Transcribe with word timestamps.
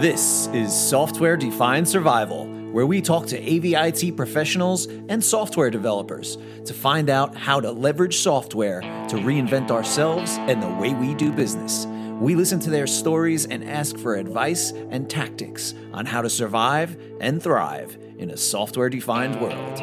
This 0.00 0.48
is 0.48 0.78
Software 0.78 1.38
Defined 1.38 1.88
Survival, 1.88 2.46
where 2.70 2.84
we 2.84 3.00
talk 3.00 3.24
to 3.28 3.40
AVIT 3.40 4.14
professionals 4.14 4.84
and 4.84 5.24
software 5.24 5.70
developers 5.70 6.36
to 6.66 6.74
find 6.74 7.08
out 7.08 7.34
how 7.34 7.62
to 7.62 7.72
leverage 7.72 8.18
software 8.18 8.82
to 8.82 9.16
reinvent 9.16 9.70
ourselves 9.70 10.36
and 10.36 10.62
the 10.62 10.68
way 10.68 10.92
we 10.92 11.14
do 11.14 11.32
business. 11.32 11.86
We 12.20 12.34
listen 12.34 12.60
to 12.60 12.70
their 12.70 12.86
stories 12.86 13.46
and 13.46 13.64
ask 13.64 13.96
for 13.96 14.16
advice 14.16 14.72
and 14.90 15.08
tactics 15.08 15.72
on 15.94 16.04
how 16.04 16.20
to 16.20 16.28
survive 16.28 16.98
and 17.22 17.42
thrive 17.42 17.96
in 18.18 18.28
a 18.28 18.36
software 18.36 18.90
defined 18.90 19.40
world. 19.40 19.76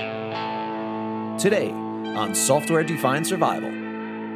Today 1.39 1.71
on 1.71 2.35
Software 2.35 2.83
Defined 2.83 3.25
Survival. 3.25 3.71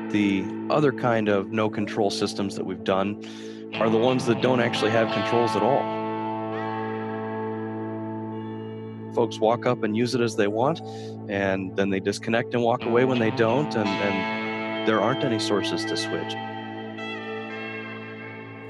The 0.09 0.43
other 0.71 0.91
kind 0.91 1.29
of 1.29 1.51
no 1.51 1.69
control 1.69 2.09
systems 2.09 2.55
that 2.55 2.65
we've 2.65 2.83
done 2.83 3.23
are 3.75 3.89
the 3.89 3.97
ones 3.97 4.25
that 4.25 4.41
don't 4.41 4.59
actually 4.59 4.91
have 4.91 5.11
controls 5.13 5.55
at 5.55 5.61
all. 5.61 5.97
Folks 9.13 9.39
walk 9.39 9.65
up 9.65 9.83
and 9.83 9.95
use 9.97 10.15
it 10.15 10.21
as 10.21 10.35
they 10.35 10.47
want, 10.47 10.79
and 11.29 11.75
then 11.75 11.89
they 11.89 11.99
disconnect 11.99 12.53
and 12.53 12.63
walk 12.63 12.83
away 12.83 13.05
when 13.05 13.19
they 13.19 13.31
don't, 13.31 13.75
and, 13.75 13.87
and 13.87 14.87
there 14.87 15.01
aren't 15.01 15.23
any 15.23 15.39
sources 15.39 15.83
to 15.85 15.97
switch. 15.97 16.33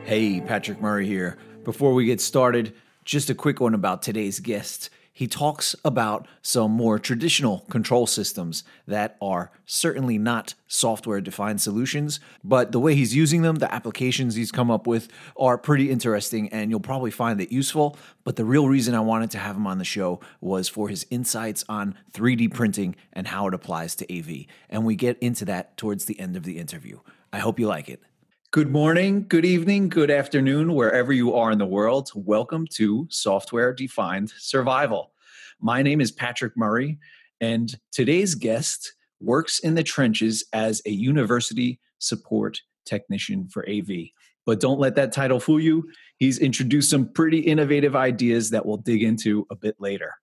Hey, 0.05 0.39
Patrick 0.41 0.81
Murray 0.81 1.05
here. 1.05 1.37
Before 1.63 1.93
we 1.93 2.05
get 2.05 2.21
started, 2.21 2.73
just 3.03 3.29
a 3.29 3.35
quick 3.35 3.59
one 3.59 3.73
about 3.73 4.01
today's 4.01 4.39
guest 4.39 4.89
he 5.17 5.25
talks 5.25 5.75
about 5.83 6.27
some 6.43 6.69
more 6.69 6.99
traditional 6.99 7.65
control 7.71 8.05
systems 8.05 8.63
that 8.85 9.17
are 9.19 9.49
certainly 9.65 10.19
not 10.19 10.53
software 10.67 11.21
defined 11.21 11.59
solutions, 11.59 12.19
but 12.43 12.71
the 12.71 12.79
way 12.79 12.93
he's 12.93 13.15
using 13.15 13.41
them, 13.41 13.55
the 13.55 13.73
applications 13.73 14.35
he's 14.35 14.51
come 14.51 14.69
up 14.69 14.85
with 14.85 15.07
are 15.35 15.57
pretty 15.57 15.89
interesting 15.89 16.49
and 16.49 16.69
you'll 16.69 16.79
probably 16.79 17.09
find 17.09 17.41
it 17.41 17.51
useful. 17.51 17.97
But 18.23 18.35
the 18.35 18.45
real 18.45 18.69
reason 18.69 18.93
I 18.93 18.99
wanted 18.99 19.31
to 19.31 19.39
have 19.39 19.55
him 19.55 19.65
on 19.65 19.79
the 19.79 19.83
show 19.83 20.19
was 20.39 20.69
for 20.69 20.87
his 20.87 21.07
insights 21.09 21.65
on 21.67 21.95
3D 22.13 22.53
printing 22.53 22.95
and 23.11 23.25
how 23.25 23.47
it 23.47 23.55
applies 23.55 23.95
to 23.95 24.15
AV. 24.15 24.45
And 24.69 24.85
we 24.85 24.95
get 24.95 25.17
into 25.17 25.45
that 25.45 25.77
towards 25.77 26.05
the 26.05 26.19
end 26.19 26.37
of 26.37 26.43
the 26.43 26.59
interview. 26.59 26.99
I 27.33 27.39
hope 27.39 27.59
you 27.59 27.65
like 27.65 27.89
it. 27.89 28.03
Good 28.51 28.71
morning, 28.71 29.25
good 29.27 29.43
evening, 29.43 29.89
good 29.89 30.09
afternoon, 30.09 30.73
wherever 30.73 31.11
you 31.11 31.35
are 31.35 31.51
in 31.51 31.57
the 31.57 31.65
world. 31.65 32.09
Welcome 32.15 32.65
to 32.75 33.05
Software 33.09 33.73
Defined 33.73 34.31
Survival. 34.37 35.11
My 35.59 35.81
name 35.81 35.99
is 35.99 36.13
Patrick 36.13 36.55
Murray, 36.55 36.97
and 37.41 37.77
today's 37.91 38.35
guest 38.35 38.93
works 39.19 39.59
in 39.59 39.75
the 39.75 39.83
trenches 39.83 40.45
as 40.53 40.81
a 40.85 40.91
university 40.91 41.81
support 41.99 42.61
technician 42.85 43.49
for 43.49 43.67
AV. 43.69 43.89
But 44.45 44.61
don't 44.61 44.79
let 44.79 44.95
that 44.95 45.11
title 45.11 45.41
fool 45.41 45.59
you. 45.59 45.91
He's 46.15 46.39
introduced 46.39 46.89
some 46.89 47.11
pretty 47.11 47.39
innovative 47.39 47.97
ideas 47.97 48.49
that 48.51 48.65
we'll 48.65 48.77
dig 48.77 49.03
into 49.03 49.45
a 49.51 49.57
bit 49.57 49.75
later. 49.77 50.13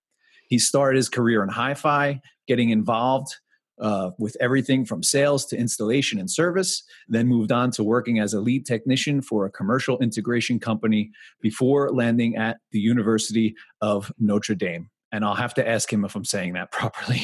He 0.49 0.59
started 0.59 0.97
his 0.97 1.11
career 1.11 1.43
in 1.43 1.51
hi 1.51 1.75
fi, 1.75 2.23
getting 2.49 2.71
involved 2.71 3.37
uh, 3.81 4.11
with 4.19 4.37
everything 4.41 4.85
from 4.85 5.03
sales 5.03 5.47
to 5.47 5.57
installation 5.57 6.19
and 6.19 6.31
service, 6.31 6.83
then 7.09 7.27
moved 7.27 7.53
on 7.53 7.71
to 7.73 7.83
working 7.85 8.19
as 8.19 8.35
a 8.35 8.41
lead 8.41 8.67
technician 8.67 9.21
for 9.21 9.47
a 9.47 9.51
commercial 9.51 9.99
integration 9.99 10.59
company 10.59 11.11
before 11.41 11.91
landing 11.91 12.37
at 12.37 12.59
the 12.73 12.79
University 12.79 13.55
of 13.81 14.13
Notre 14.19 14.55
Dame. 14.55 14.91
And 15.13 15.25
I'll 15.25 15.37
have 15.37 15.55
to 15.55 15.69
ask 15.69 15.93
him 15.93 16.05
if 16.05 16.17
I'm 16.17 16.25
saying 16.25 16.55
that 16.55 16.73
properly. 16.73 17.23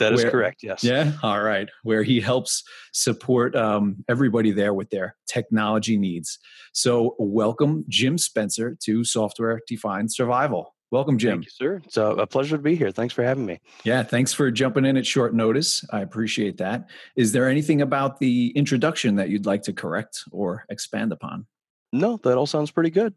that 0.00 0.12
is 0.12 0.22
Where, 0.22 0.30
correct, 0.30 0.62
yes. 0.62 0.82
Yeah, 0.82 1.12
all 1.22 1.40
right. 1.40 1.68
Where 1.84 2.02
he 2.02 2.20
helps 2.20 2.64
support 2.92 3.54
um, 3.54 4.04
everybody 4.08 4.50
there 4.50 4.74
with 4.74 4.90
their 4.90 5.16
technology 5.28 5.96
needs. 5.96 6.38
So, 6.72 7.14
welcome, 7.18 7.84
Jim 7.88 8.18
Spencer, 8.18 8.76
to 8.82 9.04
Software 9.04 9.60
Defined 9.68 10.12
Survival. 10.12 10.75
Welcome, 10.92 11.18
Jim. 11.18 11.38
Thank 11.38 11.46
you, 11.46 11.50
sir. 11.50 11.82
It's 11.84 11.96
a, 11.96 12.04
a, 12.06 12.26
pleasure 12.26 12.56
to 12.56 12.62
be 12.62 12.76
here. 12.76 12.92
Thanks 12.92 13.12
for 13.12 13.24
having 13.24 13.44
me. 13.44 13.60
Yeah, 13.82 14.04
thanks 14.04 14.32
for 14.32 14.50
jumping 14.52 14.84
in 14.84 14.96
at 14.96 15.04
short 15.04 15.34
notice. 15.34 15.84
I 15.90 16.00
appreciate 16.00 16.58
that. 16.58 16.88
Is 17.16 17.32
there 17.32 17.48
anything 17.48 17.82
about 17.82 18.20
the 18.20 18.50
introduction 18.50 19.16
that 19.16 19.28
you'd 19.28 19.46
like 19.46 19.62
to 19.62 19.72
correct 19.72 20.22
or 20.30 20.64
expand 20.68 21.12
upon? 21.12 21.46
No, 21.92 22.18
that 22.18 22.36
all 22.36 22.46
sounds 22.46 22.70
pretty 22.70 22.90
good. 22.90 23.14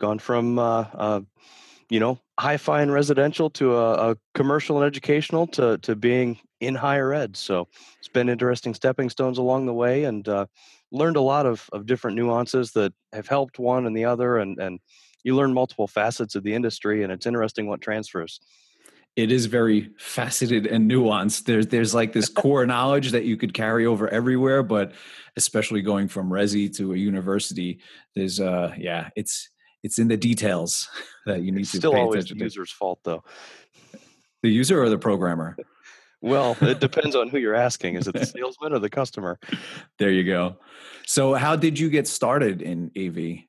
Gone 0.00 0.18
from, 0.18 0.58
uh, 0.58 0.86
uh, 0.94 1.20
you 1.88 2.00
know, 2.00 2.18
hi-fi 2.40 2.82
and 2.82 2.92
residential 2.92 3.50
to 3.50 3.76
a, 3.76 4.10
a, 4.10 4.16
commercial 4.34 4.78
and 4.78 4.86
educational 4.86 5.46
to 5.48 5.78
to 5.78 5.94
being 5.94 6.40
in 6.60 6.74
higher 6.74 7.12
ed. 7.12 7.36
So 7.36 7.68
it's 7.98 8.08
been 8.08 8.28
interesting 8.28 8.74
stepping 8.74 9.10
stones 9.10 9.38
along 9.38 9.66
the 9.66 9.74
way, 9.74 10.04
and 10.04 10.26
uh, 10.26 10.46
learned 10.90 11.16
a 11.16 11.20
lot 11.20 11.46
of 11.46 11.68
of 11.72 11.86
different 11.86 12.16
nuances 12.16 12.72
that 12.72 12.92
have 13.12 13.28
helped 13.28 13.58
one 13.58 13.86
and 13.86 13.96
the 13.96 14.06
other, 14.06 14.38
and 14.38 14.58
and 14.58 14.80
you 15.24 15.36
learn 15.36 15.52
multiple 15.52 15.86
facets 15.86 16.34
of 16.34 16.42
the 16.42 16.54
industry, 16.54 17.02
and 17.02 17.12
it's 17.12 17.26
interesting 17.26 17.66
what 17.66 17.80
transfers. 17.80 18.40
It 19.14 19.30
is 19.30 19.46
very 19.46 19.90
faceted 19.98 20.66
and 20.66 20.90
nuanced. 20.90 21.44
There's 21.44 21.66
there's 21.66 21.94
like 21.94 22.12
this 22.12 22.28
core 22.42 22.66
knowledge 22.66 23.10
that 23.10 23.24
you 23.24 23.36
could 23.36 23.52
carry 23.52 23.84
over 23.86 24.08
everywhere, 24.08 24.62
but 24.62 24.92
especially 25.36 25.82
going 25.82 26.08
from 26.08 26.30
resi 26.30 26.74
to 26.76 26.94
a 26.94 26.96
university, 26.96 27.80
there's 28.14 28.40
uh 28.40 28.74
yeah, 28.78 29.10
it's 29.14 29.50
it's 29.82 29.98
in 29.98 30.08
the 30.08 30.16
details 30.16 30.88
that 31.26 31.42
you 31.42 31.52
need 31.52 31.62
it's 31.62 31.72
to 31.72 31.78
still 31.78 31.96
always 31.96 32.26
the 32.26 32.36
user's 32.36 32.72
fault 32.72 33.00
though. 33.04 33.22
The 34.42 34.50
user 34.50 34.82
or 34.82 34.88
the 34.88 34.98
programmer? 34.98 35.56
well, 36.22 36.56
it 36.60 36.80
depends 36.80 37.14
on 37.14 37.28
who 37.28 37.38
you're 37.38 37.54
asking. 37.54 37.96
Is 37.96 38.08
it 38.08 38.14
the 38.14 38.26
salesman 38.26 38.72
or 38.72 38.78
the 38.78 38.90
customer? 38.90 39.38
There 39.98 40.10
you 40.10 40.24
go. 40.24 40.56
So, 41.06 41.34
how 41.34 41.54
did 41.56 41.78
you 41.78 41.90
get 41.90 42.08
started 42.08 42.62
in 42.62 42.90
AV? 42.96 43.44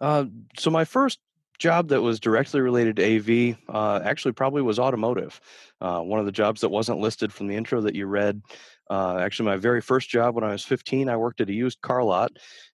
Uh, 0.00 0.24
so 0.58 0.70
my 0.70 0.84
first 0.84 1.18
job 1.58 1.88
that 1.88 2.02
was 2.02 2.20
directly 2.20 2.60
related 2.60 2.96
to 2.96 3.16
AV 3.16 3.56
uh, 3.68 4.00
actually 4.04 4.32
probably 4.32 4.62
was 4.62 4.78
automotive. 4.78 5.40
Uh, 5.80 6.00
one 6.00 6.20
of 6.20 6.26
the 6.26 6.32
jobs 6.32 6.60
that 6.60 6.68
wasn't 6.68 6.98
listed 6.98 7.32
from 7.32 7.46
the 7.46 7.56
intro 7.56 7.80
that 7.80 7.94
you 7.94 8.06
read. 8.06 8.42
Uh, 8.88 9.18
actually, 9.18 9.46
my 9.46 9.56
very 9.56 9.80
first 9.80 10.08
job 10.08 10.34
when 10.34 10.44
I 10.44 10.52
was 10.52 10.64
15, 10.64 11.08
I 11.08 11.16
worked 11.16 11.40
at 11.40 11.48
a 11.48 11.54
used 11.54 11.80
car 11.80 12.04
lot. 12.04 12.32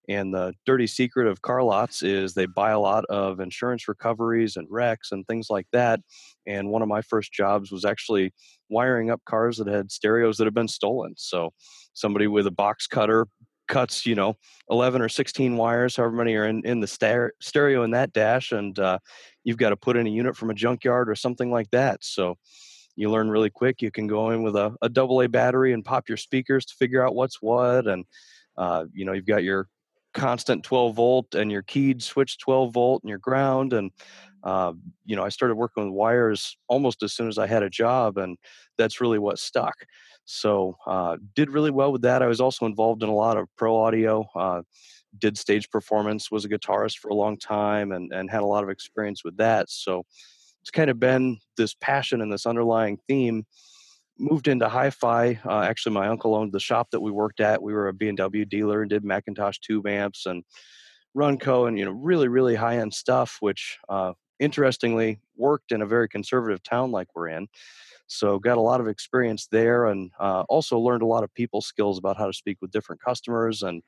And 0.08 0.34
the 0.34 0.52
dirty 0.66 0.86
secret 0.86 1.26
of 1.26 1.42
car 1.42 1.62
lots 1.62 2.02
is 2.02 2.34
they 2.34 2.46
buy 2.46 2.70
a 2.72 2.80
lot 2.80 3.04
of 3.06 3.40
insurance 3.40 3.88
recoveries 3.88 4.56
and 4.56 4.66
wrecks 4.68 5.12
and 5.12 5.26
things 5.26 5.46
like 5.48 5.66
that. 5.72 6.00
And 6.46 6.68
one 6.68 6.82
of 6.82 6.88
my 6.88 7.02
first 7.02 7.32
jobs 7.32 7.70
was 7.70 7.84
actually 7.84 8.34
wiring 8.68 9.10
up 9.10 9.22
cars 9.24 9.58
that 9.58 9.68
had 9.68 9.92
stereos 9.92 10.36
that 10.36 10.44
had 10.44 10.54
been 10.54 10.68
stolen. 10.68 11.14
So 11.16 11.52
somebody 11.94 12.26
with 12.26 12.46
a 12.46 12.50
box 12.50 12.86
cutter 12.86 13.26
cuts 13.68 14.04
you 14.04 14.14
know 14.14 14.36
11 14.70 15.00
or 15.00 15.08
16 15.08 15.56
wires 15.56 15.96
however 15.96 16.16
many 16.16 16.34
are 16.34 16.46
in, 16.46 16.64
in 16.66 16.80
the 16.80 17.32
stereo 17.40 17.84
in 17.84 17.92
that 17.92 18.12
dash 18.12 18.52
and 18.52 18.78
uh, 18.78 18.98
you've 19.44 19.56
got 19.56 19.70
to 19.70 19.76
put 19.76 19.96
in 19.96 20.06
a 20.06 20.10
unit 20.10 20.36
from 20.36 20.50
a 20.50 20.54
junkyard 20.54 21.08
or 21.08 21.14
something 21.14 21.50
like 21.50 21.70
that. 21.70 22.04
So 22.04 22.36
you 22.96 23.10
learn 23.10 23.30
really 23.30 23.50
quick 23.50 23.80
you 23.80 23.90
can 23.90 24.06
go 24.06 24.30
in 24.30 24.42
with 24.42 24.54
a, 24.54 24.76
double 24.92 25.22
a 25.22 25.28
battery 25.28 25.72
and 25.72 25.84
pop 25.84 26.08
your 26.08 26.18
speakers 26.18 26.66
to 26.66 26.74
figure 26.74 27.04
out 27.04 27.14
what's 27.14 27.40
what 27.40 27.86
and 27.86 28.04
uh, 28.58 28.84
you 28.92 29.04
know 29.04 29.12
you've 29.12 29.26
got 29.26 29.42
your 29.42 29.68
constant 30.12 30.62
12 30.62 30.94
volt 30.94 31.34
and 31.34 31.50
your 31.50 31.62
keyed 31.62 32.02
switch 32.02 32.36
12 32.38 32.74
volt 32.74 33.02
and 33.02 33.08
your 33.08 33.18
ground 33.18 33.72
and 33.72 33.90
uh, 34.44 34.74
you 35.06 35.16
know 35.16 35.24
i 35.24 35.30
started 35.30 35.54
working 35.54 35.84
with 35.84 35.94
wires 35.94 36.58
almost 36.68 37.02
as 37.02 37.14
soon 37.14 37.28
as 37.28 37.38
i 37.38 37.46
had 37.46 37.62
a 37.62 37.70
job 37.70 38.18
and 38.18 38.36
that's 38.76 39.00
really 39.00 39.18
what 39.18 39.38
stuck 39.38 39.74
so 40.24 40.76
uh, 40.86 41.16
did 41.34 41.50
really 41.50 41.70
well 41.70 41.92
with 41.92 42.02
that. 42.02 42.22
I 42.22 42.26
was 42.26 42.40
also 42.40 42.66
involved 42.66 43.02
in 43.02 43.08
a 43.08 43.14
lot 43.14 43.36
of 43.36 43.48
pro 43.56 43.76
audio. 43.76 44.26
Uh, 44.34 44.62
did 45.18 45.36
stage 45.36 45.68
performance. 45.70 46.30
Was 46.30 46.44
a 46.44 46.48
guitarist 46.48 46.98
for 46.98 47.08
a 47.08 47.14
long 47.14 47.36
time, 47.36 47.92
and 47.92 48.12
and 48.12 48.30
had 48.30 48.42
a 48.42 48.46
lot 48.46 48.64
of 48.64 48.70
experience 48.70 49.24
with 49.24 49.36
that. 49.36 49.70
So 49.70 50.04
it's 50.60 50.70
kind 50.70 50.90
of 50.90 51.00
been 51.00 51.38
this 51.56 51.74
passion 51.74 52.20
and 52.22 52.32
this 52.32 52.46
underlying 52.46 52.98
theme. 53.08 53.44
Moved 54.18 54.46
into 54.46 54.68
hi-fi. 54.68 55.40
Uh, 55.44 55.62
actually, 55.62 55.94
my 55.94 56.06
uncle 56.06 56.34
owned 56.34 56.52
the 56.52 56.60
shop 56.60 56.90
that 56.92 57.00
we 57.00 57.10
worked 57.10 57.40
at. 57.40 57.62
We 57.62 57.72
were 57.72 57.88
a 57.88 57.94
B&W 57.94 58.44
dealer 58.44 58.82
and 58.82 58.90
did 58.90 59.02
McIntosh 59.02 59.58
tube 59.60 59.86
amps 59.86 60.26
and 60.26 60.44
Runco 61.16 61.66
and 61.66 61.78
you 61.78 61.84
know 61.84 61.90
really 61.90 62.28
really 62.28 62.54
high 62.54 62.78
end 62.78 62.94
stuff, 62.94 63.38
which 63.40 63.78
uh, 63.88 64.12
interestingly 64.38 65.20
worked 65.36 65.72
in 65.72 65.82
a 65.82 65.86
very 65.86 66.08
conservative 66.08 66.62
town 66.62 66.90
like 66.90 67.08
we're 67.14 67.28
in. 67.28 67.48
So 68.12 68.38
got 68.38 68.58
a 68.58 68.62
lot 68.62 68.80
of 68.80 68.88
experience 68.88 69.46
there, 69.50 69.86
and 69.86 70.10
uh, 70.20 70.42
also 70.48 70.78
learned 70.78 71.02
a 71.02 71.06
lot 71.06 71.24
of 71.24 71.32
people 71.34 71.60
skills 71.60 71.98
about 71.98 72.16
how 72.16 72.26
to 72.26 72.32
speak 72.32 72.58
with 72.60 72.70
different 72.70 73.00
customers. 73.00 73.62
And 73.62 73.82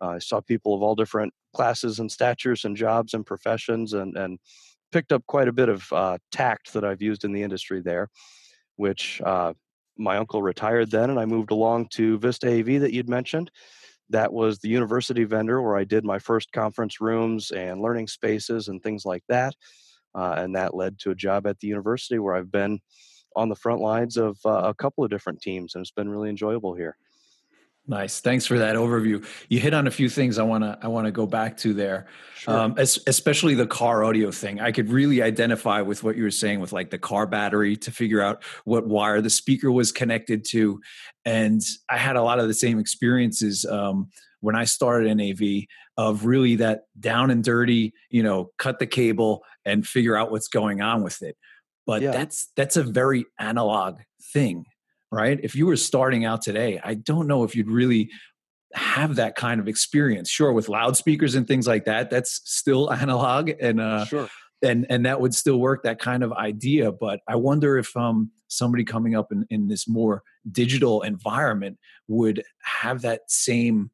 uh, 0.00 0.08
I 0.08 0.18
saw 0.18 0.40
people 0.40 0.74
of 0.74 0.82
all 0.82 0.94
different 0.94 1.32
classes 1.54 1.98
and 1.98 2.10
statures 2.10 2.64
and 2.64 2.76
jobs 2.76 3.14
and 3.14 3.24
professions, 3.24 3.92
and 3.92 4.16
and 4.16 4.38
picked 4.90 5.12
up 5.12 5.24
quite 5.26 5.48
a 5.48 5.52
bit 5.52 5.68
of 5.68 5.92
uh, 5.92 6.18
tact 6.32 6.72
that 6.72 6.84
I've 6.84 7.02
used 7.02 7.24
in 7.24 7.32
the 7.32 7.42
industry 7.42 7.80
there, 7.80 8.08
which 8.76 9.20
uh, 9.24 9.52
my 9.96 10.16
uncle 10.16 10.42
retired 10.42 10.90
then, 10.90 11.10
and 11.10 11.20
I 11.20 11.26
moved 11.26 11.50
along 11.50 11.88
to 11.90 12.18
Vista 12.18 12.48
AV 12.48 12.80
that 12.80 12.92
you'd 12.92 13.08
mentioned. 13.08 13.50
That 14.10 14.32
was 14.32 14.58
the 14.58 14.68
university 14.68 15.24
vendor 15.24 15.60
where 15.60 15.76
I 15.76 15.84
did 15.84 16.04
my 16.04 16.18
first 16.18 16.50
conference 16.52 17.00
rooms 17.00 17.50
and 17.50 17.82
learning 17.82 18.08
spaces 18.08 18.68
and 18.68 18.82
things 18.82 19.04
like 19.04 19.22
that. 19.28 19.54
Uh, 20.14 20.34
and 20.38 20.56
that 20.56 20.74
led 20.74 20.98
to 21.00 21.10
a 21.10 21.14
job 21.14 21.46
at 21.46 21.60
the 21.60 21.68
university 21.68 22.18
where 22.18 22.34
I've 22.34 22.50
been 22.50 22.80
on 23.36 23.48
the 23.48 23.56
front 23.56 23.80
lines 23.80 24.16
of 24.16 24.38
uh, 24.44 24.62
a 24.64 24.74
couple 24.74 25.04
of 25.04 25.10
different 25.10 25.40
teams, 25.40 25.74
and 25.74 25.82
it's 25.82 25.90
been 25.90 26.08
really 26.08 26.30
enjoyable 26.30 26.74
here. 26.74 26.96
Nice. 27.90 28.20
Thanks 28.20 28.44
for 28.44 28.58
that 28.58 28.76
overview. 28.76 29.26
You 29.48 29.60
hit 29.60 29.72
on 29.72 29.86
a 29.86 29.90
few 29.90 30.10
things 30.10 30.38
I 30.38 30.42
want 30.42 30.62
to 30.62 30.78
I 30.82 30.88
want 30.88 31.06
to 31.06 31.10
go 31.10 31.24
back 31.24 31.56
to 31.58 31.72
there. 31.72 32.06
Sure. 32.36 32.54
Um, 32.54 32.74
as, 32.76 32.98
especially 33.06 33.54
the 33.54 33.66
car 33.66 34.04
audio 34.04 34.30
thing. 34.30 34.60
I 34.60 34.72
could 34.72 34.90
really 34.90 35.22
identify 35.22 35.80
with 35.80 36.04
what 36.04 36.14
you 36.14 36.24
were 36.24 36.30
saying 36.30 36.60
with 36.60 36.70
like 36.70 36.90
the 36.90 36.98
car 36.98 37.26
battery 37.26 37.76
to 37.78 37.90
figure 37.90 38.20
out 38.20 38.44
what 38.64 38.86
wire 38.86 39.22
the 39.22 39.30
speaker 39.30 39.72
was 39.72 39.90
connected 39.90 40.44
to, 40.50 40.82
and 41.24 41.62
I 41.88 41.96
had 41.96 42.16
a 42.16 42.22
lot 42.22 42.38
of 42.38 42.46
the 42.46 42.54
same 42.54 42.78
experiences 42.78 43.64
um, 43.64 44.10
when 44.40 44.54
I 44.54 44.64
started 44.64 45.08
in 45.08 45.20
AV 45.22 45.64
of 45.96 46.26
really 46.26 46.56
that 46.56 46.82
down 47.00 47.30
and 47.30 47.42
dirty. 47.42 47.94
You 48.10 48.22
know, 48.22 48.50
cut 48.58 48.80
the 48.80 48.86
cable 48.86 49.42
and 49.64 49.86
figure 49.86 50.14
out 50.14 50.30
what's 50.30 50.48
going 50.48 50.82
on 50.82 51.02
with 51.02 51.22
it. 51.22 51.38
But 51.88 52.02
yeah. 52.02 52.12
that's 52.12 52.52
that's 52.54 52.76
a 52.76 52.84
very 52.84 53.26
analog 53.40 53.98
thing 54.32 54.64
right? 55.10 55.40
If 55.42 55.54
you 55.54 55.66
were 55.66 55.76
starting 55.76 56.24
out 56.24 56.42
today, 56.42 56.80
I 56.82 56.94
don't 56.94 57.26
know 57.26 57.44
if 57.44 57.56
you'd 57.56 57.70
really 57.70 58.10
have 58.74 59.16
that 59.16 59.36
kind 59.36 59.60
of 59.60 59.68
experience. 59.68 60.30
Sure, 60.30 60.52
with 60.52 60.68
loudspeakers 60.68 61.34
and 61.34 61.46
things 61.46 61.66
like 61.66 61.84
that, 61.86 62.10
that's 62.10 62.40
still 62.44 62.92
analog 62.92 63.50
and 63.60 63.80
uh 63.80 64.04
sure. 64.04 64.28
and 64.62 64.86
and 64.90 65.06
that 65.06 65.20
would 65.20 65.34
still 65.34 65.58
work 65.58 65.82
that 65.84 65.98
kind 65.98 66.22
of 66.22 66.32
idea, 66.32 66.92
but 66.92 67.20
I 67.28 67.36
wonder 67.36 67.78
if 67.78 67.96
um 67.96 68.30
somebody 68.48 68.84
coming 68.84 69.14
up 69.14 69.30
in, 69.32 69.46
in 69.50 69.68
this 69.68 69.88
more 69.88 70.22
digital 70.50 71.02
environment 71.02 71.78
would 72.08 72.42
have 72.62 73.02
that 73.02 73.30
same 73.30 73.90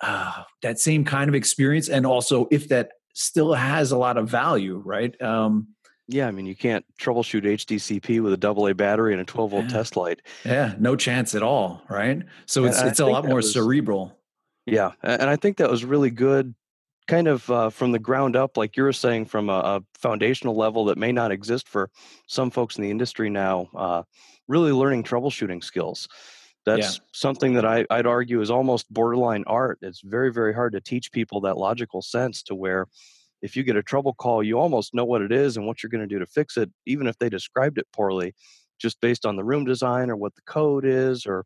uh 0.00 0.42
that 0.62 0.78
same 0.78 1.04
kind 1.04 1.28
of 1.28 1.34
experience 1.34 1.88
and 1.88 2.06
also 2.06 2.48
if 2.50 2.68
that 2.68 2.92
still 3.14 3.52
has 3.52 3.92
a 3.92 3.98
lot 3.98 4.16
of 4.16 4.28
value, 4.28 4.82
right? 4.84 5.20
Um 5.22 5.68
yeah, 6.08 6.26
I 6.26 6.30
mean, 6.30 6.46
you 6.46 6.56
can't 6.56 6.84
troubleshoot 7.00 7.44
HDCP 7.44 8.22
with 8.22 8.32
a 8.32 8.36
double 8.36 8.66
A 8.66 8.74
battery 8.74 9.12
and 9.12 9.20
a 9.20 9.24
12 9.24 9.50
volt 9.50 9.64
yeah. 9.64 9.70
test 9.70 9.96
light. 9.96 10.20
Yeah, 10.44 10.74
no 10.78 10.96
chance 10.96 11.34
at 11.34 11.42
all, 11.42 11.82
right? 11.88 12.22
So 12.46 12.64
it's 12.64 12.80
it's 12.80 13.00
a 13.00 13.06
lot 13.06 13.24
more 13.24 13.36
was, 13.36 13.52
cerebral. 13.52 14.18
Yeah, 14.66 14.92
and 15.02 15.28
I 15.28 15.36
think 15.36 15.56
that 15.56 15.70
was 15.70 15.84
really 15.84 16.10
good, 16.10 16.54
kind 17.08 17.28
of 17.28 17.50
uh, 17.50 17.70
from 17.70 17.92
the 17.92 17.98
ground 17.98 18.36
up, 18.36 18.56
like 18.56 18.76
you 18.76 18.82
were 18.82 18.92
saying, 18.92 19.26
from 19.26 19.48
a, 19.48 19.52
a, 19.52 19.80
foundational 19.98 20.56
level 20.56 20.84
that 20.86 20.98
may 20.98 21.12
not 21.12 21.32
exist 21.32 21.68
for 21.68 21.90
some 22.26 22.50
folks 22.50 22.76
in 22.76 22.82
the 22.82 22.90
industry 22.90 23.30
now. 23.30 23.68
Uh, 23.74 24.02
really 24.48 24.72
learning 24.72 25.02
troubleshooting 25.02 25.62
skills. 25.62 26.08
That's 26.64 26.96
yeah. 26.96 27.04
something 27.12 27.54
that 27.54 27.64
I, 27.64 27.84
I'd 27.90 28.06
argue 28.06 28.40
is 28.40 28.50
almost 28.50 28.92
borderline 28.92 29.44
art. 29.46 29.78
It's 29.82 30.00
very, 30.00 30.32
very 30.32 30.54
hard 30.54 30.72
to 30.74 30.80
teach 30.80 31.10
people 31.10 31.40
that 31.40 31.56
logical 31.56 32.02
sense 32.02 32.42
to 32.44 32.54
where 32.54 32.86
if 33.42 33.56
you 33.56 33.64
get 33.64 33.76
a 33.76 33.82
trouble 33.82 34.14
call, 34.14 34.42
you 34.42 34.58
almost 34.58 34.94
know 34.94 35.04
what 35.04 35.20
it 35.20 35.32
is 35.32 35.56
and 35.56 35.66
what 35.66 35.82
you're 35.82 35.90
going 35.90 36.06
to 36.08 36.14
do 36.14 36.20
to 36.20 36.26
fix 36.26 36.56
it, 36.56 36.70
even 36.86 37.06
if 37.06 37.18
they 37.18 37.28
described 37.28 37.76
it 37.76 37.86
poorly, 37.92 38.34
just 38.80 39.00
based 39.00 39.26
on 39.26 39.36
the 39.36 39.44
room 39.44 39.64
design 39.64 40.10
or 40.10 40.16
what 40.16 40.34
the 40.34 40.42
code 40.46 40.84
is, 40.84 41.26
or 41.26 41.44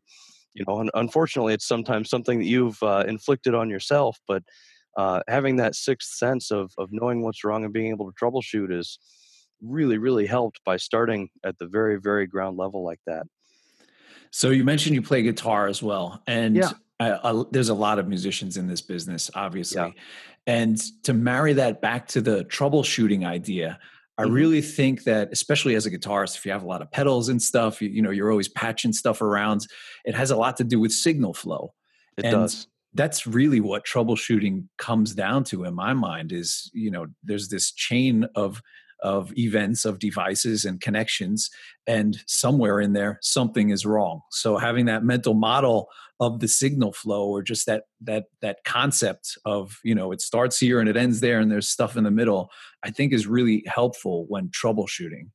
you 0.53 0.63
know, 0.67 0.89
unfortunately, 0.95 1.53
it's 1.53 1.67
sometimes 1.67 2.09
something 2.09 2.39
that 2.39 2.45
you've 2.45 2.81
uh, 2.81 3.03
inflicted 3.07 3.53
on 3.53 3.69
yourself. 3.69 4.17
But 4.27 4.43
uh, 4.95 5.21
having 5.27 5.57
that 5.57 5.75
sixth 5.75 6.15
sense 6.15 6.51
of 6.51 6.71
of 6.77 6.89
knowing 6.91 7.23
what's 7.23 7.43
wrong 7.43 7.63
and 7.63 7.73
being 7.73 7.91
able 7.91 8.11
to 8.11 8.15
troubleshoot 8.19 8.71
is 8.71 8.97
really, 9.61 9.97
really 9.97 10.27
helped 10.27 10.59
by 10.65 10.77
starting 10.77 11.29
at 11.43 11.57
the 11.57 11.67
very, 11.67 11.99
very 11.99 12.27
ground 12.27 12.57
level 12.57 12.83
like 12.83 12.99
that. 13.07 13.25
So 14.31 14.49
you 14.49 14.63
mentioned 14.63 14.95
you 14.95 15.01
play 15.01 15.21
guitar 15.23 15.67
as 15.67 15.81
well, 15.81 16.21
and 16.27 16.55
yeah. 16.55 16.71
I, 16.99 17.11
I, 17.11 17.43
there's 17.51 17.69
a 17.69 17.75
lot 17.75 17.99
of 17.99 18.07
musicians 18.07 18.57
in 18.57 18.67
this 18.67 18.81
business, 18.81 19.29
obviously. 19.35 19.81
Yeah. 19.81 19.91
And 20.47 20.81
to 21.03 21.13
marry 21.13 21.53
that 21.53 21.81
back 21.81 22.07
to 22.09 22.21
the 22.21 22.45
troubleshooting 22.45 23.25
idea, 23.25 23.79
I 24.17 24.23
mm-hmm. 24.23 24.33
really 24.33 24.61
think 24.61 25.03
that, 25.03 25.29
especially 25.31 25.75
as 25.75 25.85
a 25.85 25.91
guitarist, 25.91 26.37
if 26.37 26.45
you 26.45 26.51
have 26.51 26.63
a 26.63 26.67
lot 26.67 26.81
of 26.81 26.89
pedals 26.91 27.29
and 27.29 27.41
stuff, 27.41 27.81
you, 27.81 27.89
you, 27.89 28.01
know, 28.01 28.09
you're 28.09 28.31
always 28.31 28.47
patching 28.47 28.93
stuff 28.93 29.21
around. 29.21 29.67
It 30.05 30.15
has 30.15 30.31
a 30.31 30.35
lot 30.35 30.57
to 30.57 30.63
do 30.63 30.79
with 30.79 30.91
signal 30.91 31.33
flow. 31.33 31.73
It 32.17 32.25
and 32.25 32.33
does. 32.33 32.67
That's 32.93 33.27
really 33.27 33.59
what 33.59 33.85
troubleshooting 33.85 34.67
comes 34.77 35.13
down 35.13 35.43
to, 35.45 35.65
in 35.65 35.75
my 35.75 35.93
mind. 35.93 36.31
Is 36.31 36.71
you 36.73 36.89
know, 36.89 37.07
there's 37.23 37.49
this 37.49 37.71
chain 37.71 38.25
of 38.33 38.61
of 39.01 39.35
events 39.37 39.85
of 39.85 39.99
devices 39.99 40.65
and 40.65 40.81
connections 40.81 41.49
and 41.85 42.23
somewhere 42.27 42.79
in 42.81 42.93
there 42.93 43.19
something 43.21 43.69
is 43.69 43.85
wrong 43.85 44.21
so 44.31 44.57
having 44.57 44.85
that 44.85 45.03
mental 45.03 45.33
model 45.33 45.87
of 46.19 46.39
the 46.39 46.47
signal 46.47 46.91
flow 46.91 47.27
or 47.27 47.41
just 47.41 47.65
that 47.65 47.83
that 48.01 48.25
that 48.41 48.63
concept 48.65 49.37
of 49.45 49.79
you 49.83 49.93
know 49.93 50.11
it 50.11 50.21
starts 50.21 50.59
here 50.59 50.79
and 50.79 50.89
it 50.89 50.97
ends 50.97 51.19
there 51.19 51.39
and 51.39 51.51
there's 51.51 51.67
stuff 51.67 51.95
in 51.95 52.03
the 52.03 52.11
middle 52.11 52.49
i 52.83 52.89
think 52.89 53.13
is 53.13 53.27
really 53.27 53.63
helpful 53.67 54.25
when 54.27 54.49
troubleshooting 54.49 55.27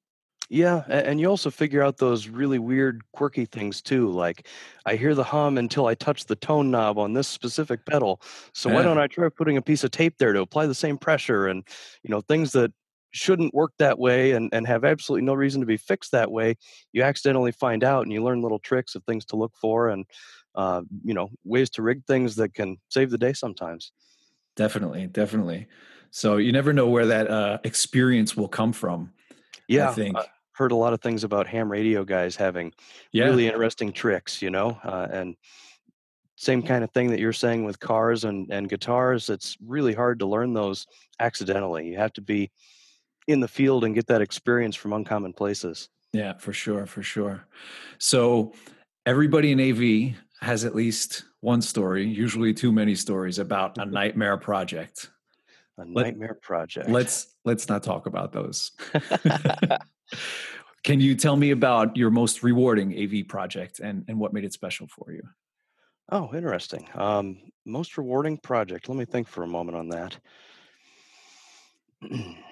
yeah, 0.53 0.85
and 0.91 1.19
you 1.19 1.29
also 1.29 1.51
figure 1.51 1.83
out 1.83 1.97
those 1.97 2.29
really 2.29 2.59
weird, 2.59 3.01
quirky 3.15 3.47
things 3.47 3.81
too. 3.81 4.11
Like, 4.11 4.49
I 4.85 4.97
hear 4.97 5.15
the 5.15 5.25
hum 5.25 5.57
until 5.57 5.87
I 5.87 5.95
touch 5.95 6.27
the 6.27 6.37
tone 6.37 6.71
knob 6.71 6.99
on 6.99 7.15
this 7.15 7.27
specific 7.27 7.87
pedal. 7.87 8.21
So 8.53 8.69
why 8.69 8.83
don't 8.83 8.99
I 8.99 9.07
try 9.07 9.31
putting 9.31 9.57
a 9.57 9.63
piece 9.63 9.83
of 9.83 9.93
tape 9.93 10.19
there 10.19 10.35
to 10.35 10.43
apply 10.43 10.67
the 10.67 10.75
same 10.75 10.99
pressure? 10.99 11.47
And 11.47 11.67
you 12.03 12.11
know, 12.11 12.21
things 12.21 12.53
that 12.53 12.71
shouldn't 13.13 13.55
work 13.55 13.73
that 13.79 13.99
way 13.99 14.33
and, 14.33 14.49
and 14.53 14.67
have 14.67 14.85
absolutely 14.85 15.25
no 15.25 15.35
reason 15.35 15.61
to 15.61 15.67
be 15.67 15.77
fixed 15.77 16.13
that 16.13 16.31
way 16.31 16.57
you 16.93 17.03
accidentally 17.03 17.53
find 17.53 17.85
out 17.85 18.03
and 18.03 18.13
you 18.13 18.23
learn 18.23 18.43
little 18.43 18.59
tricks 18.59 18.95
of 18.95 19.05
things 19.05 19.25
to 19.25 19.37
look 19.37 19.53
for 19.61 19.91
and 19.91 20.05
uh, 20.55 20.83
you 21.05 21.15
know 21.15 21.29
ways 21.45 21.71
to 21.71 21.83
rig 21.83 22.05
things 22.07 22.37
that 22.37 22.53
can 22.55 22.77
save 22.89 23.11
the 23.11 23.19
day 23.19 23.33
sometimes. 23.33 23.93
Definitely 24.57 25.07
definitely. 25.07 25.67
So 26.11 26.37
you 26.37 26.53
never 26.53 26.75
know 26.75 26.89
where 26.89 27.07
that 27.07 27.31
uh, 27.31 27.59
experience 27.65 28.37
will 28.37 28.49
come 28.49 28.73
from 28.73 29.13
yeah 29.69 29.91
i 29.91 29.93
think. 29.93 30.17
I 30.17 30.27
heard 30.53 30.73
a 30.73 30.77
lot 30.77 30.93
of 30.93 31.01
things 31.01 31.25
about 31.25 31.47
ham 31.47 31.71
radio 31.71 32.05
guys 32.05 32.37
having 32.37 32.73
yeah. 33.13 33.25
really 33.25 33.47
interesting 33.47 33.93
tricks 33.93 34.43
you 34.43 34.51
know 34.51 34.79
uh, 34.85 35.09
and 35.11 35.37
same 36.37 36.63
kind 36.63 36.83
of 36.83 36.91
thing 36.91 37.11
that 37.11 37.21
you're 37.21 37.33
saying 37.33 37.65
with 37.65 37.79
cars 37.79 38.25
and, 38.25 38.51
and 38.51 38.69
guitars 38.69 39.29
it's 39.29 39.57
really 39.65 39.95
hard 39.95 40.19
to 40.19 40.27
learn 40.27 40.53
those 40.53 40.87
accidentally 41.21 41.89
you 41.89 41.97
have 41.97 42.13
to 42.13 42.21
be 42.21 42.51
in 43.27 43.41
the 43.41 43.49
field 43.49 43.85
and 43.85 43.95
get 43.95 44.07
that 44.09 44.21
experience 44.21 44.77
from 44.77 44.93
uncommon 44.93 45.33
places. 45.33 45.89
Yeah, 46.13 46.35
for 46.39 46.53
sure, 46.53 46.87
for 46.87 47.03
sure. 47.03 47.47
So 47.99 48.53
everybody 49.07 49.53
in 49.53 49.61
AV 49.61 50.17
has 50.41 50.65
at 50.65 50.75
least 50.75 51.25
one 51.41 51.63
story, 51.63 52.07
usually 52.07 52.53
too 52.53 52.73
many 52.73 52.95
stories 52.95 53.39
about 53.39 53.79
a 53.79 53.85
nightmare 53.87 54.37
project. 54.37 55.11
A 55.79 55.85
nightmare 55.85 56.29
Let, 56.33 56.43
project. 56.43 56.89
Let's 56.91 57.35
let's 57.45 57.69
not 57.69 57.83
talk 57.83 58.07
about 58.07 58.33
those. 58.33 58.73
Can 60.85 61.01
you 61.01 61.15
tell 61.15 61.37
me 61.37 61.53
about 61.53 61.97
your 61.97 62.11
most 62.11 62.43
rewarding 62.43 62.93
AV 62.99 63.29
project 63.29 63.79
and, 63.79 64.05
and 64.09 64.19
what 64.19 64.33
made 64.33 64.45
it 64.45 64.53
special 64.53 64.89
for 64.89 65.13
you? 65.13 65.23
Oh, 66.11 66.35
interesting. 66.35 66.89
Um, 66.95 67.39
most 67.65 67.97
rewarding 67.97 68.37
project. 68.37 68.89
Let 68.89 68.99
me 68.99 69.05
think 69.05 69.29
for 69.29 69.45
a 69.45 69.47
moment 69.47 69.79
on 69.79 69.89
that. 69.91 70.17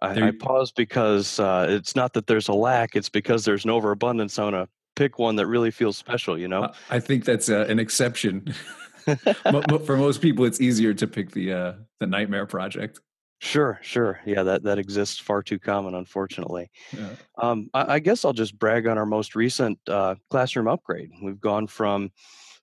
I, 0.00 0.28
I 0.28 0.30
pause 0.32 0.72
because 0.72 1.38
uh, 1.38 1.66
it's 1.68 1.94
not 1.94 2.12
that 2.14 2.26
there's 2.26 2.48
a 2.48 2.54
lack; 2.54 2.96
it's 2.96 3.08
because 3.08 3.44
there's 3.44 3.64
an 3.64 3.70
overabundance. 3.70 4.38
I 4.38 4.44
want 4.44 4.56
to 4.56 4.68
pick 4.96 5.18
one 5.18 5.36
that 5.36 5.46
really 5.46 5.70
feels 5.70 5.96
special. 5.96 6.38
You 6.38 6.48
know, 6.48 6.72
I 6.90 6.98
think 6.98 7.24
that's 7.24 7.48
uh, 7.48 7.66
an 7.68 7.78
exception. 7.78 8.52
For 9.84 9.96
most 9.96 10.20
people, 10.20 10.44
it's 10.44 10.60
easier 10.60 10.94
to 10.94 11.06
pick 11.06 11.32
the 11.32 11.52
uh, 11.52 11.72
the 12.00 12.06
nightmare 12.06 12.46
project. 12.46 13.00
Sure, 13.40 13.80
sure. 13.82 14.20
Yeah, 14.24 14.44
that, 14.44 14.62
that 14.62 14.78
exists 14.78 15.18
far 15.18 15.42
too 15.42 15.58
common, 15.58 15.96
unfortunately. 15.96 16.70
Yeah. 16.96 17.08
Um, 17.38 17.70
I, 17.74 17.94
I, 17.94 17.98
guess 17.98 18.24
I'll 18.24 18.32
just 18.32 18.56
brag 18.56 18.86
on 18.86 18.98
our 18.98 19.04
most 19.04 19.34
recent 19.34 19.80
uh, 19.88 20.14
classroom 20.30 20.68
upgrade. 20.68 21.10
We've 21.20 21.40
gone 21.40 21.66
from 21.66 22.12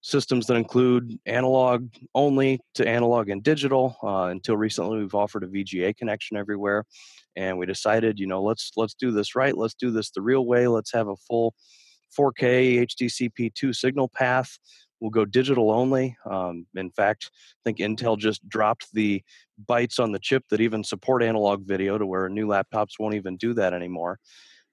systems 0.01 0.47
that 0.47 0.55
include 0.55 1.19
analog 1.25 1.89
only 2.15 2.59
to 2.75 2.87
analog 2.87 3.29
and 3.29 3.43
digital. 3.43 3.97
Uh, 4.03 4.25
until 4.25 4.57
recently, 4.57 4.99
we've 4.99 5.15
offered 5.15 5.43
a 5.43 5.47
VGA 5.47 5.95
connection 5.95 6.37
everywhere, 6.37 6.85
and 7.35 7.57
we 7.57 7.65
decided, 7.65 8.19
you 8.19 8.27
know, 8.27 8.41
let's 8.41 8.71
let's 8.77 8.93
do 8.93 9.11
this 9.11 9.35
right. 9.35 9.57
Let's 9.57 9.73
do 9.73 9.91
this 9.91 10.11
the 10.11 10.21
real 10.21 10.45
way. 10.45 10.67
Let's 10.67 10.93
have 10.93 11.07
a 11.07 11.15
full 11.15 11.53
4K 12.17 12.87
HDCP2 12.87 13.75
signal 13.75 14.09
path. 14.09 14.57
We'll 14.99 15.11
go 15.11 15.25
digital 15.25 15.71
only. 15.71 16.17
Um, 16.29 16.65
in 16.75 16.91
fact, 16.91 17.29
I 17.33 17.59
think 17.63 17.77
Intel 17.77 18.17
just 18.17 18.47
dropped 18.49 18.87
the 18.93 19.23
bytes 19.69 19.99
on 19.99 20.11
the 20.11 20.19
chip 20.19 20.43
that 20.49 20.59
even 20.59 20.83
support 20.83 21.23
analog 21.23 21.65
video 21.65 21.97
to 21.97 22.05
where 22.05 22.27
new 22.27 22.47
laptops 22.47 22.99
won't 22.99 23.15
even 23.15 23.37
do 23.37 23.53
that 23.53 23.73
anymore. 23.73 24.19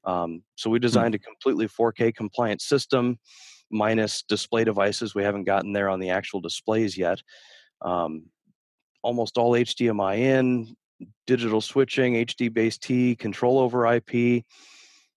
Um, 0.04 0.42
so 0.56 0.71
we 0.71 0.78
hmm. 0.78 0.83
designed 0.83 1.14
a 1.14 1.18
completely 1.18 1.68
4K 1.68 2.14
compliant 2.14 2.61
system 2.61 3.18
minus 3.71 4.23
display 4.23 4.65
devices. 4.65 5.15
We 5.15 5.23
haven't 5.23 5.45
gotten 5.45 5.73
there 5.73 5.89
on 5.89 6.01
the 6.01 6.11
actual 6.11 6.41
displays 6.41 6.97
yet. 6.97 7.21
Um, 7.83 8.27
almost 9.03 9.39
all 9.39 9.53
HDMI 9.53 10.19
in, 10.19 10.77
digital 11.27 11.61
switching, 11.61 12.15
HDBaseT, 12.15 13.19
control 13.19 13.59
over 13.59 13.87
IP. 13.95 14.45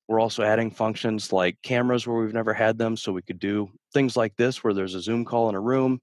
We're 0.07 0.19
also 0.19 0.43
adding 0.43 0.71
functions 0.71 1.31
like 1.31 1.61
cameras 1.61 2.07
where 2.07 2.17
we've 2.17 2.33
never 2.33 2.53
had 2.53 2.77
them, 2.77 2.97
so 2.97 3.11
we 3.11 3.21
could 3.21 3.39
do 3.39 3.69
things 3.93 4.17
like 4.17 4.35
this 4.35 4.63
where 4.63 4.73
there's 4.73 4.95
a 4.95 5.01
Zoom 5.01 5.23
call 5.23 5.49
in 5.49 5.55
a 5.55 5.59
room. 5.59 6.01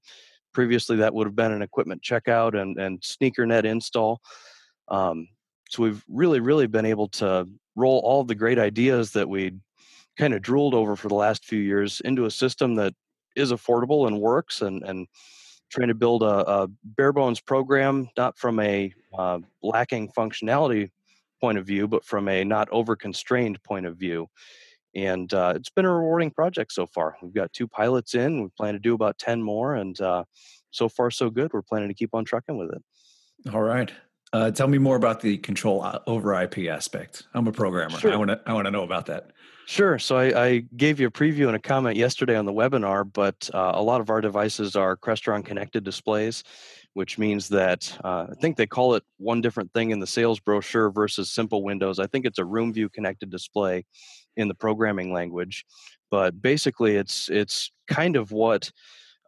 Previously, 0.53 0.97
that 0.97 1.13
would 1.13 1.27
have 1.27 1.35
been 1.35 1.51
an 1.51 1.61
equipment 1.61 2.01
checkout 2.01 2.59
and, 2.59 2.79
and 2.79 3.03
sneaker 3.03 3.45
net 3.45 3.65
install. 3.65 4.21
Um, 4.87 5.27
so 5.69 5.83
we've 5.83 6.03
really, 6.07 6.39
really 6.39 6.67
been 6.67 6.85
able 6.85 7.09
to 7.09 7.47
roll 7.75 7.99
all 7.99 8.23
the 8.23 8.35
great 8.35 8.57
ideas 8.57 9.11
that 9.11 9.27
we 9.27 9.53
kind 10.17 10.33
of 10.33 10.41
drooled 10.41 10.73
over 10.73 10.95
for 10.95 11.07
the 11.07 11.15
last 11.15 11.45
few 11.45 11.59
years 11.59 12.01
into 12.01 12.25
a 12.25 12.31
system 12.31 12.75
that 12.75 12.93
is 13.35 13.51
affordable 13.51 14.07
and 14.07 14.19
works 14.19 14.61
and 14.61 14.83
and 14.83 15.07
trying 15.69 15.89
to 15.89 15.95
build 15.95 16.23
a, 16.23 16.49
a 16.49 16.67
bare 16.83 17.13
bones 17.13 17.39
program 17.39 18.09
not 18.17 18.37
from 18.37 18.59
a 18.59 18.93
uh, 19.17 19.39
lacking 19.61 20.09
functionality 20.17 20.89
point 21.41 21.57
of 21.57 21.65
view 21.65 21.87
but 21.87 22.03
from 22.03 22.27
a 22.27 22.43
not 22.43 22.67
over 22.71 22.95
constrained 22.95 23.61
point 23.63 23.85
of 23.85 23.97
view. 23.97 24.27
And 24.95 25.31
uh, 25.33 25.53
it's 25.55 25.69
been 25.69 25.85
a 25.85 25.93
rewarding 25.93 26.31
project 26.31 26.71
so 26.71 26.87
far. 26.87 27.17
We've 27.21 27.33
got 27.33 27.53
two 27.53 27.67
pilots 27.67 28.15
in. 28.15 28.41
We 28.41 28.49
plan 28.57 28.73
to 28.73 28.79
do 28.79 28.95
about 28.95 29.19
10 29.19 29.43
more 29.43 29.75
and 29.75 29.99
uh, 30.01 30.23
so 30.71 30.89
far 30.89 31.11
so 31.11 31.29
good. 31.29 31.53
We're 31.53 31.61
planning 31.61 31.89
to 31.89 31.93
keep 31.93 32.15
on 32.15 32.25
trucking 32.25 32.57
with 32.57 32.71
it. 32.71 33.53
All 33.53 33.61
right 33.61 33.91
uh, 34.33 34.51
tell 34.51 34.67
me 34.67 34.77
more 34.77 34.95
about 34.95 35.21
the 35.21 35.37
control 35.37 35.81
uh, 35.81 35.99
over 36.07 36.39
ip 36.41 36.57
aspect 36.59 37.23
i'm 37.33 37.47
a 37.47 37.51
programmer 37.51 37.97
sure. 37.97 38.13
i 38.13 38.15
want 38.15 38.29
to 38.29 38.39
i 38.45 38.53
want 38.53 38.65
to 38.65 38.71
know 38.71 38.83
about 38.83 39.05
that 39.05 39.31
Sure. 39.69 39.99
So 39.99 40.15
I, 40.15 40.45
I, 40.45 40.57
gave 40.77 40.97
you 40.97 41.07
a 41.07 41.11
preview 41.11 41.47
and 41.47 41.55
a 41.57 41.59
comment 41.59 41.97
yesterday 41.97 42.37
on 42.37 42.45
the 42.45 42.53
webinar, 42.53 43.03
but 43.11 43.49
uh, 43.53 43.73
a 43.75 43.83
lot 43.83 43.99
of 43.99 44.09
our 44.09 44.21
devices 44.21 44.77
are 44.77 44.95
Crestron 44.95 45.43
connected 45.43 45.83
displays, 45.83 46.45
which 46.93 47.17
means 47.17 47.49
that 47.49 47.93
uh, 48.01 48.27
I 48.31 48.33
think 48.39 48.55
they 48.55 48.65
call 48.65 48.95
it 48.95 49.03
one 49.17 49.41
different 49.41 49.73
thing 49.73 49.91
in 49.91 49.99
the 49.99 50.07
sales 50.07 50.39
brochure 50.39 50.89
versus 50.89 51.29
SIMPL 51.29 51.63
Windows. 51.63 51.99
I 51.99 52.07
think 52.07 52.25
it's 52.25 52.39
a 52.39 52.43
RoomView 52.43 52.93
connected 52.93 53.29
display 53.29 53.83
in 54.37 54.47
the 54.47 54.55
programming 54.55 55.11
language, 55.11 55.65
but 56.09 56.41
basically 56.41 56.95
it's 56.95 57.27
it's 57.27 57.69
kind 57.89 58.15
of 58.15 58.31
what 58.31 58.71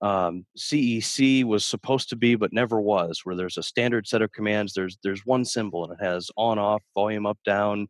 um, 0.01 0.46
CEC 0.58 1.44
was 1.44 1.65
supposed 1.65 2.10
to 2.10 2.15
be 2.15 2.36
but 2.36 2.53
never 2.53 2.79
was, 2.79 3.22
where 3.24 3.36
there's 3.36 3.58
a 3.58 3.63
standard 3.63 4.08
set 4.08 4.22
of 4.22 4.32
commands. 4.32 4.74
There's 4.74 4.98
there's 5.03 5.25
one 5.25 5.46
symbol 5.46 5.84
and 5.84 5.94
it 5.94 6.03
has 6.03 6.32
on 6.38 6.58
off, 6.58 6.84
volume 6.96 7.25
up 7.25 7.39
down, 7.46 7.88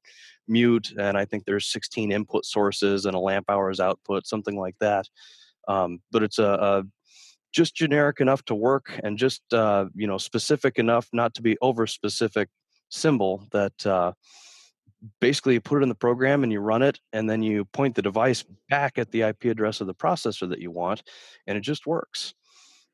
mute, 0.48 0.94
and 0.98 1.18
I 1.18 1.26
think 1.26 1.46
there's 1.46 1.72
16 1.72 2.12
input 2.12 2.46
sources 2.46 3.06
and 3.06 3.16
a 3.16 3.20
lamp 3.20 3.46
hours 3.50 3.80
output, 3.80 4.26
something 4.26 4.58
like 4.58 4.76
that. 4.80 5.08
Um, 5.68 6.02
but 6.12 6.24
it's 6.24 6.40
a, 6.40 6.44
a, 6.44 6.84
just 7.52 7.76
generic 7.76 8.22
enough 8.22 8.44
to 8.46 8.56
work 8.56 9.00
and 9.04 9.18
just 9.18 9.42
uh, 9.54 9.86
you 9.96 10.08
know 10.08 10.18
specific 10.18 10.80
enough 10.80 11.08
not 11.14 11.34
to 11.36 11.42
be 11.42 11.58
over 11.62 11.86
specific 11.86 12.50
symbol 12.90 13.48
that 13.52 13.86
uh, 13.86 14.14
basically 15.22 15.54
you 15.54 15.62
put 15.62 15.80
it 15.80 15.84
in 15.84 15.90
the 15.90 15.96
program 15.96 16.44
and 16.44 16.52
you 16.52 16.60
run 16.60 16.82
it 16.82 17.00
and 17.14 17.30
then 17.30 17.42
you 17.42 17.66
point 17.66 17.96
the 17.96 18.02
device 18.02 18.44
back 18.70 18.98
at 18.98 19.12
the 19.12 19.22
ip 19.22 19.44
address 19.46 19.82
of 19.82 19.88
the 19.88 19.94
processor 19.94 20.50
that 20.50 20.60
you 20.60 20.72
want 20.72 21.04
and 21.48 21.58
it 21.58 21.62
just 21.62 21.88
works. 21.88 22.34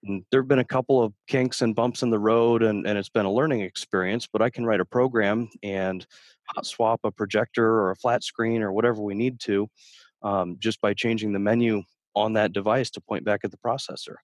And 0.03 0.23
there 0.29 0.41
have 0.41 0.47
been 0.47 0.59
a 0.59 0.63
couple 0.63 1.01
of 1.01 1.13
kinks 1.27 1.61
and 1.61 1.73
bumps 1.73 2.03
in 2.03 2.11
the 2.11 2.19
road 2.19 2.61
and, 2.61 2.85
and 2.85 2.97
it's 2.97 3.09
been 3.09 3.25
a 3.25 3.31
learning 3.31 3.61
experience 3.61 4.27
but 4.27 4.41
i 4.41 4.49
can 4.49 4.65
write 4.65 4.79
a 4.79 4.85
program 4.85 5.49
and 5.63 6.05
hot 6.47 6.65
swap 6.65 6.99
a 7.03 7.11
projector 7.11 7.65
or 7.65 7.91
a 7.91 7.95
flat 7.95 8.23
screen 8.23 8.61
or 8.61 8.71
whatever 8.71 9.01
we 9.01 9.15
need 9.15 9.39
to 9.39 9.67
um, 10.21 10.57
just 10.59 10.81
by 10.81 10.93
changing 10.93 11.33
the 11.33 11.39
menu 11.39 11.81
on 12.15 12.33
that 12.33 12.53
device 12.53 12.89
to 12.91 13.01
point 13.01 13.25
back 13.25 13.41
at 13.43 13.51
the 13.51 13.57
processor 13.57 14.15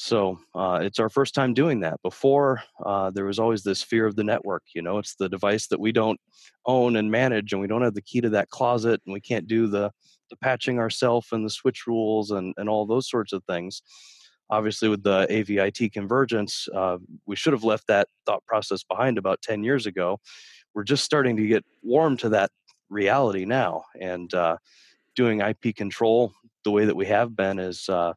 so 0.00 0.38
uh, 0.54 0.78
it's 0.80 1.00
our 1.00 1.08
first 1.08 1.34
time 1.34 1.54
doing 1.54 1.80
that. 1.80 2.00
Before, 2.04 2.62
uh, 2.86 3.10
there 3.10 3.24
was 3.24 3.40
always 3.40 3.64
this 3.64 3.82
fear 3.82 4.06
of 4.06 4.14
the 4.14 4.22
network. 4.22 4.62
You 4.72 4.80
know, 4.80 4.98
it's 4.98 5.16
the 5.16 5.28
device 5.28 5.66
that 5.66 5.80
we 5.80 5.90
don't 5.90 6.20
own 6.66 6.94
and 6.94 7.10
manage, 7.10 7.52
and 7.52 7.60
we 7.60 7.66
don't 7.66 7.82
have 7.82 7.94
the 7.94 8.02
key 8.02 8.20
to 8.20 8.30
that 8.30 8.48
closet, 8.48 9.00
and 9.04 9.12
we 9.12 9.20
can't 9.20 9.48
do 9.48 9.66
the, 9.66 9.90
the 10.30 10.36
patching 10.36 10.78
ourselves 10.78 11.26
and 11.32 11.44
the 11.44 11.50
switch 11.50 11.88
rules 11.88 12.30
and, 12.30 12.54
and 12.58 12.68
all 12.68 12.86
those 12.86 13.10
sorts 13.10 13.32
of 13.32 13.42
things. 13.48 13.82
Obviously, 14.50 14.88
with 14.88 15.02
the 15.02 15.26
AVIT 15.30 15.92
convergence, 15.92 16.68
uh, 16.72 16.98
we 17.26 17.34
should 17.34 17.52
have 17.52 17.64
left 17.64 17.88
that 17.88 18.06
thought 18.24 18.46
process 18.46 18.84
behind 18.84 19.18
about 19.18 19.42
10 19.42 19.64
years 19.64 19.84
ago. 19.84 20.20
We're 20.74 20.84
just 20.84 21.02
starting 21.02 21.36
to 21.38 21.46
get 21.48 21.64
warm 21.82 22.16
to 22.18 22.28
that 22.28 22.52
reality 22.88 23.46
now, 23.46 23.82
and 24.00 24.32
uh, 24.32 24.58
doing 25.16 25.40
IP 25.40 25.74
control 25.74 26.32
the 26.62 26.70
way 26.70 26.84
that 26.84 26.96
we 26.96 27.06
have 27.06 27.34
been 27.34 27.58
is 27.58 27.88
uh, 27.88 28.12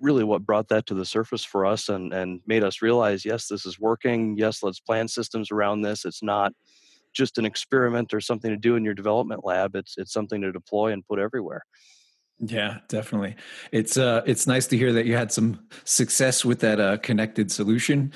really 0.00 0.24
what 0.24 0.46
brought 0.46 0.68
that 0.68 0.86
to 0.86 0.94
the 0.94 1.04
surface 1.04 1.44
for 1.44 1.66
us 1.66 1.88
and 1.88 2.12
and 2.12 2.40
made 2.46 2.62
us 2.62 2.82
realize 2.82 3.24
yes 3.24 3.48
this 3.48 3.66
is 3.66 3.78
working. 3.78 4.36
Yes 4.36 4.62
let's 4.62 4.80
plan 4.80 5.08
systems 5.08 5.50
around 5.50 5.82
this. 5.82 6.04
It's 6.04 6.22
not 6.22 6.52
just 7.12 7.38
an 7.38 7.44
experiment 7.44 8.14
or 8.14 8.20
something 8.20 8.50
to 8.50 8.56
do 8.56 8.76
in 8.76 8.84
your 8.84 8.94
development 8.94 9.44
lab. 9.44 9.74
It's 9.74 9.96
it's 9.98 10.12
something 10.12 10.40
to 10.42 10.52
deploy 10.52 10.92
and 10.92 11.06
put 11.06 11.18
everywhere. 11.18 11.64
Yeah 12.38 12.78
definitely. 12.88 13.36
It's 13.72 13.96
uh 13.96 14.22
it's 14.26 14.46
nice 14.46 14.66
to 14.68 14.76
hear 14.76 14.92
that 14.92 15.06
you 15.06 15.16
had 15.16 15.32
some 15.32 15.66
success 15.84 16.44
with 16.44 16.60
that 16.60 16.80
uh 16.80 16.98
connected 16.98 17.50
solution. 17.50 18.12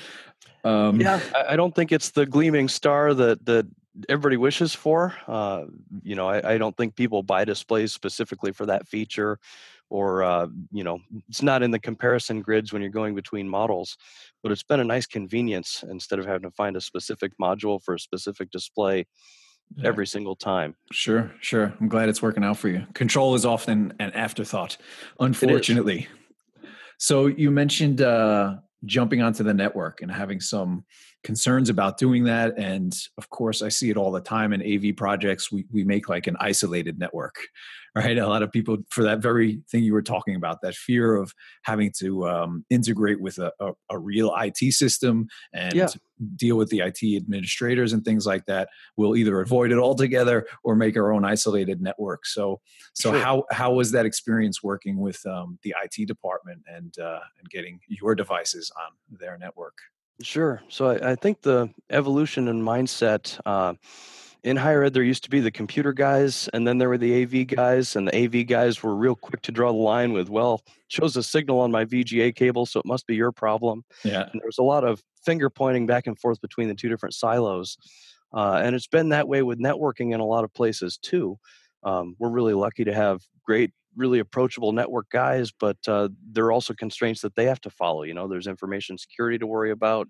Um 0.63 1.01
yeah 1.01 1.19
i, 1.35 1.53
I 1.53 1.55
don't 1.55 1.75
think 1.75 1.91
it's 1.91 2.11
the 2.11 2.25
gleaming 2.25 2.69
star 2.69 3.13
that 3.13 3.45
that 3.45 3.67
everybody 4.07 4.37
wishes 4.37 4.73
for. 4.73 5.13
Uh 5.27 5.65
you 6.01 6.15
know 6.15 6.29
I, 6.29 6.53
I 6.53 6.57
don't 6.57 6.75
think 6.77 6.95
people 6.95 7.23
buy 7.23 7.43
displays 7.43 7.91
specifically 7.91 8.53
for 8.53 8.65
that 8.67 8.87
feature 8.87 9.39
or 9.93 10.23
uh, 10.23 10.47
you 10.71 10.83
know 10.83 10.99
it's 11.29 11.43
not 11.43 11.61
in 11.61 11.69
the 11.69 11.79
comparison 11.79 12.41
grids 12.41 12.73
when 12.73 12.81
you're 12.81 12.91
going 12.91 13.13
between 13.13 13.47
models 13.47 13.95
but 14.41 14.51
it's 14.51 14.63
been 14.63 14.79
a 14.79 14.83
nice 14.83 15.05
convenience 15.05 15.83
instead 15.87 16.17
of 16.17 16.25
having 16.25 16.41
to 16.41 16.51
find 16.51 16.75
a 16.75 16.81
specific 16.81 17.31
module 17.39 17.81
for 17.81 17.93
a 17.93 17.99
specific 17.99 18.49
display 18.49 19.05
yeah. 19.77 19.87
every 19.87 20.07
single 20.07 20.35
time. 20.35 20.75
Sure 20.91 21.31
sure. 21.39 21.73
I'm 21.79 21.87
glad 21.87 22.09
it's 22.09 22.21
working 22.21 22.43
out 22.43 22.57
for 22.57 22.69
you. 22.69 22.85
Control 22.93 23.35
is 23.35 23.45
often 23.45 23.93
an 23.99 24.11
afterthought 24.13 24.77
unfortunately. 25.19 26.07
So 26.97 27.27
you 27.27 27.51
mentioned 27.51 28.01
uh, 28.01 28.55
jumping 28.85 29.21
onto 29.21 29.43
the 29.43 29.53
network 29.53 30.01
and 30.01 30.11
having 30.11 30.39
some 30.39 30.85
concerns 31.23 31.69
about 31.69 31.97
doing 31.97 32.25
that. 32.25 32.57
And 32.57 32.95
of 33.17 33.29
course 33.29 33.61
i 33.61 33.69
see 33.69 33.89
it 33.89 33.97
all 33.97 34.11
the 34.11 34.21
time 34.21 34.53
in 34.53 34.61
av 34.61 34.95
projects. 34.97 35.51
We, 35.51 35.65
we 35.71 35.83
make 35.83 36.09
like 36.09 36.27
an 36.27 36.37
isolated 36.39 36.99
network 36.99 37.35
right? 37.95 38.17
A 38.17 38.27
lot 38.27 38.41
of 38.41 38.51
people 38.51 38.77
for 38.89 39.03
that 39.03 39.19
very 39.19 39.61
thing 39.69 39.83
you 39.83 39.93
were 39.93 40.01
talking 40.01 40.35
about 40.35 40.61
that 40.61 40.73
fear 40.73 41.15
of 41.15 41.33
having 41.61 41.91
to 41.99 42.27
um, 42.27 42.65
integrate 42.71 43.21
with 43.21 43.37
a, 43.37 43.51
a, 43.59 43.71
a, 43.91 43.99
real 43.99 44.33
it 44.35 44.71
system 44.71 45.27
and 45.53 45.73
yeah. 45.73 45.87
deal 46.35 46.57
with 46.57 46.69
the 46.69 46.79
it 46.79 47.15
administrators 47.15 47.93
and 47.93 48.03
things 48.03 48.25
like 48.25 48.47
that 48.47 48.67
we'll 48.97 49.15
either 49.15 49.39
avoid 49.41 49.71
it 49.71 49.77
altogether 49.77 50.47
or 50.63 50.75
make 50.75 50.97
our 50.97 51.13
own 51.13 51.23
isolated 51.23 51.81
network. 51.81 52.25
So 52.25 52.61
so 52.95 53.11
sure. 53.11 53.19
how 53.19 53.43
how 53.51 53.73
was 53.73 53.91
that 53.91 54.07
experience 54.07 54.63
working 54.63 54.97
with 54.97 55.23
um, 55.27 55.59
the 55.61 55.75
it 55.83 56.07
department 56.07 56.63
and 56.67 56.97
uh, 56.97 57.19
and 57.39 57.49
getting 57.49 57.79
your 57.87 58.15
devices 58.15 58.71
on 58.75 59.17
their 59.19 59.37
network 59.37 59.77
Sure. 60.21 60.61
So 60.69 60.91
I, 60.91 61.11
I 61.11 61.15
think 61.15 61.41
the 61.41 61.69
evolution 61.89 62.47
and 62.47 62.61
mindset 62.61 63.39
uh, 63.45 63.73
in 64.43 64.57
higher 64.57 64.83
ed, 64.83 64.93
there 64.93 65.03
used 65.03 65.23
to 65.23 65.29
be 65.29 65.39
the 65.39 65.51
computer 65.51 65.93
guys, 65.93 66.49
and 66.53 66.67
then 66.67 66.77
there 66.77 66.89
were 66.89 66.97
the 66.97 67.23
AV 67.23 67.47
guys, 67.47 67.95
and 67.95 68.07
the 68.07 68.25
AV 68.25 68.45
guys 68.45 68.83
were 68.83 68.95
real 68.95 69.15
quick 69.15 69.41
to 69.43 69.51
draw 69.51 69.71
the 69.71 69.77
line 69.77 70.11
with, 70.11 70.29
well, 70.29 70.61
shows 70.89 71.15
a 71.15 71.23
signal 71.23 71.59
on 71.59 71.71
my 71.71 71.85
VGA 71.85 72.35
cable, 72.35 72.65
so 72.65 72.79
it 72.79 72.85
must 72.85 73.07
be 73.07 73.15
your 73.15 73.31
problem. 73.31 73.83
Yeah. 74.03 74.23
And 74.31 74.41
there 74.41 74.47
was 74.47 74.57
a 74.57 74.63
lot 74.63 74.83
of 74.83 75.01
finger 75.25 75.49
pointing 75.49 75.87
back 75.87 76.07
and 76.07 76.19
forth 76.19 76.41
between 76.41 76.67
the 76.67 76.75
two 76.75 76.89
different 76.89 77.15
silos. 77.15 77.77
Uh, 78.33 78.59
and 78.63 78.75
it's 78.75 78.87
been 78.87 79.09
that 79.09 79.27
way 79.27 79.43
with 79.43 79.59
networking 79.59 80.13
in 80.13 80.19
a 80.19 80.25
lot 80.25 80.43
of 80.43 80.53
places 80.53 80.97
too. 80.97 81.37
Um, 81.83 82.15
we're 82.19 82.29
really 82.29 82.53
lucky 82.53 82.83
to 82.83 82.93
have 82.93 83.21
great 83.45 83.71
really 83.95 84.19
approachable 84.19 84.71
network 84.71 85.09
guys, 85.09 85.51
but 85.51 85.77
uh, 85.87 86.09
there 86.31 86.45
are 86.45 86.51
also 86.51 86.73
constraints 86.73 87.21
that 87.21 87.35
they 87.35 87.45
have 87.45 87.61
to 87.61 87.69
follow. 87.69 88.03
You 88.03 88.13
know, 88.13 88.27
there's 88.27 88.47
information 88.47 88.97
security 88.97 89.37
to 89.37 89.47
worry 89.47 89.71
about. 89.71 90.07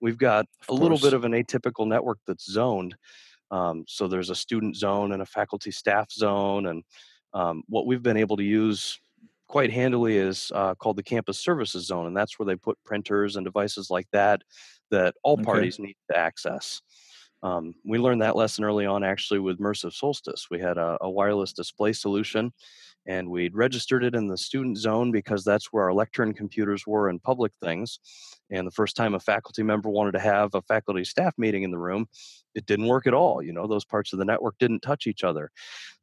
We've 0.00 0.18
got 0.18 0.46
a 0.68 0.74
little 0.74 0.98
bit 0.98 1.12
of 1.12 1.24
an 1.24 1.32
atypical 1.32 1.86
network 1.86 2.18
that's 2.26 2.50
zoned. 2.50 2.96
Um, 3.50 3.84
so 3.86 4.08
there's 4.08 4.30
a 4.30 4.34
student 4.34 4.76
zone 4.76 5.12
and 5.12 5.22
a 5.22 5.26
faculty 5.26 5.70
staff 5.70 6.10
zone. 6.10 6.66
And 6.66 6.82
um, 7.34 7.62
what 7.68 7.86
we've 7.86 8.02
been 8.02 8.16
able 8.16 8.36
to 8.38 8.42
use 8.42 8.98
quite 9.46 9.70
handily 9.70 10.16
is 10.16 10.50
uh, 10.54 10.74
called 10.74 10.96
the 10.96 11.02
campus 11.02 11.38
services 11.38 11.86
zone. 11.86 12.06
And 12.06 12.16
that's 12.16 12.38
where 12.38 12.46
they 12.46 12.56
put 12.56 12.82
printers 12.84 13.36
and 13.36 13.44
devices 13.44 13.90
like 13.90 14.08
that 14.12 14.42
that 14.90 15.14
all 15.22 15.34
okay. 15.34 15.44
parties 15.44 15.78
need 15.78 15.96
to 16.10 16.16
access. 16.16 16.80
Um, 17.42 17.74
we 17.84 17.98
learned 17.98 18.22
that 18.22 18.36
lesson 18.36 18.64
early 18.64 18.86
on 18.86 19.02
actually 19.02 19.40
with 19.40 19.60
Mersive 19.60 19.94
Solstice. 19.94 20.48
We 20.50 20.60
had 20.60 20.78
a, 20.78 20.96
a 21.00 21.10
wireless 21.10 21.52
display 21.52 21.92
solution 21.92 22.52
and 23.06 23.28
we'd 23.28 23.54
registered 23.54 24.04
it 24.04 24.14
in 24.14 24.26
the 24.26 24.36
student 24.36 24.78
zone 24.78 25.10
because 25.10 25.44
that's 25.44 25.72
where 25.72 25.84
our 25.84 25.92
lectern 25.92 26.32
computers 26.32 26.86
were 26.86 27.08
and 27.08 27.22
public 27.22 27.52
things. 27.62 27.98
And 28.50 28.66
the 28.66 28.72
first 28.72 28.96
time 28.96 29.14
a 29.14 29.20
faculty 29.20 29.62
member 29.62 29.88
wanted 29.88 30.12
to 30.12 30.20
have 30.20 30.54
a 30.54 30.62
faculty 30.62 31.04
staff 31.04 31.34
meeting 31.36 31.62
in 31.62 31.70
the 31.70 31.78
room, 31.78 32.06
it 32.54 32.66
didn't 32.66 32.86
work 32.86 33.06
at 33.06 33.14
all. 33.14 33.42
You 33.42 33.52
know, 33.52 33.66
those 33.66 33.84
parts 33.84 34.12
of 34.12 34.18
the 34.18 34.24
network 34.24 34.56
didn't 34.58 34.80
touch 34.80 35.06
each 35.06 35.24
other. 35.24 35.50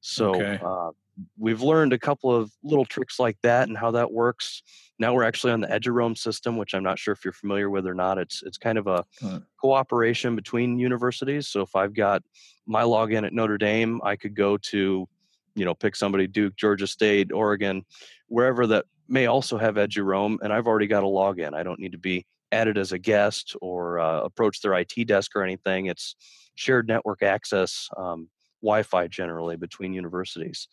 So 0.02 0.36
okay. 0.36 0.60
uh, 0.64 0.92
we've 1.38 1.62
learned 1.62 1.94
a 1.94 2.00
couple 2.00 2.36
of 2.36 2.52
little 2.64 2.86
tricks 2.86 3.20
like 3.20 3.38
that 3.44 3.68
and 3.68 3.78
how 3.78 3.92
that 3.92 4.12
works. 4.12 4.64
Now 4.98 5.14
we're 5.14 5.24
actually 5.24 5.54
on 5.54 5.62
the 5.62 5.68
Eduroam 5.68 6.18
system, 6.18 6.58
which 6.58 6.74
I'm 6.74 6.84
not 6.84 7.00
sure 7.00 7.14
if 7.14 7.24
you're 7.24 7.32
familiar 7.32 7.70
with 7.70 7.88
or 7.88 7.94
not. 7.94 8.18
It's 8.18 8.44
it's 8.44 8.58
kind 8.58 8.78
of 8.78 8.88
a 8.88 9.06
huh. 9.22 9.40
cooperation 9.62 10.36
between 10.36 10.80
universities. 10.80 11.48
So 11.48 11.62
if 11.62 11.76
I've 11.76 11.94
got 11.94 12.24
my 12.68 12.84
login 12.84 13.26
at 13.26 13.34
Notre 13.34 13.58
Dame, 13.58 14.02
I 14.04 14.16
could 14.16 14.36
go 14.36 14.58
to 14.58 15.08
you 15.56 15.66
know 15.66 15.74
pick 15.74 15.96
somebody 15.96 16.28
duke 16.28 16.56
georgia 16.56 16.88
state 16.88 17.32
oregon 17.32 17.84
wherever 18.28 18.68
that 18.68 18.86
may 19.08 19.26
also 19.26 19.58
have 19.58 19.76
eduroam 19.76 20.38
and 20.42 20.54
i've 20.54 20.68
already 20.68 20.88
got 20.88 21.04
a 21.04 21.08
login 21.08 21.54
i 21.54 21.64
don't 21.64 21.80
need 21.80 21.92
to 21.92 21.98
be 21.98 22.26
added 22.52 22.78
as 22.78 22.92
a 22.92 22.98
guest 22.98 23.56
or 23.62 24.00
uh, 24.00 24.22
approach 24.22 24.62
their 24.62 24.74
it 24.74 25.06
desk 25.06 25.36
or 25.36 25.44
anything 25.44 25.86
it's 25.86 26.16
shared 26.56 26.88
network 26.88 27.22
access 27.22 27.90
um, 27.98 28.28
Wi-Fi 28.62 29.08
generally 29.08 29.56
between 29.56 29.94
universities. 29.94 30.68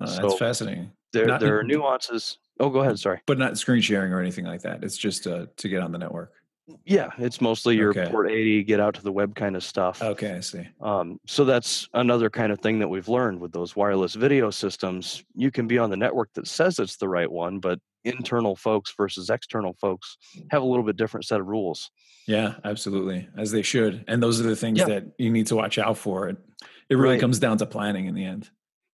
Uh, 0.00 0.06
so 0.06 0.22
that's 0.22 0.38
fascinating. 0.38 0.90
There, 1.12 1.26
not, 1.26 1.40
there 1.40 1.58
are 1.58 1.62
nuances. 1.64 2.38
Oh, 2.60 2.68
go 2.70 2.80
ahead. 2.80 2.98
Sorry, 2.98 3.20
but 3.26 3.38
not 3.38 3.58
screen 3.58 3.80
sharing 3.80 4.12
or 4.12 4.20
anything 4.20 4.44
like 4.44 4.62
that. 4.62 4.84
It's 4.84 4.96
just 4.96 5.26
uh, 5.26 5.46
to 5.56 5.68
get 5.68 5.82
on 5.82 5.92
the 5.92 5.98
network. 5.98 6.32
Yeah, 6.84 7.10
it's 7.18 7.40
mostly 7.40 7.76
your 7.76 7.90
okay. 7.90 8.08
port 8.10 8.30
80, 8.30 8.64
get 8.64 8.80
out 8.80 8.94
to 8.94 9.02
the 9.02 9.12
web 9.12 9.34
kind 9.34 9.56
of 9.56 9.64
stuff. 9.64 10.00
Okay, 10.00 10.34
I 10.34 10.40
see. 10.40 10.68
Um, 10.80 11.18
so 11.26 11.44
that's 11.44 11.88
another 11.92 12.30
kind 12.30 12.52
of 12.52 12.60
thing 12.60 12.78
that 12.78 12.88
we've 12.88 13.08
learned 13.08 13.40
with 13.40 13.52
those 13.52 13.74
wireless 13.74 14.14
video 14.14 14.50
systems. 14.50 15.24
You 15.34 15.50
can 15.50 15.66
be 15.66 15.78
on 15.78 15.90
the 15.90 15.96
network 15.96 16.32
that 16.34 16.46
says 16.46 16.78
it's 16.78 16.96
the 16.96 17.08
right 17.08 17.30
one, 17.30 17.58
but 17.58 17.80
internal 18.04 18.56
folks 18.56 18.94
versus 18.96 19.30
external 19.30 19.74
folks 19.80 20.16
have 20.50 20.62
a 20.62 20.64
little 20.64 20.84
bit 20.84 20.96
different 20.96 21.26
set 21.26 21.40
of 21.40 21.46
rules. 21.46 21.90
Yeah, 22.26 22.54
absolutely, 22.64 23.28
as 23.36 23.50
they 23.50 23.62
should. 23.62 24.04
And 24.06 24.22
those 24.22 24.40
are 24.40 24.44
the 24.44 24.56
things 24.56 24.78
yeah. 24.78 24.86
that 24.86 25.04
you 25.18 25.30
need 25.30 25.48
to 25.48 25.56
watch 25.56 25.78
out 25.78 25.98
for. 25.98 26.28
It 26.28 26.36
it 26.88 26.96
really 26.96 27.14
right. 27.14 27.20
comes 27.20 27.38
down 27.38 27.58
to 27.58 27.66
planning 27.66 28.06
in 28.06 28.14
the 28.14 28.24
end. 28.24 28.50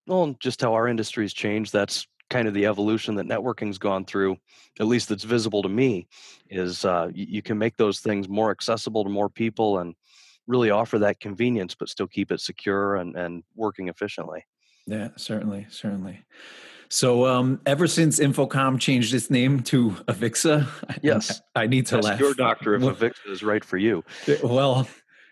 Well, 0.07 0.37
just 0.41 0.63
how 0.63 0.75
our 0.75 0.89
industry's 0.89 1.35
changed. 1.35 1.73
That's 1.73 2.07
kind 2.30 2.49
of 2.49 2.54
the 2.54 2.66
evolution 2.66 3.14
that 3.16 3.26
networking's 3.26 3.78
gone 3.78 4.04
through, 4.04 4.37
at 4.80 4.87
least 4.87 5.08
that's 5.08 5.25
visible 5.25 5.62
to 5.62 5.68
me, 5.68 6.06
is 6.50 6.85
uh, 6.85 7.08
you, 7.12 7.26
you, 7.28 7.42
can 7.42 7.58
make 7.58 7.76
those 7.76 8.00
things 8.00 8.28
more 8.28 8.50
accessible 8.50 9.04
to 9.04 9.11
more 9.11 9.28
people 9.28 9.78
and 9.78 9.94
really 10.47 10.70
offer 10.70 10.99
that 10.99 11.20
convenience, 11.20 11.75
but 11.75 11.88
still 11.88 12.06
keep 12.06 12.30
it 12.32 12.40
secure 12.40 12.97
and, 12.97 13.16
and 13.16 13.42
working 13.54 13.88
efficiently. 13.88 14.44
Yeah, 14.87 15.08
certainly, 15.16 15.66
certainly. 15.70 16.25
So, 16.90 17.26
um, 17.26 17.61
ever 17.66 17.87
since 17.87 18.18
InfoComm 18.18 18.80
changed 18.80 19.12
its 19.12 19.28
name 19.30 19.62
to 19.64 19.90
Avixa, 20.08 20.66
yes, 21.02 21.42
I, 21.54 21.64
I 21.64 21.66
need 21.66 21.87
to 21.88 21.99
Ask 21.99 22.04
laugh. 22.04 22.20
Your 22.20 22.32
doctor, 22.32 22.75
if 22.75 22.82
Avixa 22.82 23.30
is 23.30 23.42
right 23.42 23.62
for 23.62 23.76
you. 23.76 24.02
Well, 24.42 24.88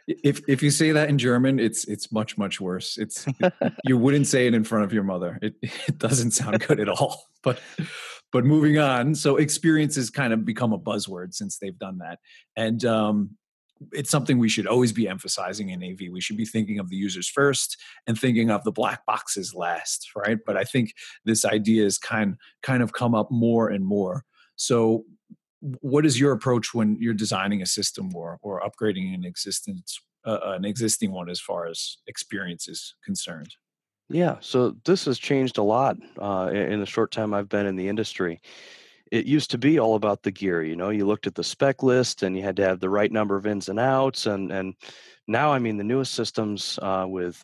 if 0.07 0.41
if 0.49 0.63
you 0.63 0.71
say 0.71 0.93
that 0.93 1.09
in 1.09 1.19
German, 1.19 1.59
it's 1.59 1.85
it's 1.85 2.13
much 2.13 2.39
much 2.39 2.61
worse. 2.61 2.97
It's 2.97 3.27
it, 3.41 3.53
you 3.85 3.99
wouldn't 3.99 4.27
say 4.27 4.47
it 4.47 4.55
in 4.55 4.65
front 4.65 4.85
of 4.85 4.93
your 4.93 5.03
mother. 5.03 5.39
It 5.43 5.55
it 5.63 5.99
doesn't 5.99 6.33
sound 6.33 6.61
good 6.67 6.81
at 6.81 6.89
all. 6.89 7.25
But 7.43 7.61
but 8.33 8.45
moving 8.45 8.77
on, 8.77 9.15
so 9.15 9.37
experience 9.37 9.95
has 9.95 10.11
kind 10.11 10.33
of 10.33 10.45
become 10.45 10.73
a 10.73 10.79
buzzword 10.81 11.33
since 11.33 11.59
they've 11.59 11.79
done 11.79 11.99
that, 11.99 12.19
and 12.57 12.85
um, 12.85 13.37
it's 13.93 14.11
something 14.11 14.39
we 14.39 14.49
should 14.49 14.67
always 14.67 14.93
be 14.93 15.09
emphasizing 15.09 15.69
in 15.71 15.83
AV. 15.83 16.11
We 16.11 16.21
should 16.21 16.37
be 16.37 16.45
thinking 16.45 16.81
of 16.81 16.89
the 16.89 16.97
users 16.97 17.29
first 17.29 17.77
and 18.09 18.19
thinking 18.19 18.51
of 18.51 18.65
the 18.65 18.73
black 18.73 19.07
boxes 19.07 19.55
last, 19.55 20.11
right? 20.17 20.39
But 20.45 20.57
I 20.57 20.65
think 20.65 20.93
this 21.25 21.45
idea 21.45 21.85
has 21.85 21.99
kind 21.99 22.37
kind 22.65 22.83
of 22.83 22.93
come 22.93 23.15
up 23.15 23.31
more 23.31 23.69
and 23.69 23.85
more. 23.85 24.25
So 24.57 25.05
what 25.81 26.07
is 26.07 26.19
your 26.19 26.33
approach 26.33 26.75
when 26.75 26.97
you're 27.01 27.15
designing 27.15 27.63
a 27.63 27.67
system 27.67 28.15
or 28.15 28.39
or 28.43 28.61
upgrading 28.61 29.15
an 29.15 29.25
existence 29.25 29.99
uh, 30.25 30.39
an 30.45 30.65
existing 30.65 31.13
one 31.13 31.31
as 31.31 31.41
far 31.41 31.67
as 31.67 31.99
experience 32.07 32.69
is 32.69 32.95
concerned? 33.05 33.55
Yeah, 34.09 34.37
so 34.41 34.77
this 34.85 35.05
has 35.07 35.19
changed 35.19 35.59
a 35.59 35.63
lot 35.63 35.97
uh, 36.21 36.51
in 36.53 36.81
the 36.81 36.87
short 36.87 37.11
time 37.11 37.35
I've 37.35 37.49
been 37.49 37.67
in 37.67 37.77
the 37.77 37.89
industry. 37.89 38.41
It 39.11 39.27
used 39.27 39.51
to 39.53 39.59
be 39.59 39.79
all 39.79 39.95
about 39.95 40.23
the 40.23 40.31
gear. 40.31 40.63
You 40.63 40.77
know, 40.77 40.91
you 40.91 41.07
looked 41.07 41.27
at 41.27 41.35
the 41.35 41.45
spec 41.45 41.83
list 41.83 42.23
and 42.23 42.37
you 42.37 42.43
had 42.43 42.57
to 42.57 42.65
have 42.65 42.81
the 42.81 42.91
right 42.91 43.11
number 43.11 43.37
of 43.37 43.47
ins 43.47 43.69
and 43.69 43.81
outs. 43.81 44.27
And 44.27 44.53
and 44.53 44.75
now, 45.27 45.53
I 45.53 45.59
mean, 45.59 45.77
the 45.77 45.85
newest 45.85 46.15
systems 46.15 46.79
uh, 46.83 47.07
with 47.09 47.43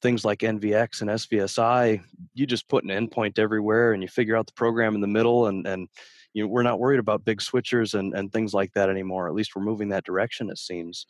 things 0.00 0.24
like 0.24 0.40
NVX 0.40 1.00
and 1.00 1.10
SVSI, 1.10 2.02
you 2.34 2.46
just 2.46 2.68
put 2.68 2.84
an 2.84 2.90
endpoint 2.90 3.38
everywhere 3.38 3.92
and 3.92 4.02
you 4.02 4.08
figure 4.08 4.36
out 4.36 4.46
the 4.46 4.52
program 4.52 4.94
in 4.94 5.00
the 5.00 5.06
middle 5.06 5.46
and 5.46 5.66
and 5.66 5.88
you 6.34 6.42
know, 6.42 6.48
we're 6.48 6.62
not 6.62 6.78
worried 6.78 7.00
about 7.00 7.24
big 7.24 7.40
switchers 7.40 7.94
and, 7.94 8.14
and 8.14 8.32
things 8.32 8.54
like 8.54 8.72
that 8.72 8.88
anymore. 8.88 9.28
At 9.28 9.34
least 9.34 9.54
we're 9.54 9.62
moving 9.62 9.90
that 9.90 10.04
direction, 10.04 10.50
it 10.50 10.58
seems. 10.58 11.06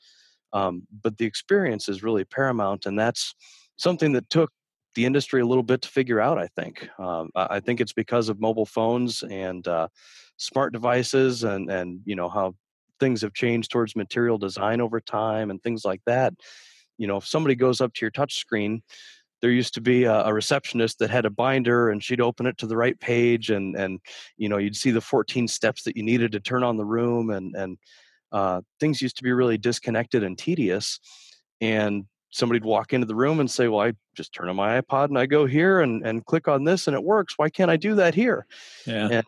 Um, 0.52 0.82
but 1.02 1.16
the 1.16 1.24
experience 1.24 1.88
is 1.88 2.02
really 2.02 2.24
paramount, 2.24 2.86
and 2.86 2.98
that's 2.98 3.34
something 3.76 4.12
that 4.12 4.28
took 4.28 4.50
the 4.94 5.06
industry 5.06 5.40
a 5.40 5.46
little 5.46 5.62
bit 5.62 5.80
to 5.82 5.88
figure 5.88 6.20
out. 6.20 6.38
I 6.38 6.48
think. 6.48 6.88
Um, 6.98 7.30
I 7.34 7.60
think 7.60 7.80
it's 7.80 7.94
because 7.94 8.28
of 8.28 8.40
mobile 8.40 8.66
phones 8.66 9.22
and 9.22 9.66
uh, 9.66 9.88
smart 10.36 10.72
devices, 10.72 11.44
and 11.44 11.70
and 11.70 12.00
you 12.04 12.14
know 12.14 12.28
how 12.28 12.54
things 13.00 13.22
have 13.22 13.32
changed 13.32 13.70
towards 13.70 13.96
material 13.96 14.38
design 14.38 14.80
over 14.80 15.00
time 15.00 15.50
and 15.50 15.62
things 15.62 15.84
like 15.84 16.02
that. 16.06 16.34
You 16.98 17.06
know, 17.06 17.16
if 17.16 17.26
somebody 17.26 17.54
goes 17.54 17.80
up 17.80 17.94
to 17.94 18.04
your 18.04 18.10
touch 18.10 18.38
screen, 18.38 18.82
there 19.42 19.50
used 19.50 19.74
to 19.74 19.80
be 19.80 20.04
a, 20.04 20.24
a, 20.24 20.32
receptionist 20.32 21.00
that 21.00 21.10
had 21.10 21.26
a 21.26 21.30
binder 21.30 21.90
and 21.90 22.02
she'd 22.02 22.20
open 22.20 22.46
it 22.46 22.56
to 22.58 22.66
the 22.66 22.76
right 22.76 22.98
page 23.00 23.50
and 23.50 23.76
and 23.76 24.00
you 24.36 24.48
know 24.48 24.56
you'd 24.56 24.76
see 24.76 24.92
the 24.92 25.00
14 25.00 25.48
steps 25.48 25.82
that 25.82 25.96
you 25.96 26.02
needed 26.02 26.32
to 26.32 26.40
turn 26.40 26.62
on 26.62 26.76
the 26.76 26.84
room 26.84 27.30
and 27.30 27.54
and 27.56 27.76
uh, 28.32 28.62
things 28.80 29.02
used 29.02 29.16
to 29.18 29.22
be 29.22 29.32
really 29.32 29.58
disconnected 29.58 30.22
and 30.22 30.38
tedious. 30.38 30.98
And 31.60 32.06
somebody'd 32.30 32.64
walk 32.64 32.94
into 32.94 33.06
the 33.06 33.14
room 33.14 33.40
and 33.40 33.50
say 33.50 33.68
well 33.68 33.86
i 33.86 33.92
just 34.16 34.32
turn 34.32 34.48
on 34.48 34.56
my 34.56 34.80
ipod 34.80 35.10
and 35.10 35.18
i 35.18 35.26
go 35.26 35.44
here 35.44 35.82
and 35.82 36.02
and 36.06 36.24
click 36.24 36.48
on 36.48 36.64
this 36.64 36.86
and 36.86 36.96
it 36.96 37.04
works. 37.04 37.34
Why 37.36 37.50
can't 37.50 37.70
i 37.70 37.76
do 37.76 37.94
that 37.96 38.14
here? 38.14 38.46
Yeah. 38.86 39.08
And 39.10 39.26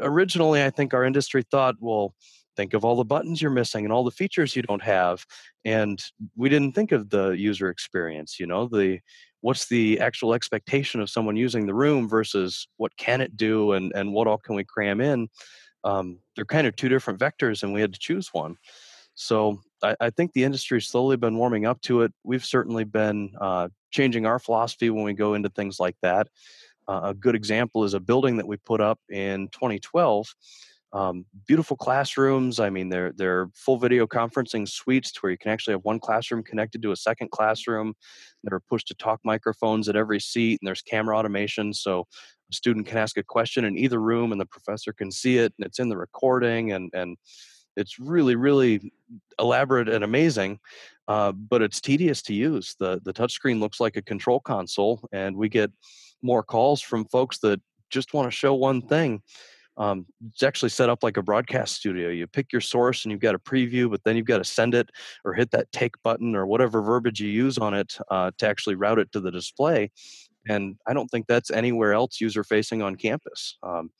originally 0.00 0.62
i 0.64 0.70
think 0.70 0.94
our 0.94 1.04
industry 1.04 1.42
thought 1.50 1.74
well 1.80 2.14
think 2.60 2.74
of 2.74 2.84
all 2.84 2.96
the 2.96 3.04
buttons 3.04 3.40
you're 3.40 3.50
missing 3.50 3.84
and 3.84 3.92
all 3.92 4.04
the 4.04 4.10
features 4.10 4.54
you 4.54 4.62
don't 4.62 4.82
have 4.82 5.24
and 5.64 5.98
we 6.36 6.48
didn't 6.48 6.72
think 6.72 6.92
of 6.92 7.08
the 7.08 7.30
user 7.30 7.70
experience 7.70 8.38
you 8.38 8.46
know 8.46 8.66
the 8.66 8.98
what's 9.40 9.68
the 9.68 9.98
actual 10.00 10.34
expectation 10.34 11.00
of 11.00 11.10
someone 11.10 11.36
using 11.36 11.66
the 11.66 11.74
room 11.74 12.08
versus 12.08 12.68
what 12.76 12.96
can 12.96 13.20
it 13.20 13.36
do 13.36 13.72
and 13.72 13.92
and 13.94 14.12
what 14.12 14.26
all 14.26 14.38
can 14.38 14.54
we 14.54 14.64
cram 14.64 15.00
in? 15.00 15.28
Um, 15.84 16.18
they're 16.36 16.44
kind 16.44 16.66
of 16.66 16.76
two 16.76 16.88
different 16.88 17.18
vectors 17.18 17.62
and 17.62 17.72
we 17.72 17.80
had 17.80 17.92
to 17.92 17.98
choose 17.98 18.28
one. 18.32 18.56
So 19.14 19.60
I, 19.82 19.96
I 20.00 20.10
think 20.10 20.32
the 20.32 20.44
industry's 20.44 20.86
slowly 20.86 21.16
been 21.16 21.36
warming 21.36 21.66
up 21.66 21.80
to 21.82 22.02
it. 22.02 22.12
We've 22.22 22.44
certainly 22.44 22.84
been 22.84 23.32
uh, 23.40 23.68
changing 23.90 24.26
our 24.26 24.38
philosophy 24.38 24.90
when 24.90 25.04
we 25.04 25.14
go 25.14 25.34
into 25.34 25.48
things 25.48 25.80
like 25.80 25.96
that. 26.02 26.28
Uh, 26.86 27.00
a 27.04 27.14
good 27.14 27.34
example 27.34 27.84
is 27.84 27.94
a 27.94 28.00
building 28.00 28.36
that 28.36 28.46
we 28.46 28.56
put 28.58 28.80
up 28.80 28.98
in 29.10 29.48
2012 29.48 30.26
um, 30.92 31.24
beautiful 31.46 31.76
classrooms. 31.76 32.58
I 32.58 32.70
mean, 32.70 32.88
they're 32.88 33.12
they're 33.12 33.48
full 33.54 33.78
video 33.78 34.06
conferencing 34.06 34.68
suites 34.68 35.22
where 35.22 35.30
you 35.30 35.38
can 35.38 35.50
actually 35.50 35.74
have 35.74 35.84
one 35.84 36.00
classroom 36.00 36.42
connected 36.42 36.82
to 36.82 36.92
a 36.92 36.96
second 36.96 37.30
classroom. 37.30 37.94
There 38.42 38.56
are 38.56 38.60
push 38.60 38.84
to 38.84 38.94
talk 38.94 39.20
microphones 39.24 39.88
at 39.88 39.96
every 39.96 40.20
seat, 40.20 40.58
and 40.60 40.66
there's 40.66 40.82
camera 40.82 41.16
automation, 41.16 41.72
so 41.72 42.06
a 42.50 42.54
student 42.54 42.86
can 42.86 42.98
ask 42.98 43.16
a 43.16 43.22
question 43.22 43.64
in 43.64 43.78
either 43.78 44.00
room, 44.00 44.32
and 44.32 44.40
the 44.40 44.46
professor 44.46 44.92
can 44.92 45.12
see 45.12 45.38
it, 45.38 45.52
and 45.58 45.66
it's 45.66 45.78
in 45.78 45.88
the 45.88 45.96
recording, 45.96 46.72
and 46.72 46.90
and 46.92 47.16
it's 47.76 48.00
really 48.00 48.34
really 48.34 48.92
elaborate 49.38 49.88
and 49.88 50.02
amazing. 50.02 50.58
Uh, 51.06 51.32
but 51.32 51.62
it's 51.62 51.80
tedious 51.80 52.22
to 52.22 52.34
use. 52.34 52.74
the 52.80 53.00
The 53.04 53.12
touchscreen 53.12 53.60
looks 53.60 53.78
like 53.78 53.96
a 53.96 54.02
control 54.02 54.40
console, 54.40 55.00
and 55.12 55.36
we 55.36 55.48
get 55.48 55.70
more 56.22 56.42
calls 56.42 56.80
from 56.80 57.04
folks 57.06 57.38
that 57.38 57.60
just 57.90 58.12
want 58.12 58.26
to 58.26 58.36
show 58.36 58.54
one 58.54 58.82
thing 58.82 59.22
um, 59.80 60.04
it's 60.28 60.42
actually 60.42 60.68
set 60.68 60.90
up 60.90 61.02
like 61.02 61.16
a 61.16 61.22
broadcast 61.22 61.74
studio. 61.74 62.10
You 62.10 62.26
pick 62.26 62.52
your 62.52 62.60
source 62.60 63.04
and 63.04 63.10
you've 63.10 63.22
got 63.22 63.34
a 63.34 63.38
preview, 63.38 63.90
but 63.90 64.04
then 64.04 64.14
you've 64.14 64.26
got 64.26 64.38
to 64.38 64.44
send 64.44 64.74
it 64.74 64.90
or 65.24 65.32
hit 65.32 65.50
that 65.52 65.72
take 65.72 66.00
button 66.02 66.36
or 66.36 66.46
whatever 66.46 66.82
verbiage 66.82 67.18
you 67.18 67.30
use 67.30 67.56
on 67.56 67.72
it 67.72 67.96
uh, 68.10 68.30
to 68.36 68.46
actually 68.46 68.74
route 68.74 68.98
it 68.98 69.10
to 69.12 69.20
the 69.20 69.30
display. 69.30 69.90
And 70.46 70.76
I 70.86 70.92
don't 70.92 71.08
think 71.08 71.26
that's 71.26 71.50
anywhere 71.50 71.94
else 71.94 72.20
user 72.20 72.44
facing 72.44 72.82
on 72.82 72.96
campus. 72.96 73.56
Um, 73.62 73.90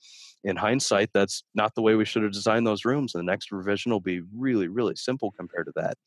in 0.43 0.55
hindsight, 0.55 1.09
that's 1.13 1.43
not 1.55 1.73
the 1.73 1.81
way 1.81 1.95
we 1.95 2.05
should 2.05 2.23
have 2.23 2.31
designed 2.31 2.67
those 2.67 2.85
rooms. 2.85 3.15
And 3.15 3.27
the 3.27 3.31
next 3.31 3.51
revision 3.51 3.91
will 3.91 3.99
be 3.99 4.21
really, 4.37 4.67
really 4.67 4.95
simple 4.95 5.31
compared 5.31 5.65
to 5.65 5.73
that. 5.77 5.97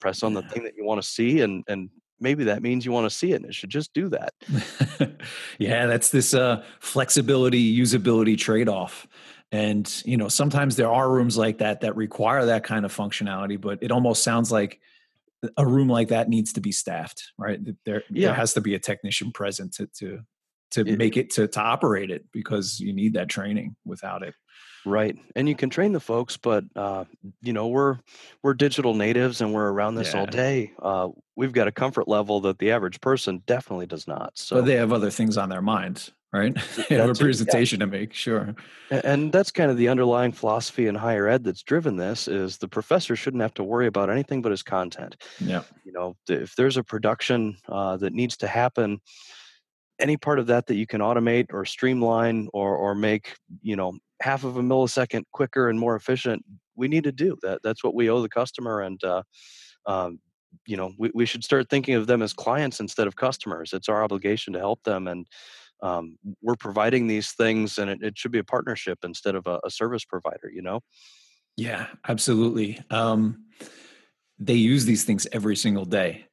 Press 0.00 0.22
on 0.22 0.32
the 0.32 0.42
thing 0.42 0.64
that 0.64 0.76
you 0.76 0.84
want 0.86 1.02
to 1.02 1.06
see 1.06 1.42
and, 1.42 1.62
and 1.68 1.90
maybe 2.20 2.44
that 2.44 2.62
means 2.62 2.84
you 2.84 2.92
want 2.92 3.10
to 3.10 3.16
see 3.16 3.32
it 3.32 3.36
and 3.36 3.46
it 3.46 3.54
should 3.54 3.70
just 3.70 3.92
do 3.92 4.08
that. 4.08 4.34
Yeah 5.58 5.86
that's 5.86 6.10
this 6.10 6.34
uh, 6.34 6.64
flexibility 6.80 7.78
usability 7.78 8.36
trade-off. 8.38 9.06
And 9.52 9.90
you 10.04 10.16
know 10.16 10.28
sometimes 10.28 10.76
there 10.76 10.90
are 10.90 11.10
rooms 11.10 11.36
like 11.36 11.58
that 11.58 11.80
that 11.80 11.96
require 11.96 12.46
that 12.46 12.64
kind 12.64 12.84
of 12.84 12.94
functionality 12.94 13.60
but 13.60 13.78
it 13.82 13.90
almost 13.90 14.22
sounds 14.22 14.52
like 14.52 14.80
a 15.56 15.66
room 15.66 15.88
like 15.88 16.08
that 16.08 16.28
needs 16.28 16.52
to 16.54 16.60
be 16.60 16.72
staffed 16.72 17.32
right? 17.38 17.58
There, 17.84 18.02
yeah. 18.10 18.28
there 18.28 18.34
has 18.34 18.54
to 18.54 18.60
be 18.60 18.74
a 18.74 18.78
technician 18.78 19.32
present 19.32 19.74
to 19.74 19.86
to 19.98 20.20
to 20.72 20.80
it, 20.82 20.98
make 20.98 21.16
it 21.16 21.30
to 21.30 21.48
to 21.48 21.60
operate 21.60 22.10
it 22.10 22.24
because 22.32 22.80
you 22.80 22.92
need 22.92 23.14
that 23.14 23.28
training 23.28 23.76
without 23.84 24.22
it 24.22 24.34
Right, 24.86 25.16
and 25.36 25.48
you 25.48 25.54
can 25.54 25.68
train 25.68 25.92
the 25.92 26.00
folks, 26.00 26.36
but 26.36 26.64
uh, 26.74 27.04
you 27.42 27.52
know 27.52 27.68
we're 27.68 27.98
we're 28.42 28.54
digital 28.54 28.94
natives 28.94 29.40
and 29.40 29.52
we're 29.52 29.68
around 29.68 29.96
this 29.96 30.14
yeah. 30.14 30.20
all 30.20 30.26
day. 30.26 30.72
Uh, 30.80 31.08
we've 31.36 31.52
got 31.52 31.68
a 31.68 31.72
comfort 31.72 32.08
level 32.08 32.40
that 32.42 32.58
the 32.58 32.70
average 32.70 33.00
person 33.00 33.42
definitely 33.46 33.86
does 33.86 34.06
not. 34.06 34.32
So 34.38 34.56
but 34.56 34.66
they 34.66 34.76
have 34.76 34.92
other 34.92 35.10
things 35.10 35.36
on 35.36 35.50
their 35.50 35.60
minds, 35.60 36.12
right? 36.32 36.56
they 36.88 36.96
have 36.96 37.10
a 37.10 37.14
presentation 37.14 37.80
yeah. 37.80 37.86
to 37.86 37.90
make, 37.90 38.14
sure. 38.14 38.54
And 38.90 39.30
that's 39.32 39.50
kind 39.50 39.70
of 39.70 39.76
the 39.76 39.88
underlying 39.88 40.32
philosophy 40.32 40.86
in 40.86 40.94
higher 40.94 41.28
ed 41.28 41.44
that's 41.44 41.62
driven 41.62 41.96
this: 41.96 42.26
is 42.26 42.56
the 42.56 42.68
professor 42.68 43.16
shouldn't 43.16 43.42
have 43.42 43.54
to 43.54 43.64
worry 43.64 43.86
about 43.86 44.08
anything 44.08 44.40
but 44.40 44.50
his 44.50 44.62
content. 44.62 45.16
Yeah, 45.40 45.62
you 45.84 45.92
know, 45.92 46.16
if 46.26 46.56
there's 46.56 46.78
a 46.78 46.84
production 46.84 47.58
uh, 47.68 47.98
that 47.98 48.14
needs 48.14 48.38
to 48.38 48.46
happen 48.46 49.00
any 50.00 50.16
part 50.16 50.38
of 50.38 50.46
that 50.46 50.66
that 50.66 50.76
you 50.76 50.86
can 50.86 51.00
automate 51.00 51.46
or 51.52 51.64
streamline 51.64 52.48
or 52.52 52.76
or 52.76 52.94
make 52.94 53.34
you 53.62 53.76
know 53.76 53.96
half 54.20 54.44
of 54.44 54.56
a 54.56 54.62
millisecond 54.62 55.22
quicker 55.32 55.68
and 55.68 55.78
more 55.78 55.96
efficient 55.96 56.44
we 56.80 56.88
need 56.88 57.04
to 57.04 57.12
do 57.12 57.36
that. 57.42 57.60
That's 57.62 57.84
what 57.84 57.94
we 57.94 58.08
owe 58.08 58.22
the 58.22 58.28
customer 58.28 58.80
and 58.80 59.02
uh, 59.04 59.22
um, 59.86 60.18
you 60.66 60.76
know 60.76 60.92
we, 60.98 61.10
we 61.14 61.26
should 61.26 61.44
start 61.44 61.68
thinking 61.68 61.94
of 61.94 62.06
them 62.06 62.22
as 62.22 62.32
clients 62.32 62.80
instead 62.80 63.06
of 63.06 63.14
customers. 63.14 63.72
It's 63.72 63.88
our 63.88 64.02
obligation 64.02 64.54
to 64.54 64.58
help 64.58 64.82
them 64.82 65.06
and 65.06 65.26
um, 65.82 66.18
we're 66.42 66.56
providing 66.56 67.06
these 67.06 67.32
things 67.32 67.78
and 67.78 67.90
it, 67.90 68.02
it, 68.02 68.18
should 68.18 68.32
be 68.32 68.38
a 68.38 68.44
partnership 68.44 68.98
instead 69.02 69.34
of 69.34 69.46
a, 69.46 69.60
a 69.64 69.70
service 69.70 70.04
provider 70.04 70.50
you 70.52 70.62
know? 70.62 70.80
Yeah 71.56 71.86
absolutely. 72.08 72.80
Um, 72.90 73.44
they 74.38 74.54
use 74.54 74.84
these 74.84 75.04
things 75.04 75.26
every 75.32 75.56
single 75.56 75.84
day 75.84 76.26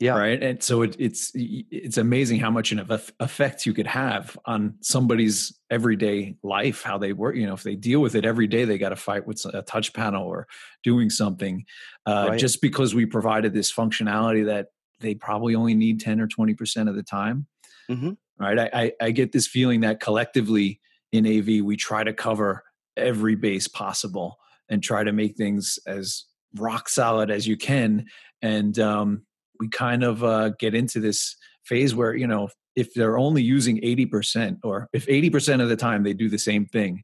yeah 0.00 0.16
right 0.16 0.42
and 0.42 0.62
so 0.62 0.82
it, 0.82 0.94
it's 0.98 1.32
it's 1.34 1.96
amazing 1.96 2.38
how 2.38 2.50
much 2.50 2.70
of 2.72 3.12
effect 3.20 3.66
you 3.66 3.74
could 3.74 3.86
have 3.86 4.38
on 4.44 4.74
somebody's 4.80 5.58
everyday 5.70 6.36
life 6.42 6.82
how 6.82 6.96
they 6.96 7.12
work 7.12 7.34
you 7.34 7.46
know 7.46 7.54
if 7.54 7.62
they 7.62 7.74
deal 7.74 8.00
with 8.00 8.14
it 8.14 8.24
every 8.24 8.46
day 8.46 8.64
they 8.64 8.78
got 8.78 8.90
to 8.90 8.96
fight 8.96 9.26
with 9.26 9.44
a 9.52 9.62
touch 9.62 9.92
panel 9.92 10.24
or 10.24 10.46
doing 10.82 11.10
something 11.10 11.64
uh, 12.06 12.26
right. 12.30 12.38
just 12.38 12.62
because 12.62 12.94
we 12.94 13.06
provided 13.06 13.52
this 13.52 13.72
functionality 13.72 14.44
that 14.46 14.68
they 15.00 15.14
probably 15.14 15.54
only 15.54 15.74
need 15.74 16.00
10 16.00 16.20
or 16.20 16.26
20% 16.26 16.88
of 16.88 16.94
the 16.94 17.02
time 17.02 17.46
mm-hmm. 17.90 18.12
right 18.38 18.58
I, 18.58 18.70
I, 18.72 18.92
I 19.00 19.10
get 19.10 19.32
this 19.32 19.46
feeling 19.46 19.80
that 19.80 20.00
collectively 20.00 20.80
in 21.12 21.26
av 21.26 21.46
we 21.46 21.76
try 21.76 22.04
to 22.04 22.12
cover 22.12 22.62
every 22.96 23.34
base 23.34 23.66
possible 23.66 24.38
and 24.68 24.82
try 24.82 25.02
to 25.02 25.12
make 25.12 25.36
things 25.36 25.78
as 25.86 26.24
rock 26.54 26.88
solid 26.88 27.30
as 27.30 27.46
you 27.46 27.56
can 27.56 28.06
and 28.42 28.78
um, 28.78 29.22
we 29.60 29.68
kind 29.68 30.04
of 30.04 30.22
uh, 30.24 30.50
get 30.58 30.74
into 30.74 31.00
this 31.00 31.36
phase 31.64 31.94
where 31.94 32.14
you 32.14 32.26
know 32.26 32.48
if 32.76 32.94
they're 32.94 33.18
only 33.18 33.42
using 33.42 33.80
80% 33.80 34.58
or 34.62 34.88
if 34.92 35.04
80% 35.06 35.60
of 35.60 35.68
the 35.68 35.74
time 35.74 36.04
they 36.04 36.12
do 36.12 36.28
the 36.28 36.38
same 36.38 36.64
thing 36.64 37.02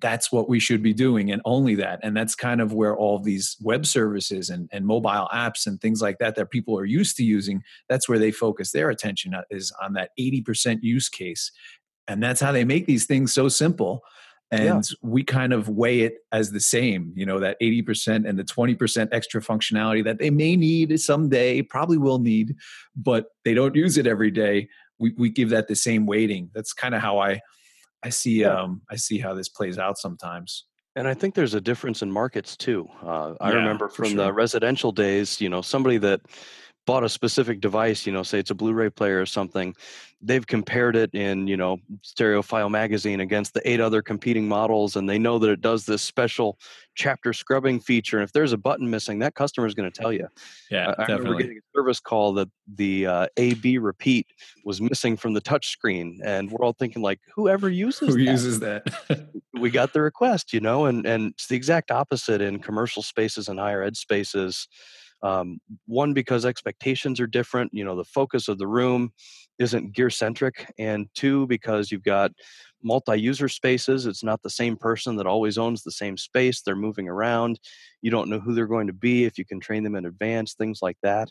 that's 0.00 0.32
what 0.32 0.48
we 0.48 0.58
should 0.58 0.82
be 0.82 0.92
doing 0.92 1.30
and 1.30 1.42
only 1.44 1.74
that. 1.76 2.00
And 2.02 2.16
that's 2.16 2.34
kind 2.34 2.60
of 2.60 2.72
where 2.72 2.96
all 2.96 3.18
these 3.18 3.56
web 3.60 3.86
services 3.86 4.50
and, 4.50 4.68
and 4.72 4.86
mobile 4.86 5.28
apps 5.32 5.66
and 5.66 5.80
things 5.80 6.00
like 6.00 6.18
that 6.18 6.34
that 6.36 6.50
people 6.50 6.78
are 6.78 6.84
used 6.84 7.16
to 7.18 7.24
using 7.24 7.62
that's 7.88 8.08
where 8.08 8.18
they 8.18 8.30
focus 8.30 8.72
their 8.72 8.90
attention 8.90 9.34
uh, 9.34 9.42
is 9.50 9.72
on 9.82 9.92
that 9.94 10.10
80% 10.18 10.82
use 10.82 11.08
case. 11.08 11.50
And 12.08 12.22
that's 12.22 12.40
how 12.40 12.52
they 12.52 12.64
make 12.64 12.86
these 12.86 13.06
things 13.06 13.32
so 13.32 13.48
simple 13.48 14.02
and 14.50 14.64
yeah. 14.64 14.96
we 15.02 15.24
kind 15.24 15.52
of 15.52 15.68
weigh 15.68 16.00
it 16.00 16.18
as 16.32 16.50
the 16.50 16.60
same 16.60 17.12
you 17.14 17.26
know 17.26 17.38
that 17.40 17.56
80% 17.60 18.28
and 18.28 18.38
the 18.38 18.44
20% 18.44 19.08
extra 19.12 19.40
functionality 19.40 20.04
that 20.04 20.18
they 20.18 20.30
may 20.30 20.56
need 20.56 20.98
someday 21.00 21.62
probably 21.62 21.98
will 21.98 22.18
need 22.18 22.54
but 22.96 23.26
they 23.44 23.54
don't 23.54 23.74
use 23.74 23.98
it 23.98 24.06
every 24.06 24.30
day 24.30 24.68
we, 24.98 25.12
we 25.16 25.30
give 25.30 25.50
that 25.50 25.68
the 25.68 25.76
same 25.76 26.06
weighting 26.06 26.50
that's 26.54 26.72
kind 26.72 26.94
of 26.94 27.00
how 27.00 27.18
i 27.18 27.40
i 28.02 28.08
see 28.08 28.40
yeah. 28.40 28.60
um 28.60 28.82
i 28.90 28.96
see 28.96 29.18
how 29.18 29.34
this 29.34 29.48
plays 29.48 29.78
out 29.78 29.98
sometimes 29.98 30.66
and 30.96 31.08
I 31.08 31.14
think 31.14 31.34
there's 31.34 31.54
a 31.54 31.60
difference 31.60 32.02
in 32.02 32.10
markets 32.12 32.56
too. 32.56 32.88
Uh, 33.02 33.34
I 33.40 33.50
yeah, 33.50 33.56
remember 33.56 33.88
from 33.88 34.10
sure. 34.10 34.16
the 34.16 34.32
residential 34.32 34.92
days, 34.92 35.40
you 35.40 35.48
know, 35.48 35.60
somebody 35.60 35.98
that 35.98 36.20
bought 36.86 37.04
a 37.04 37.08
specific 37.08 37.60
device, 37.60 38.06
you 38.06 38.12
know, 38.12 38.22
say 38.22 38.38
it's 38.38 38.50
a 38.50 38.54
Blu-ray 38.54 38.90
player 38.90 39.20
or 39.20 39.26
something, 39.26 39.74
they've 40.24 40.46
compared 40.46 40.96
it 40.96 41.14
in 41.14 41.46
you 41.46 41.56
know 41.56 41.78
stereophile 42.02 42.70
magazine 42.70 43.20
against 43.20 43.52
the 43.54 43.70
eight 43.70 43.80
other 43.80 44.00
competing 44.00 44.48
models 44.48 44.96
and 44.96 45.08
they 45.08 45.18
know 45.18 45.38
that 45.38 45.50
it 45.50 45.60
does 45.60 45.84
this 45.84 46.02
special 46.02 46.58
chapter 46.94 47.32
scrubbing 47.32 47.78
feature 47.78 48.18
and 48.18 48.24
if 48.24 48.32
there's 48.32 48.52
a 48.52 48.56
button 48.56 48.88
missing 48.88 49.18
that 49.18 49.34
customer 49.34 49.66
is 49.66 49.74
going 49.74 49.90
to 49.90 50.00
tell 50.00 50.12
you 50.12 50.26
yeah 50.70 50.94
i, 50.98 51.02
I 51.02 51.16
remember 51.16 51.34
getting 51.34 51.58
a 51.58 51.78
service 51.78 52.00
call 52.00 52.32
that 52.34 52.48
the 52.74 53.06
uh, 53.06 53.26
ab 53.36 53.78
repeat 53.78 54.26
was 54.64 54.80
missing 54.80 55.16
from 55.16 55.34
the 55.34 55.40
touch 55.40 55.68
screen 55.68 56.20
and 56.24 56.50
we're 56.50 56.64
all 56.64 56.72
thinking 56.72 57.02
like 57.02 57.20
whoever 57.34 57.68
uses 57.84 58.14
who 58.14 58.24
that? 58.24 58.30
uses 58.30 58.60
that? 58.60 58.86
We 59.60 59.70
got 59.70 59.92
the 59.92 60.02
request 60.02 60.52
you 60.52 60.60
know 60.60 60.86
and 60.86 61.06
and 61.06 61.32
it's 61.34 61.46
the 61.46 61.56
exact 61.56 61.90
opposite 61.90 62.40
in 62.40 62.58
commercial 62.58 63.02
spaces 63.02 63.48
and 63.48 63.58
higher 63.58 63.82
ed 63.82 63.96
spaces 63.96 64.68
um, 65.24 65.58
one 65.86 66.12
because 66.12 66.44
expectations 66.44 67.18
are 67.18 67.26
different 67.26 67.72
you 67.72 67.84
know 67.84 67.96
the 67.96 68.04
focus 68.04 68.46
of 68.46 68.58
the 68.58 68.66
room 68.66 69.10
isn't 69.58 69.92
gear 69.92 70.10
centric 70.10 70.70
and 70.78 71.08
two 71.14 71.46
because 71.46 71.90
you've 71.90 72.04
got 72.04 72.30
multi-user 72.82 73.48
spaces 73.48 74.04
it's 74.04 74.22
not 74.22 74.42
the 74.42 74.50
same 74.50 74.76
person 74.76 75.16
that 75.16 75.26
always 75.26 75.56
owns 75.56 75.82
the 75.82 75.90
same 75.90 76.18
space 76.18 76.60
they're 76.60 76.76
moving 76.76 77.08
around 77.08 77.58
you 78.02 78.10
don't 78.10 78.28
know 78.28 78.38
who 78.38 78.54
they're 78.54 78.66
going 78.66 78.86
to 78.86 78.92
be 78.92 79.24
if 79.24 79.38
you 79.38 79.44
can 79.44 79.58
train 79.58 79.82
them 79.82 79.96
in 79.96 80.04
advance 80.04 80.52
things 80.52 80.80
like 80.82 80.98
that 81.02 81.30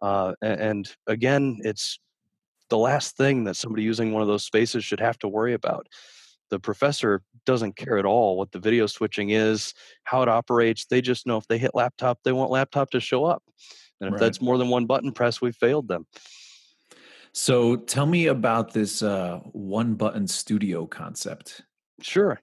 uh, 0.00 0.32
and 0.40 0.94
again 1.08 1.58
it's 1.64 1.98
the 2.70 2.78
last 2.78 3.16
thing 3.16 3.44
that 3.44 3.56
somebody 3.56 3.82
using 3.82 4.12
one 4.12 4.22
of 4.22 4.28
those 4.28 4.44
spaces 4.44 4.84
should 4.84 5.00
have 5.00 5.18
to 5.18 5.28
worry 5.28 5.54
about 5.54 5.86
the 6.50 6.58
professor 6.58 7.22
doesn't 7.46 7.76
care 7.76 7.98
at 7.98 8.06
all 8.06 8.36
what 8.36 8.52
the 8.52 8.58
video 8.58 8.86
switching 8.86 9.30
is 9.30 9.74
how 10.04 10.22
it 10.22 10.28
operates 10.28 10.86
they 10.86 11.00
just 11.00 11.26
know 11.26 11.36
if 11.36 11.46
they 11.48 11.58
hit 11.58 11.74
laptop 11.74 12.18
they 12.24 12.32
want 12.32 12.50
laptop 12.50 12.90
to 12.90 13.00
show 13.00 13.24
up 13.24 13.42
and 14.00 14.08
if 14.08 14.12
right. 14.12 14.20
that's 14.20 14.40
more 14.40 14.58
than 14.58 14.68
one 14.68 14.86
button 14.86 15.12
press 15.12 15.40
we 15.40 15.52
failed 15.52 15.88
them 15.88 16.06
so 17.34 17.74
tell 17.74 18.06
me 18.06 18.28
about 18.28 18.72
this 18.72 19.02
uh, 19.02 19.40
one 19.50 19.94
button 19.94 20.28
studio 20.28 20.86
concept. 20.86 21.62
Sure. 22.00 22.40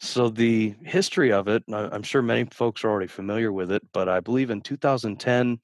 So 0.00 0.28
the 0.28 0.74
history 0.84 1.32
of 1.32 1.48
it, 1.48 1.64
I'm 1.72 2.02
sure 2.02 2.20
many 2.20 2.44
folks 2.52 2.84
are 2.84 2.90
already 2.90 3.08
familiar 3.08 3.52
with 3.52 3.72
it, 3.72 3.82
but 3.92 4.08
I 4.08 4.20
believe 4.20 4.50
in 4.50 4.60
2010, 4.60 5.58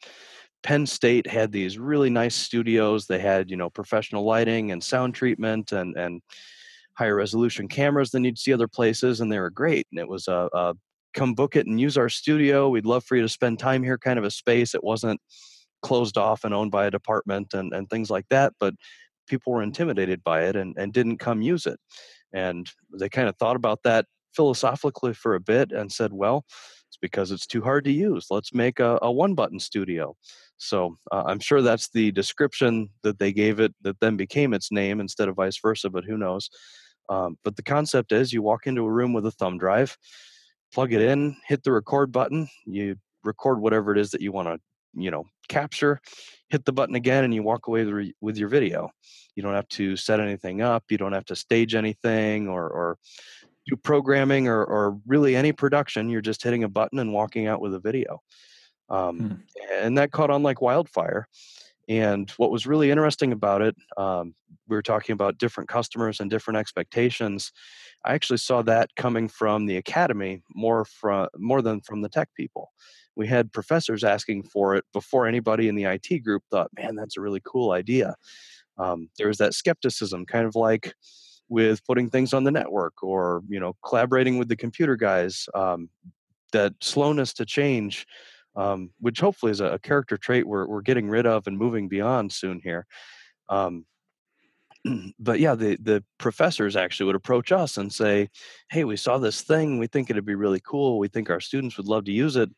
Penn 0.62 0.86
State 0.86 1.26
had 1.26 1.52
these 1.52 1.78
really 1.78 2.08
nice 2.08 2.34
studios. 2.34 3.06
They 3.06 3.18
had, 3.18 3.50
you 3.50 3.56
know, 3.58 3.68
professional 3.68 4.24
lighting 4.24 4.72
and 4.72 4.82
sound 4.82 5.14
treatment 5.14 5.72
and 5.72 5.94
and 5.94 6.22
higher 6.94 7.16
resolution 7.16 7.68
cameras 7.68 8.10
than 8.10 8.24
you'd 8.24 8.38
see 8.38 8.52
other 8.52 8.68
places, 8.68 9.20
and 9.20 9.30
they 9.30 9.38
were 9.38 9.50
great. 9.50 9.86
And 9.90 9.98
it 9.98 10.08
was 10.08 10.28
a, 10.28 10.48
a 10.52 10.74
come 11.14 11.34
book 11.34 11.56
it 11.56 11.66
and 11.66 11.80
use 11.80 11.96
our 11.96 12.08
studio. 12.08 12.68
We'd 12.68 12.86
love 12.86 13.04
for 13.04 13.16
you 13.16 13.22
to 13.22 13.28
spend 13.28 13.58
time 13.58 13.82
here, 13.82 13.98
kind 13.98 14.18
of 14.18 14.24
a 14.24 14.30
space. 14.30 14.74
It 14.74 14.84
wasn't 14.84 15.20
closed 15.82 16.18
off 16.18 16.44
and 16.44 16.54
owned 16.54 16.70
by 16.70 16.86
a 16.86 16.90
department 16.90 17.54
and, 17.54 17.72
and 17.72 17.88
things 17.88 18.10
like 18.10 18.26
that. 18.30 18.52
But 18.58 18.74
people 19.28 19.52
were 19.52 19.62
intimidated 19.62 20.22
by 20.24 20.44
it 20.44 20.56
and, 20.56 20.74
and 20.76 20.92
didn't 20.92 21.18
come 21.18 21.42
use 21.42 21.66
it. 21.66 21.78
And 22.32 22.70
they 22.98 23.08
kind 23.08 23.28
of 23.28 23.36
thought 23.36 23.56
about 23.56 23.82
that 23.84 24.06
philosophically 24.34 25.14
for 25.14 25.34
a 25.34 25.40
bit 25.40 25.70
and 25.72 25.92
said, 25.92 26.12
well, 26.12 26.44
it's 26.88 26.98
because 27.00 27.30
it's 27.30 27.46
too 27.46 27.62
hard 27.62 27.84
to 27.84 27.92
use. 27.92 28.26
Let's 28.30 28.52
make 28.52 28.80
a, 28.80 28.98
a 29.02 29.10
one 29.10 29.34
button 29.34 29.60
studio. 29.60 30.16
So 30.56 30.96
uh, 31.12 31.24
I'm 31.26 31.40
sure 31.40 31.62
that's 31.62 31.90
the 31.90 32.12
description 32.12 32.90
that 33.02 33.18
they 33.18 33.32
gave 33.32 33.60
it 33.60 33.74
that 33.82 34.00
then 34.00 34.16
became 34.16 34.54
its 34.54 34.70
name 34.72 35.00
instead 35.00 35.28
of 35.28 35.36
vice 35.36 35.58
versa, 35.60 35.90
but 35.90 36.04
who 36.04 36.16
knows. 36.16 36.50
Um, 37.08 37.38
but 37.44 37.56
the 37.56 37.62
concept 37.62 38.12
is 38.12 38.32
you 38.32 38.42
walk 38.42 38.66
into 38.66 38.82
a 38.82 38.90
room 38.90 39.12
with 39.12 39.26
a 39.26 39.30
thumb 39.30 39.58
drive, 39.58 39.96
plug 40.72 40.92
it 40.92 41.00
in, 41.00 41.36
hit 41.46 41.62
the 41.62 41.72
record 41.72 42.12
button, 42.12 42.48
you 42.64 42.96
record 43.22 43.60
whatever 43.60 43.92
it 43.92 43.98
is 43.98 44.10
that 44.10 44.20
you 44.20 44.32
want 44.32 44.48
to 44.48 44.58
you 44.96 45.10
know 45.10 45.24
capture 45.48 46.00
hit 46.50 46.64
the 46.64 46.72
button 46.72 46.94
again 46.94 47.24
and 47.24 47.34
you 47.34 47.42
walk 47.42 47.66
away 47.66 48.12
with 48.20 48.36
your 48.36 48.48
video. 48.48 48.90
You 49.34 49.42
don't 49.42 49.54
have 49.54 49.68
to 49.70 49.96
set 49.96 50.20
anything 50.20 50.62
up 50.62 50.84
you 50.88 50.98
don't 50.98 51.12
have 51.12 51.24
to 51.26 51.36
stage 51.36 51.74
anything 51.74 52.48
or, 52.48 52.68
or 52.68 52.98
do 53.66 53.76
programming 53.76 54.46
or, 54.46 54.64
or 54.64 54.98
really 55.06 55.34
any 55.34 55.52
production 55.52 56.08
you're 56.08 56.20
just 56.20 56.42
hitting 56.42 56.64
a 56.64 56.68
button 56.68 56.98
and 56.98 57.12
walking 57.12 57.46
out 57.46 57.60
with 57.60 57.74
a 57.74 57.80
video. 57.80 58.20
Um, 58.88 59.18
hmm. 59.18 59.34
and 59.72 59.98
that 59.98 60.12
caught 60.12 60.30
on 60.30 60.42
like 60.42 60.60
wildfire 60.60 61.26
and 61.88 62.30
what 62.32 62.50
was 62.50 62.66
really 62.66 62.90
interesting 62.90 63.32
about 63.32 63.62
it 63.62 63.76
um, 63.96 64.34
we 64.68 64.76
were 64.76 64.82
talking 64.82 65.12
about 65.12 65.38
different 65.38 65.68
customers 65.68 66.20
and 66.20 66.30
different 66.30 66.58
expectations 66.58 67.52
i 68.04 68.14
actually 68.14 68.38
saw 68.38 68.62
that 68.62 68.94
coming 68.96 69.28
from 69.28 69.66
the 69.66 69.76
academy 69.76 70.42
more 70.54 70.84
from 70.84 71.28
more 71.36 71.62
than 71.62 71.80
from 71.80 72.00
the 72.00 72.08
tech 72.08 72.28
people 72.36 72.70
we 73.16 73.26
had 73.26 73.52
professors 73.52 74.04
asking 74.04 74.44
for 74.44 74.74
it 74.74 74.84
before 74.92 75.26
anybody 75.26 75.68
in 75.68 75.74
the 75.74 75.84
IT 75.84 76.24
group 76.24 76.42
thought, 76.50 76.70
man, 76.76 76.96
that's 76.96 77.16
a 77.16 77.20
really 77.20 77.40
cool 77.44 77.72
idea. 77.72 78.14
Um, 78.78 79.08
there 79.18 79.28
was 79.28 79.38
that 79.38 79.54
skepticism, 79.54 80.26
kind 80.26 80.46
of 80.46 80.56
like 80.56 80.94
with 81.48 81.84
putting 81.84 82.10
things 82.10 82.32
on 82.32 82.44
the 82.44 82.50
network 82.50 83.02
or 83.02 83.42
you 83.48 83.60
know 83.60 83.76
collaborating 83.84 84.38
with 84.38 84.48
the 84.48 84.56
computer 84.56 84.96
guys. 84.96 85.48
Um, 85.54 85.88
that 86.52 86.72
slowness 86.80 87.32
to 87.34 87.44
change, 87.44 88.06
um, 88.56 88.90
which 89.00 89.20
hopefully 89.20 89.52
is 89.52 89.60
a, 89.60 89.66
a, 89.66 89.78
character 89.78 90.16
trait 90.16 90.46
we're 90.46 90.66
we're 90.66 90.82
getting 90.82 91.08
rid 91.08 91.26
of 91.26 91.46
and 91.46 91.58
moving 91.58 91.88
beyond 91.88 92.32
soon 92.32 92.60
here. 92.62 92.86
Um, 93.48 93.84
but 95.18 95.40
yeah, 95.40 95.54
the 95.54 95.76
the 95.82 96.04
professors 96.18 96.76
actually 96.76 97.06
would 97.06 97.16
approach 97.16 97.52
us 97.52 97.76
and 97.76 97.92
say, 97.92 98.28
"Hey, 98.70 98.84
we 98.84 98.96
saw 98.96 99.18
this 99.18 99.42
thing. 99.42 99.78
We 99.78 99.86
think 99.86 100.10
it'd 100.10 100.24
be 100.24 100.34
really 100.34 100.60
cool. 100.60 100.98
We 100.98 101.08
think 101.08 101.30
our 101.30 101.40
students 101.40 101.76
would 101.76 101.88
love 101.88 102.04
to 102.04 102.12
use 102.12 102.36
it. 102.36 102.50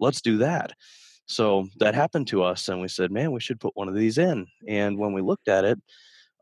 Let's 0.00 0.20
do 0.20 0.38
that." 0.38 0.72
So 1.26 1.68
that 1.78 1.94
happened 1.94 2.26
to 2.28 2.42
us, 2.42 2.68
and 2.68 2.80
we 2.80 2.88
said, 2.88 3.10
"Man, 3.10 3.32
we 3.32 3.40
should 3.40 3.60
put 3.60 3.76
one 3.76 3.88
of 3.88 3.94
these 3.94 4.18
in." 4.18 4.46
And 4.68 4.98
when 4.98 5.12
we 5.12 5.22
looked 5.22 5.48
at 5.48 5.64
it, 5.64 5.78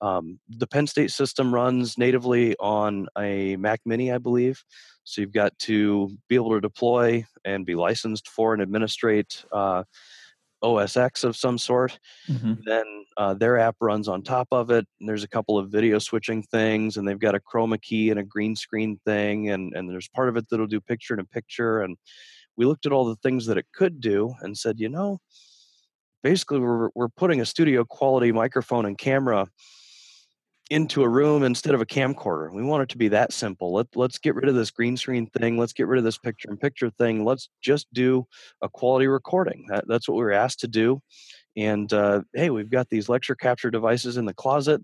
um, 0.03 0.41
the 0.49 0.67
Penn 0.67 0.89
State 0.89 1.13
system 1.13 1.55
runs 1.55 1.97
natively 1.97 2.57
on 2.59 3.07
a 3.17 3.57
Mac 3.57 3.81
Mini, 3.87 4.13
I 4.13 4.19
believe. 4.19 4.63
So 5.05 5.21
you've 5.21 5.33
got 5.33 5.57
to 5.61 6.11
be 6.29 6.35
able 6.35 6.51
to 6.51 6.61
deploy 6.61 7.25
and 7.45 7.65
be 7.65 7.77
licensed 7.77 8.29
for 8.29 8.53
and 8.53 8.61
administrate 8.61 9.45
uh, 9.53 9.85
OS 10.61 10.97
X 10.97 11.23
of 11.23 11.37
some 11.37 11.57
sort. 11.57 11.99
Mm-hmm. 12.29 12.55
Then 12.67 13.05
uh, 13.17 13.35
their 13.35 13.59
app 13.59 13.77
runs 13.81 14.09
on 14.09 14.23
top 14.23 14.49
of 14.51 14.71
it. 14.71 14.87
And 14.99 15.09
there's 15.09 15.23
a 15.23 15.29
couple 15.29 15.57
of 15.57 15.71
video 15.71 16.01
switching 16.01 16.43
things, 16.43 16.97
and 16.97 17.07
they've 17.07 17.19
got 17.19 17.37
a 17.37 17.41
chroma 17.41 17.81
key 17.81 18.11
and 18.11 18.19
a 18.19 18.25
green 18.25 18.57
screen 18.57 18.99
thing, 19.05 19.51
and 19.51 19.73
and 19.75 19.89
there's 19.89 20.09
part 20.09 20.29
of 20.29 20.37
it 20.37 20.49
that'll 20.51 20.67
do 20.67 20.81
picture 20.81 21.15
in 21.19 21.25
picture. 21.27 21.83
And 21.83 21.97
we 22.57 22.67
looked 22.67 22.87
at 22.87 22.93
all 22.93 23.05
the 23.05 23.17
things 23.17 23.47
that 23.47 23.59
it 23.59 23.67
could 23.73 24.01
do 24.01 24.35
and 24.41 24.59
said, 24.59 24.81
you 24.81 24.89
know, 24.89 25.19
basically 26.25 26.59
we're 26.59 26.91
we're 26.95 27.09
putting 27.09 27.41
a 27.41 27.47
studio 27.47 27.85
quality 27.85 28.33
microphone 28.33 28.85
and 28.85 28.99
camera 28.99 29.47
into 30.73 31.03
a 31.03 31.09
room 31.09 31.43
instead 31.43 31.75
of 31.75 31.83
a 31.83 31.87
camcorder. 31.87 32.51
We 32.51 32.63
want 32.63 32.83
it 32.83 32.89
to 32.91 32.99
be 32.99 33.09
that 33.09 33.33
simple. 33.33 33.75
Let 33.75 33.89
let's 33.95 34.17
get 34.17 34.35
rid 34.35 34.49
of 34.49 34.55
this 34.55 34.71
green 34.71 34.97
screen 34.97 35.27
thing. 35.27 35.59
Let's 35.59 35.75
get 35.75 35.87
rid 35.87 35.99
of 35.99 36.05
this 36.05 36.17
picture 36.17 36.51
in 36.51 36.57
picture 36.57 36.89
thing. 36.89 37.25
Let's 37.25 37.51
just 37.61 37.87
do 37.93 38.27
a 38.63 38.71
quality 38.71 39.07
recording. 39.07 39.67
That, 39.69 39.85
that's 39.87 40.09
what 40.09 40.17
we 40.17 40.25
were 40.25 40.33
asked 40.33 40.61
to 40.61 40.69
do. 40.69 41.01
And 41.59 41.93
uh, 41.93 42.23
hey, 42.33 42.49
we've 42.49 42.71
got 42.71 42.89
these 42.89 43.11
lecture 43.11 43.35
capture 43.35 43.71
devices 43.71 44.17
in 44.17 44.25
the 44.25 44.33
closet, 44.33 44.81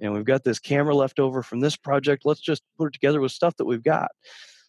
and 0.00 0.12
we've 0.12 0.24
got 0.24 0.44
this 0.44 0.60
camera 0.60 0.94
left 0.94 1.18
over 1.18 1.42
from 1.42 1.58
this 1.58 1.76
project. 1.76 2.22
Let's 2.24 2.40
just 2.40 2.62
put 2.78 2.86
it 2.86 2.92
together 2.92 3.20
with 3.20 3.32
stuff 3.32 3.56
that 3.56 3.64
we've 3.64 3.82
got. 3.82 4.12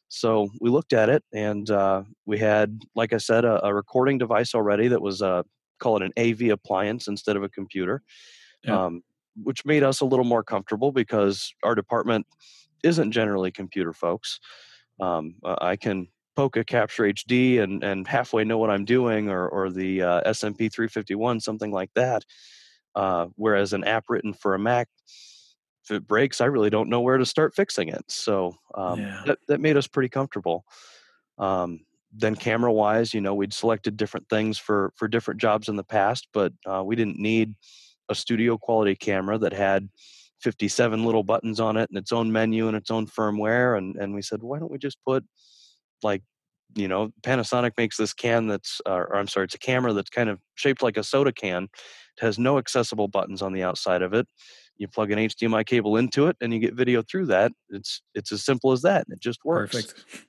So 0.08 0.50
we 0.60 0.72
looked 0.72 0.94
at 0.94 1.10
it, 1.10 1.24
and 1.32 1.70
uh, 1.70 2.02
we 2.26 2.40
had, 2.40 2.82
like 2.96 3.14
I 3.14 3.18
said, 3.18 3.46
a, 3.46 3.64
a, 3.66 3.74
recording 3.74 4.18
device 4.18 4.56
already 4.56 4.88
that 4.88 5.02
was 5.02 5.22
uh, 5.22 5.44
call 5.80 6.02
it 6.02 6.04
an 6.04 6.14
AV 6.18 6.52
appliance 6.52 7.08
instead 7.08 7.36
of 7.36 7.44
a 7.44 7.50
computer, 7.50 8.02
yeah. 8.64 8.86
um, 8.86 9.04
which 9.42 9.66
made 9.66 9.84
us 9.84 10.02
a 10.02 10.06
little 10.06 10.26
more 10.26 10.44
comfortable 10.44 10.92
because 10.92 11.54
our 11.64 11.76
department 11.76 12.26
isn't 12.84 13.12
generally 13.12 13.52
computer 13.52 13.94
folks. 13.94 14.40
Um, 15.00 15.36
I 15.44 15.76
can 15.76 16.08
poke 16.36 16.58
a 16.58 16.64
Capture 16.64 17.04
HD 17.04 17.62
and 17.62 17.84
and 17.84 18.08
halfway 18.08 18.44
know 18.44 18.58
what 18.58 18.70
I'm 18.70 18.86
doing, 18.86 19.30
or 19.30 19.48
or 19.48 19.70
the 19.70 20.02
uh, 20.02 20.22
SMP 20.32 20.72
351, 20.72 21.40
something 21.40 21.72
like 21.72 21.92
that. 21.96 22.24
Uh, 22.96 23.28
whereas 23.36 23.74
an 23.74 23.84
app 23.84 24.06
written 24.10 24.34
for 24.34 24.54
a 24.54 24.60
Mac, 24.60 24.88
if 25.84 25.92
it 25.92 26.08
breaks, 26.08 26.42
I 26.42 26.46
really 26.46 26.70
don't 26.70 26.90
know 26.90 27.02
where 27.02 27.18
to 27.18 27.26
start 27.26 27.56
fixing 27.56 27.90
it. 27.90 28.04
So 28.08 28.56
um, 28.76 29.00
yeah. 29.00 29.24
that 29.26 29.40
that 29.48 29.62
made 29.62 29.78
us 29.78 29.88
pretty 29.88 30.10
comfortable. 30.10 30.66
Um, 31.38 31.82
then 32.16 32.36
camera 32.36 32.72
wise, 32.72 33.14
you 33.14 33.22
know, 33.22 33.34
we'd 33.34 33.54
selected 33.54 33.98
different 33.98 34.30
things 34.30 34.58
for 34.58 34.94
for 34.96 35.08
different 35.08 35.42
jobs 35.42 35.68
in 35.68 35.76
the 35.76 35.84
past, 35.84 36.28
but 36.34 36.54
uh, 36.66 36.84
we 36.86 36.96
didn't 36.96 37.20
need 37.20 37.56
a 38.14 38.16
studio 38.16 38.58
quality 38.58 38.96
camera 38.96 39.38
that 39.38 39.54
had 39.54 39.90
57 40.42 41.06
little 41.06 41.24
buttons 41.24 41.60
on 41.60 41.78
it 41.78 41.90
and 41.90 41.98
its 41.98 42.12
own 42.12 42.32
menu 42.32 42.68
and 42.68 42.78
its 42.78 42.92
own 42.92 43.08
firmware. 43.08 43.78
And 43.78 43.96
and 43.96 44.14
we 44.14 44.22
said, 44.22 44.42
why 44.42 44.60
don't 44.60 44.72
we 44.72 44.78
just 44.78 44.98
put 45.06 45.24
like 46.04 46.22
you 46.76 46.88
know 46.88 47.12
panasonic 47.22 47.72
makes 47.78 47.98
this 47.98 48.14
can 48.14 48.48
that's 48.48 48.82
uh, 48.86 48.92
or 48.94 49.16
i'm 49.16 49.28
sorry 49.28 49.46
it's 49.46 49.56
a 49.56 49.60
camera 49.60 49.94
that's 49.94 50.10
kind 50.10 50.30
of 50.30 50.40
shaped 50.56 50.82
like 50.82 50.98
a 50.98 51.04
soda 51.04 51.32
can 51.32 51.64
it 51.64 52.22
has 52.22 52.40
no 52.40 52.58
accessible 52.58 53.08
buttons 53.08 53.42
on 53.42 53.54
the 53.54 53.64
outside 53.64 54.02
of 54.02 54.14
it 54.14 54.28
you 54.78 54.88
plug 54.88 55.12
an 55.12 55.20
hdmi 55.20 55.66
cable 55.66 55.98
into 55.98 56.28
it 56.28 56.36
and 56.42 56.54
you 56.54 56.60
get 56.60 56.74
video 56.74 57.02
through 57.02 57.26
that 57.26 57.52
it's 57.70 58.02
it's 58.16 58.32
as 58.32 58.44
simple 58.44 58.72
as 58.72 58.82
that 58.82 59.06
and 59.08 59.16
it 59.16 59.22
just 59.22 59.40
works 59.46 59.76
Perfect. 59.76 60.28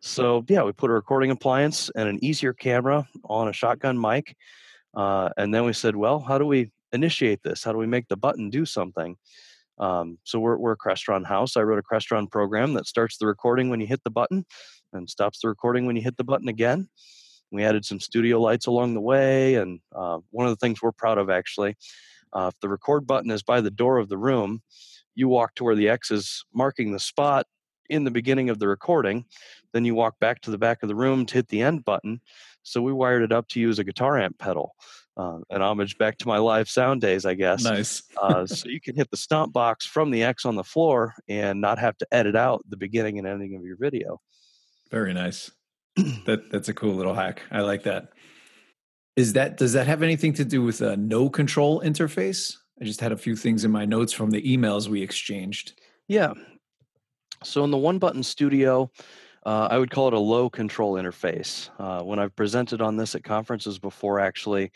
so 0.00 0.44
yeah 0.48 0.62
we 0.62 0.72
put 0.72 0.90
a 0.90 0.94
recording 0.94 1.30
appliance 1.30 1.90
and 1.96 2.08
an 2.08 2.22
easier 2.22 2.52
camera 2.52 3.08
on 3.24 3.48
a 3.48 3.52
shotgun 3.52 3.98
mic 3.98 4.36
uh, 4.96 5.28
and 5.36 5.54
then 5.54 5.64
we 5.64 5.72
said 5.72 5.96
well 5.96 6.20
how 6.20 6.38
do 6.38 6.46
we 6.46 6.70
initiate 6.92 7.42
this 7.42 7.64
how 7.64 7.72
do 7.72 7.78
we 7.78 7.86
make 7.86 8.08
the 8.08 8.16
button 8.16 8.50
do 8.50 8.64
something 8.64 9.16
um, 9.78 10.18
so 10.24 10.38
we're, 10.38 10.56
we're 10.56 10.72
a 10.72 10.76
Crestron 10.76 11.26
house. 11.26 11.56
I 11.56 11.62
wrote 11.62 11.78
a 11.78 11.82
Crestron 11.82 12.30
program 12.30 12.74
that 12.74 12.86
starts 12.86 13.18
the 13.18 13.26
recording 13.26 13.68
when 13.68 13.80
you 13.80 13.86
hit 13.86 14.02
the 14.04 14.10
button 14.10 14.46
and 14.92 15.08
stops 15.08 15.40
the 15.40 15.48
recording 15.48 15.86
when 15.86 15.96
you 15.96 16.02
hit 16.02 16.16
the 16.16 16.24
button 16.24 16.48
again. 16.48 16.88
We 17.50 17.64
added 17.64 17.84
some 17.84 18.00
studio 18.00 18.40
lights 18.40 18.66
along 18.66 18.94
the 18.94 19.00
way, 19.00 19.54
and 19.56 19.80
uh, 19.94 20.18
one 20.30 20.46
of 20.46 20.52
the 20.52 20.56
things 20.56 20.82
we're 20.82 20.92
proud 20.92 21.18
of 21.18 21.30
actually, 21.30 21.76
uh, 22.32 22.50
if 22.52 22.60
the 22.60 22.68
record 22.68 23.06
button 23.06 23.30
is 23.30 23.42
by 23.42 23.60
the 23.60 23.70
door 23.70 23.98
of 23.98 24.08
the 24.08 24.18
room, 24.18 24.62
you 25.14 25.28
walk 25.28 25.54
to 25.56 25.64
where 25.64 25.76
the 25.76 25.88
X 25.88 26.10
is 26.10 26.44
marking 26.52 26.92
the 26.92 26.98
spot 26.98 27.46
in 27.88 28.04
the 28.04 28.10
beginning 28.10 28.50
of 28.50 28.58
the 28.58 28.66
recording. 28.66 29.24
Then 29.72 29.84
you 29.84 29.94
walk 29.94 30.18
back 30.18 30.40
to 30.42 30.50
the 30.50 30.58
back 30.58 30.82
of 30.82 30.88
the 30.88 30.96
room 30.96 31.24
to 31.26 31.34
hit 31.34 31.48
the 31.48 31.62
end 31.62 31.84
button. 31.84 32.20
So 32.64 32.82
we 32.82 32.92
wired 32.92 33.22
it 33.22 33.32
up 33.32 33.46
to 33.48 33.60
use 33.60 33.78
a 33.78 33.84
guitar 33.84 34.18
amp 34.18 34.38
pedal 34.38 34.74
uh, 35.16 35.38
an 35.50 35.62
homage 35.62 35.96
back 35.98 36.18
to 36.18 36.28
my 36.28 36.38
live 36.38 36.68
sound 36.68 37.00
days, 37.00 37.24
I 37.24 37.34
guess. 37.34 37.64
Nice. 37.64 38.02
uh, 38.22 38.46
so 38.46 38.68
you 38.68 38.80
can 38.80 38.96
hit 38.96 39.10
the 39.10 39.16
stomp 39.16 39.52
box 39.52 39.86
from 39.86 40.10
the 40.10 40.22
X 40.22 40.44
on 40.44 40.56
the 40.56 40.64
floor 40.64 41.14
and 41.28 41.60
not 41.60 41.78
have 41.78 41.96
to 41.98 42.06
edit 42.12 42.36
out 42.36 42.64
the 42.68 42.76
beginning 42.76 43.18
and 43.18 43.26
ending 43.26 43.54
of 43.56 43.64
your 43.64 43.76
video. 43.76 44.20
Very 44.90 45.14
nice. 45.14 45.50
that 46.26 46.50
that's 46.50 46.68
a 46.68 46.74
cool 46.74 46.94
little 46.94 47.14
hack. 47.14 47.42
I 47.50 47.60
like 47.60 47.84
that. 47.84 48.08
Is 49.16 49.32
that 49.32 49.56
does 49.56 49.72
that 49.72 49.86
have 49.86 50.02
anything 50.02 50.34
to 50.34 50.44
do 50.44 50.62
with 50.62 50.82
a 50.82 50.96
no 50.96 51.30
control 51.30 51.80
interface? 51.80 52.54
I 52.80 52.84
just 52.84 53.00
had 53.00 53.12
a 53.12 53.16
few 53.16 53.34
things 53.34 53.64
in 53.64 53.70
my 53.70 53.86
notes 53.86 54.12
from 54.12 54.30
the 54.30 54.42
emails 54.42 54.88
we 54.88 55.02
exchanged. 55.02 55.80
Yeah. 56.08 56.34
So 57.42 57.64
in 57.64 57.70
the 57.70 57.78
one 57.78 57.98
button 57.98 58.22
studio, 58.22 58.90
uh, 59.46 59.68
I 59.70 59.78
would 59.78 59.92
call 59.92 60.08
it 60.08 60.12
a 60.12 60.18
low 60.18 60.50
control 60.50 60.94
interface. 60.94 61.70
Uh, 61.78 62.02
when 62.02 62.18
I've 62.18 62.34
presented 62.34 62.82
on 62.82 62.96
this 62.96 63.14
at 63.14 63.22
conferences 63.22 63.78
before, 63.78 64.18
actually, 64.18 64.72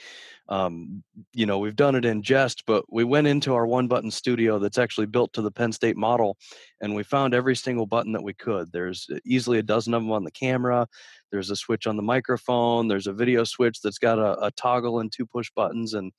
um, 0.49 1.03
you 1.33 1.45
know, 1.45 1.59
we've 1.59 1.75
done 1.75 1.97
it 1.97 2.05
in 2.05 2.23
jest, 2.23 2.63
but 2.67 2.85
we 2.89 3.03
went 3.03 3.27
into 3.27 3.53
our 3.53 3.67
one 3.67 3.89
button 3.89 4.13
studio 4.13 4.61
that's 4.61 4.79
actually 4.79 5.09
built 5.09 5.33
to 5.33 5.43
the 5.43 5.51
Penn 5.51 5.73
State 5.73 5.97
model, 5.97 6.37
and 6.81 6.95
we 6.95 7.03
found 7.03 7.35
every 7.35 7.57
single 7.57 7.85
button 7.85 8.13
that 8.13 8.23
we 8.23 8.33
could. 8.33 8.71
There's 8.71 9.09
easily 9.25 9.59
a 9.59 9.65
dozen 9.65 9.93
of 9.93 10.03
them 10.03 10.13
on 10.13 10.23
the 10.23 10.31
camera. 10.31 10.87
There's 11.33 11.51
a 11.51 11.57
switch 11.57 11.89
on 11.89 11.97
the 11.97 12.03
microphone. 12.03 12.87
There's 12.87 13.09
a 13.09 13.13
video 13.13 13.43
switch 13.43 13.81
that's 13.83 13.99
got 13.99 14.21
a, 14.21 14.39
a 14.41 14.53
toggle 14.53 15.01
and 15.01 15.11
two 15.11 15.27
push 15.27 15.51
buttons, 15.57 15.95
and 15.95 16.13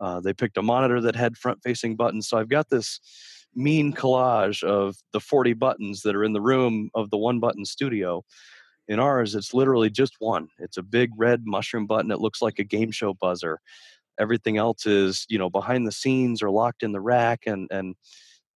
uh, 0.00 0.18
they 0.18 0.34
picked 0.34 0.58
a 0.58 0.62
monitor 0.62 1.00
that 1.02 1.14
had 1.14 1.36
front 1.36 1.62
facing 1.62 1.94
buttons. 1.94 2.26
So 2.26 2.36
I've 2.36 2.48
got 2.48 2.68
this 2.68 2.98
mean 3.54 3.92
collage 3.92 4.62
of 4.62 4.96
the 5.12 5.20
40 5.20 5.52
buttons 5.54 6.02
that 6.02 6.16
are 6.16 6.24
in 6.24 6.32
the 6.32 6.40
room 6.40 6.90
of 6.94 7.10
the 7.10 7.18
one 7.18 7.40
button 7.40 7.64
studio. 7.64 8.24
In 8.88 8.98
ours, 8.98 9.34
it's 9.34 9.54
literally 9.54 9.90
just 9.90 10.16
one. 10.18 10.48
It's 10.58 10.76
a 10.76 10.82
big 10.82 11.10
red 11.16 11.42
mushroom 11.46 11.86
button. 11.86 12.10
It 12.10 12.20
looks 12.20 12.42
like 12.42 12.58
a 12.58 12.64
game 12.64 12.90
show 12.90 13.14
buzzer. 13.14 13.60
Everything 14.18 14.56
else 14.56 14.86
is, 14.86 15.24
you 15.28 15.38
know, 15.38 15.48
behind 15.48 15.86
the 15.86 15.92
scenes 15.92 16.42
or 16.42 16.50
locked 16.50 16.82
in 16.82 16.92
the 16.92 17.00
rack, 17.00 17.40
and 17.46 17.68
and 17.70 17.94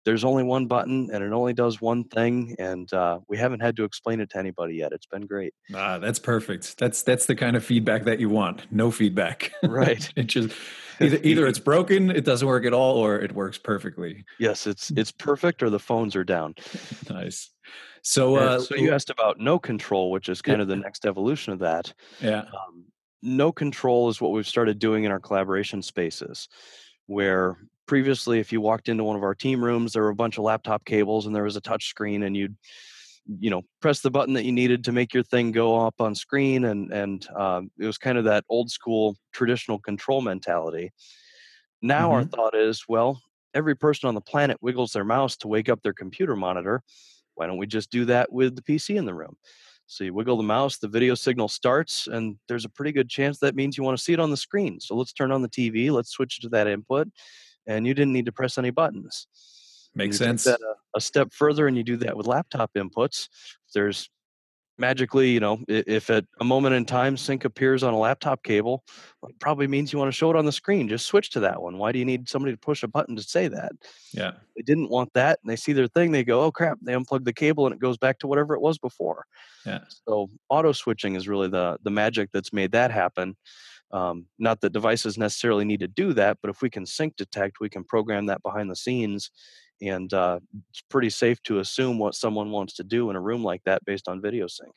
there's 0.06 0.24
only 0.24 0.44
one 0.44 0.66
button 0.66 1.10
and 1.12 1.22
it 1.22 1.32
only 1.32 1.52
does 1.52 1.80
one 1.80 2.04
thing 2.04 2.54
and 2.60 2.90
uh, 2.94 3.18
we 3.28 3.36
haven't 3.36 3.60
had 3.60 3.74
to 3.76 3.82
explain 3.84 4.20
it 4.20 4.30
to 4.30 4.38
anybody 4.38 4.76
yet 4.76 4.92
it's 4.92 5.04
been 5.04 5.26
great. 5.26 5.52
Ah 5.74 5.98
that's 5.98 6.20
perfect. 6.20 6.78
That's 6.78 7.02
that's 7.02 7.26
the 7.26 7.34
kind 7.34 7.56
of 7.56 7.64
feedback 7.64 8.04
that 8.04 8.20
you 8.20 8.30
want 8.30 8.72
no 8.72 8.90
feedback. 8.90 9.52
Right. 9.62 10.08
It 10.16 10.28
just 10.28 10.56
either 11.00 11.18
either 11.22 11.46
it's 11.46 11.58
broken 11.58 12.10
it 12.10 12.24
doesn't 12.24 12.46
work 12.46 12.64
at 12.64 12.72
all 12.72 12.96
or 12.96 13.18
it 13.18 13.32
works 13.32 13.58
perfectly. 13.58 14.24
Yes 14.38 14.66
it's 14.66 14.92
it's 14.92 15.10
perfect 15.10 15.62
or 15.62 15.68
the 15.68 15.80
phones 15.80 16.16
are 16.16 16.24
down. 16.24 16.54
Nice. 17.10 17.50
So 18.02 18.36
uh, 18.36 18.60
so 18.60 18.76
you 18.76 18.92
asked 18.92 19.10
about 19.10 19.40
no 19.40 19.58
control 19.58 20.12
which 20.12 20.28
is 20.28 20.40
kind 20.40 20.58
yeah. 20.58 20.62
of 20.62 20.68
the 20.68 20.76
next 20.76 21.04
evolution 21.04 21.52
of 21.52 21.58
that. 21.58 21.92
Yeah. 22.20 22.42
Um, 22.42 22.84
no 23.22 23.50
control 23.50 24.08
is 24.08 24.20
what 24.20 24.30
we've 24.30 24.46
started 24.46 24.78
doing 24.78 25.02
in 25.02 25.10
our 25.10 25.18
collaboration 25.18 25.82
spaces 25.82 26.48
where 27.06 27.58
previously 27.86 28.38
if 28.38 28.52
you 28.52 28.60
walked 28.60 28.88
into 28.88 29.04
one 29.04 29.16
of 29.16 29.22
our 29.22 29.34
team 29.34 29.64
rooms 29.64 29.92
there 29.92 30.02
were 30.02 30.10
a 30.10 30.14
bunch 30.14 30.38
of 30.38 30.44
laptop 30.44 30.84
cables 30.84 31.26
and 31.26 31.34
there 31.34 31.44
was 31.44 31.56
a 31.56 31.60
touch 31.60 31.88
screen 31.88 32.24
and 32.24 32.36
you'd 32.36 32.56
you 33.40 33.50
know 33.50 33.62
press 33.80 34.00
the 34.00 34.10
button 34.10 34.34
that 34.34 34.44
you 34.44 34.52
needed 34.52 34.84
to 34.84 34.92
make 34.92 35.12
your 35.12 35.22
thing 35.22 35.52
go 35.52 35.84
up 35.84 36.00
on 36.00 36.14
screen 36.14 36.66
and 36.66 36.92
and 36.92 37.28
um, 37.30 37.70
it 37.78 37.86
was 37.86 37.98
kind 37.98 38.18
of 38.18 38.24
that 38.24 38.44
old 38.48 38.70
school 38.70 39.16
traditional 39.32 39.78
control 39.78 40.20
mentality. 40.20 40.92
Now 41.82 42.08
mm-hmm. 42.08 42.14
our 42.14 42.24
thought 42.24 42.54
is 42.54 42.84
well 42.88 43.20
every 43.54 43.76
person 43.76 44.08
on 44.08 44.14
the 44.14 44.20
planet 44.20 44.58
wiggles 44.60 44.92
their 44.92 45.04
mouse 45.04 45.36
to 45.38 45.48
wake 45.48 45.68
up 45.68 45.82
their 45.82 45.92
computer 45.92 46.36
monitor. 46.36 46.82
Why 47.34 47.46
don't 47.46 47.58
we 47.58 47.66
just 47.66 47.90
do 47.90 48.04
that 48.06 48.32
with 48.32 48.56
the 48.56 48.62
pc 48.62 48.96
in 48.96 49.04
the 49.04 49.14
room? 49.14 49.36
So 49.88 50.04
you 50.04 50.14
wiggle 50.14 50.36
the 50.36 50.42
mouse 50.42 50.78
the 50.78 50.88
video 50.88 51.14
signal 51.14 51.48
starts 51.48 52.06
and 52.06 52.36
there's 52.48 52.64
a 52.64 52.70
pretty 52.70 52.92
good 52.92 53.08
chance 53.08 53.38
that 53.38 53.56
means 53.56 53.76
you 53.76 53.84
want 53.84 53.96
to 53.98 54.02
see 54.02 54.12
it 54.12 54.20
on 54.20 54.30
the 54.30 54.36
screen. 54.36 54.78
So 54.80 54.94
let's 54.94 55.12
turn 55.12 55.32
on 55.32 55.42
the 55.42 55.48
tv 55.48 55.90
let's 55.90 56.10
switch 56.10 56.40
to 56.40 56.48
that 56.50 56.68
input 56.68 57.08
and 57.66 57.86
you 57.86 57.94
didn't 57.94 58.12
need 58.12 58.26
to 58.26 58.32
press 58.32 58.58
any 58.58 58.70
buttons. 58.70 59.26
Makes 59.94 60.18
sense. 60.18 60.46
A, 60.46 60.58
a, 60.94 61.00
step 61.00 61.32
further, 61.32 61.66
and 61.66 61.76
you 61.76 61.82
do 61.82 61.96
that 61.98 62.16
with 62.16 62.26
laptop 62.26 62.70
inputs. 62.76 63.28
There's 63.72 64.10
magically, 64.78 65.30
you 65.30 65.40
know, 65.40 65.58
if 65.68 66.10
at 66.10 66.24
a 66.38 66.44
moment 66.44 66.74
in 66.74 66.84
time 66.84 67.16
sync 67.16 67.44
appears 67.46 67.82
on 67.82 67.94
a 67.94 67.98
laptop 67.98 68.42
cable, 68.42 68.84
it 69.26 69.38
probably 69.40 69.66
means 69.66 69.92
you 69.92 69.98
want 69.98 70.10
to 70.10 70.16
show 70.16 70.30
it 70.30 70.36
on 70.36 70.44
the 70.44 70.52
screen. 70.52 70.88
Just 70.88 71.06
switch 71.06 71.30
to 71.30 71.40
that 71.40 71.62
one. 71.62 71.78
Why 71.78 71.92
do 71.92 71.98
you 71.98 72.04
need 72.04 72.28
somebody 72.28 72.52
to 72.52 72.58
push 72.58 72.82
a 72.82 72.88
button 72.88 73.16
to 73.16 73.22
say 73.22 73.48
that? 73.48 73.72
Yeah. 74.12 74.32
They 74.54 74.62
didn't 74.62 74.90
want 74.90 75.12
that, 75.14 75.38
and 75.42 75.50
they 75.50 75.56
see 75.56 75.72
their 75.72 75.88
thing. 75.88 76.12
They 76.12 76.24
go, 76.24 76.42
"Oh 76.42 76.52
crap!" 76.52 76.78
They 76.82 76.92
unplug 76.92 77.24
the 77.24 77.32
cable, 77.32 77.66
and 77.66 77.74
it 77.74 77.80
goes 77.80 77.96
back 77.96 78.18
to 78.20 78.26
whatever 78.26 78.54
it 78.54 78.60
was 78.60 78.78
before. 78.78 79.24
Yeah. 79.64 79.80
So 80.06 80.28
auto 80.48 80.72
switching 80.72 81.14
is 81.14 81.28
really 81.28 81.48
the 81.48 81.78
the 81.82 81.90
magic 81.90 82.30
that's 82.32 82.52
made 82.52 82.72
that 82.72 82.90
happen. 82.90 83.36
Um, 83.92 84.26
not 84.38 84.60
that 84.60 84.72
devices 84.72 85.16
necessarily 85.16 85.64
need 85.64 85.80
to 85.80 85.88
do 85.88 86.12
that, 86.14 86.38
but 86.42 86.50
if 86.50 86.60
we 86.60 86.70
can 86.70 86.86
sync 86.86 87.16
detect, 87.16 87.60
we 87.60 87.68
can 87.68 87.84
program 87.84 88.26
that 88.26 88.42
behind 88.42 88.70
the 88.70 88.76
scenes. 88.76 89.30
And 89.80 90.12
uh, 90.12 90.40
it's 90.70 90.82
pretty 90.90 91.10
safe 91.10 91.42
to 91.44 91.58
assume 91.58 91.98
what 91.98 92.14
someone 92.14 92.50
wants 92.50 92.74
to 92.74 92.84
do 92.84 93.10
in 93.10 93.16
a 93.16 93.20
room 93.20 93.44
like 93.44 93.62
that 93.64 93.84
based 93.84 94.08
on 94.08 94.22
video 94.22 94.46
sync. 94.46 94.72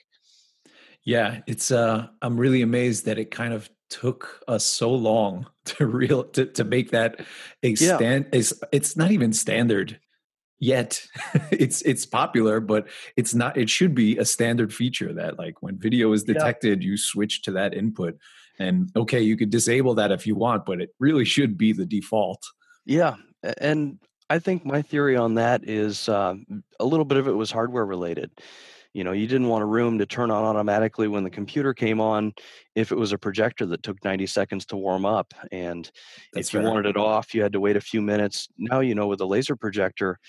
Yeah, 1.06 1.39
it's. 1.48 1.72
Uh, 1.72 2.08
I'm 2.22 2.38
really 2.38 2.62
amazed 2.62 3.06
that 3.06 3.17
it 3.17 3.32
kind 3.32 3.54
of 3.54 3.69
took 3.89 4.43
us 4.48 4.65
so 4.65 4.91
long 4.91 5.48
to 5.65 5.88
real 5.88 6.26
to, 6.26 6.45
to 6.45 6.63
make 6.63 6.91
that 6.91 7.22
a 7.63 7.69
yeah. 7.69 7.95
stand. 7.95 8.28
It's, 8.34 8.54
it's 8.72 8.98
not 8.98 9.12
even 9.12 9.34
standard 9.34 10.00
yet 10.60 11.02
it's 11.52 11.82
it's 11.84 12.06
popular 12.06 12.60
but 12.60 12.88
it's 13.15 13.34
not 13.34 13.58
it 13.58 13.69
should 13.69 13.95
be 13.95 14.17
a 14.17 14.26
standard 14.26 14.74
feature 14.74 15.13
that 15.13 15.39
like 15.39 15.62
when 15.62 15.78
video 15.78 16.12
is 16.12 16.24
detected 16.24 16.84
yeah. 16.84 16.89
you 16.89 16.98
switch 16.98 17.41
to 17.41 17.52
that 17.52 17.74
input 17.74 18.17
And 18.60 18.91
okay, 18.95 19.22
you 19.22 19.38
could 19.38 19.50
disable 19.50 19.95
that 19.95 20.12
if 20.12 20.28
you 20.28 20.36
want, 20.36 20.65
but 20.65 20.82
it 20.82 20.93
really 21.00 21.26
should 21.26 21.58
be 21.58 21.72
the 21.72 21.86
default. 21.86 22.43
Yeah, 22.86 23.15
and 23.60 24.00
I 24.30 24.39
think 24.39 24.65
my 24.65 24.82
theory 24.82 25.15
on 25.15 25.36
that 25.36 25.67
is 25.67 26.10
uh, 26.10 26.36
a 26.80 26.86
little 26.86 27.06
bit 27.06 27.17
of 27.17 27.28
it 27.28 27.34
was 27.34 27.52
hardware 27.52 27.86
related. 27.86 28.32
You 28.93 29.04
know, 29.04 29.12
you 29.12 29.28
didn't 29.28 29.48
want 29.48 29.63
a 29.63 29.67
room 29.67 30.00
to 30.00 30.06
turn 30.06 30.32
on 30.32 30.43
automatically 30.43 31.08
when 31.08 31.24
the 31.24 31.30
computer 31.30 31.74
came 31.74 32.02
on 32.02 32.34
if 32.76 32.91
it 32.91 32.98
was 32.98 33.12
a 33.12 33.17
projector 33.17 33.65
that 33.67 33.84
took 33.84 34.04
90 34.04 34.26
seconds 34.26 34.65
to 34.67 34.78
warm 34.78 35.06
up. 35.06 35.34
And 35.52 35.89
That's 36.34 36.50
if 36.50 36.54
you 36.54 36.62
wanted 36.62 36.88
it 36.88 36.98
off, 36.98 37.36
you 37.36 37.43
had 37.43 37.54
to 37.54 37.60
wait 37.60 37.78
a 37.78 37.82
few 37.82 38.02
minutes. 38.02 38.48
Now, 38.58 38.80
you 38.80 38.95
know, 38.95 39.08
with 39.08 39.22
a 39.22 39.26
laser 39.26 39.56
projector, 39.56 40.19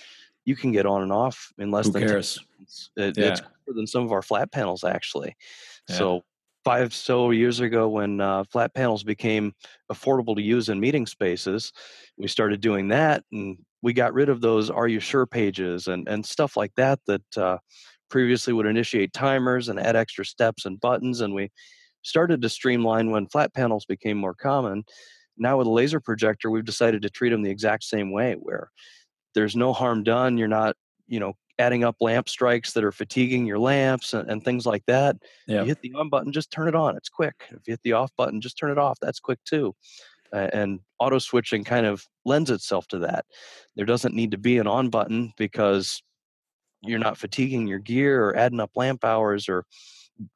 you 0.44 0.56
can 0.56 0.72
get 0.72 0.84
on 0.84 1.02
and 1.02 1.12
off 1.12 1.52
in 1.58 1.70
less 1.70 1.86
Who 1.86 1.92
than 1.92 2.06
cares? 2.06 2.38
It, 2.96 3.16
yeah. 3.16 3.30
It's 3.30 3.40
quicker 3.40 3.74
than 3.74 3.86
some 3.86 4.04
of 4.04 4.12
our 4.12 4.22
flat 4.22 4.52
panels, 4.52 4.84
actually. 4.84 5.36
Yeah. 5.88 5.96
So, 5.96 6.24
five 6.64 6.94
so 6.94 7.30
years 7.30 7.60
ago, 7.60 7.88
when 7.88 8.20
uh, 8.20 8.44
flat 8.44 8.74
panels 8.74 9.02
became 9.02 9.52
affordable 9.92 10.34
to 10.36 10.42
use 10.42 10.68
in 10.68 10.80
meeting 10.80 11.06
spaces, 11.06 11.72
we 12.18 12.28
started 12.28 12.60
doing 12.60 12.88
that, 12.88 13.24
and 13.32 13.58
we 13.82 13.92
got 13.92 14.14
rid 14.14 14.28
of 14.28 14.40
those 14.40 14.70
"Are 14.70 14.88
you 14.88 15.00
sure?" 15.00 15.26
pages 15.26 15.88
and 15.88 16.08
and 16.08 16.24
stuff 16.24 16.56
like 16.56 16.74
that 16.76 17.00
that 17.06 17.38
uh, 17.38 17.58
previously 18.10 18.52
would 18.52 18.66
initiate 18.66 19.12
timers 19.12 19.68
and 19.68 19.80
add 19.80 19.96
extra 19.96 20.24
steps 20.24 20.66
and 20.66 20.80
buttons, 20.80 21.20
and 21.20 21.34
we 21.34 21.50
started 22.02 22.42
to 22.42 22.48
streamline 22.48 23.10
when 23.10 23.26
flat 23.28 23.52
panels 23.54 23.84
became 23.86 24.16
more 24.18 24.34
common. 24.34 24.84
Now 25.38 25.58
with 25.58 25.66
a 25.66 25.70
laser 25.70 26.00
projector, 26.00 26.50
we've 26.50 26.64
decided 26.64 27.02
to 27.02 27.10
treat 27.10 27.30
them 27.30 27.42
the 27.42 27.50
exact 27.50 27.84
same 27.84 28.12
way, 28.12 28.34
where 28.34 28.70
there's 29.34 29.56
no 29.56 29.72
harm 29.72 30.02
done. 30.02 30.38
You're 30.38 30.48
not, 30.48 30.76
you 31.08 31.20
know, 31.20 31.34
adding 31.60 31.84
up 31.84 31.96
lamp 32.00 32.28
strikes 32.28 32.72
that 32.72 32.82
are 32.82 32.90
fatiguing 32.90 33.46
your 33.46 33.58
lamps 33.58 34.14
and, 34.14 34.28
and 34.30 34.44
things 34.44 34.66
like 34.66 34.84
that. 34.86 35.16
Yeah. 35.46 35.60
You 35.60 35.66
hit 35.66 35.82
the 35.82 35.92
on 35.94 36.08
button, 36.08 36.32
just 36.32 36.50
turn 36.50 36.66
it 36.66 36.74
on. 36.74 36.96
It's 36.96 37.08
quick. 37.08 37.34
If 37.50 37.60
you 37.66 37.72
hit 37.72 37.82
the 37.84 37.92
off 37.92 38.10
button, 38.16 38.40
just 38.40 38.58
turn 38.58 38.70
it 38.70 38.78
off. 38.78 38.98
That's 39.00 39.20
quick 39.20 39.38
too. 39.44 39.74
Uh, 40.32 40.48
and 40.52 40.80
auto 40.98 41.18
switching 41.18 41.64
kind 41.64 41.86
of 41.86 42.06
lends 42.24 42.50
itself 42.50 42.86
to 42.88 42.98
that. 43.00 43.26
There 43.76 43.86
doesn't 43.86 44.14
need 44.14 44.30
to 44.30 44.38
be 44.38 44.58
an 44.58 44.66
on 44.66 44.88
button 44.88 45.32
because 45.36 46.02
you're 46.82 46.98
not 46.98 47.18
fatiguing 47.18 47.66
your 47.66 47.78
gear 47.78 48.24
or 48.24 48.36
adding 48.36 48.60
up 48.60 48.70
lamp 48.74 49.04
hours 49.04 49.48
or 49.48 49.66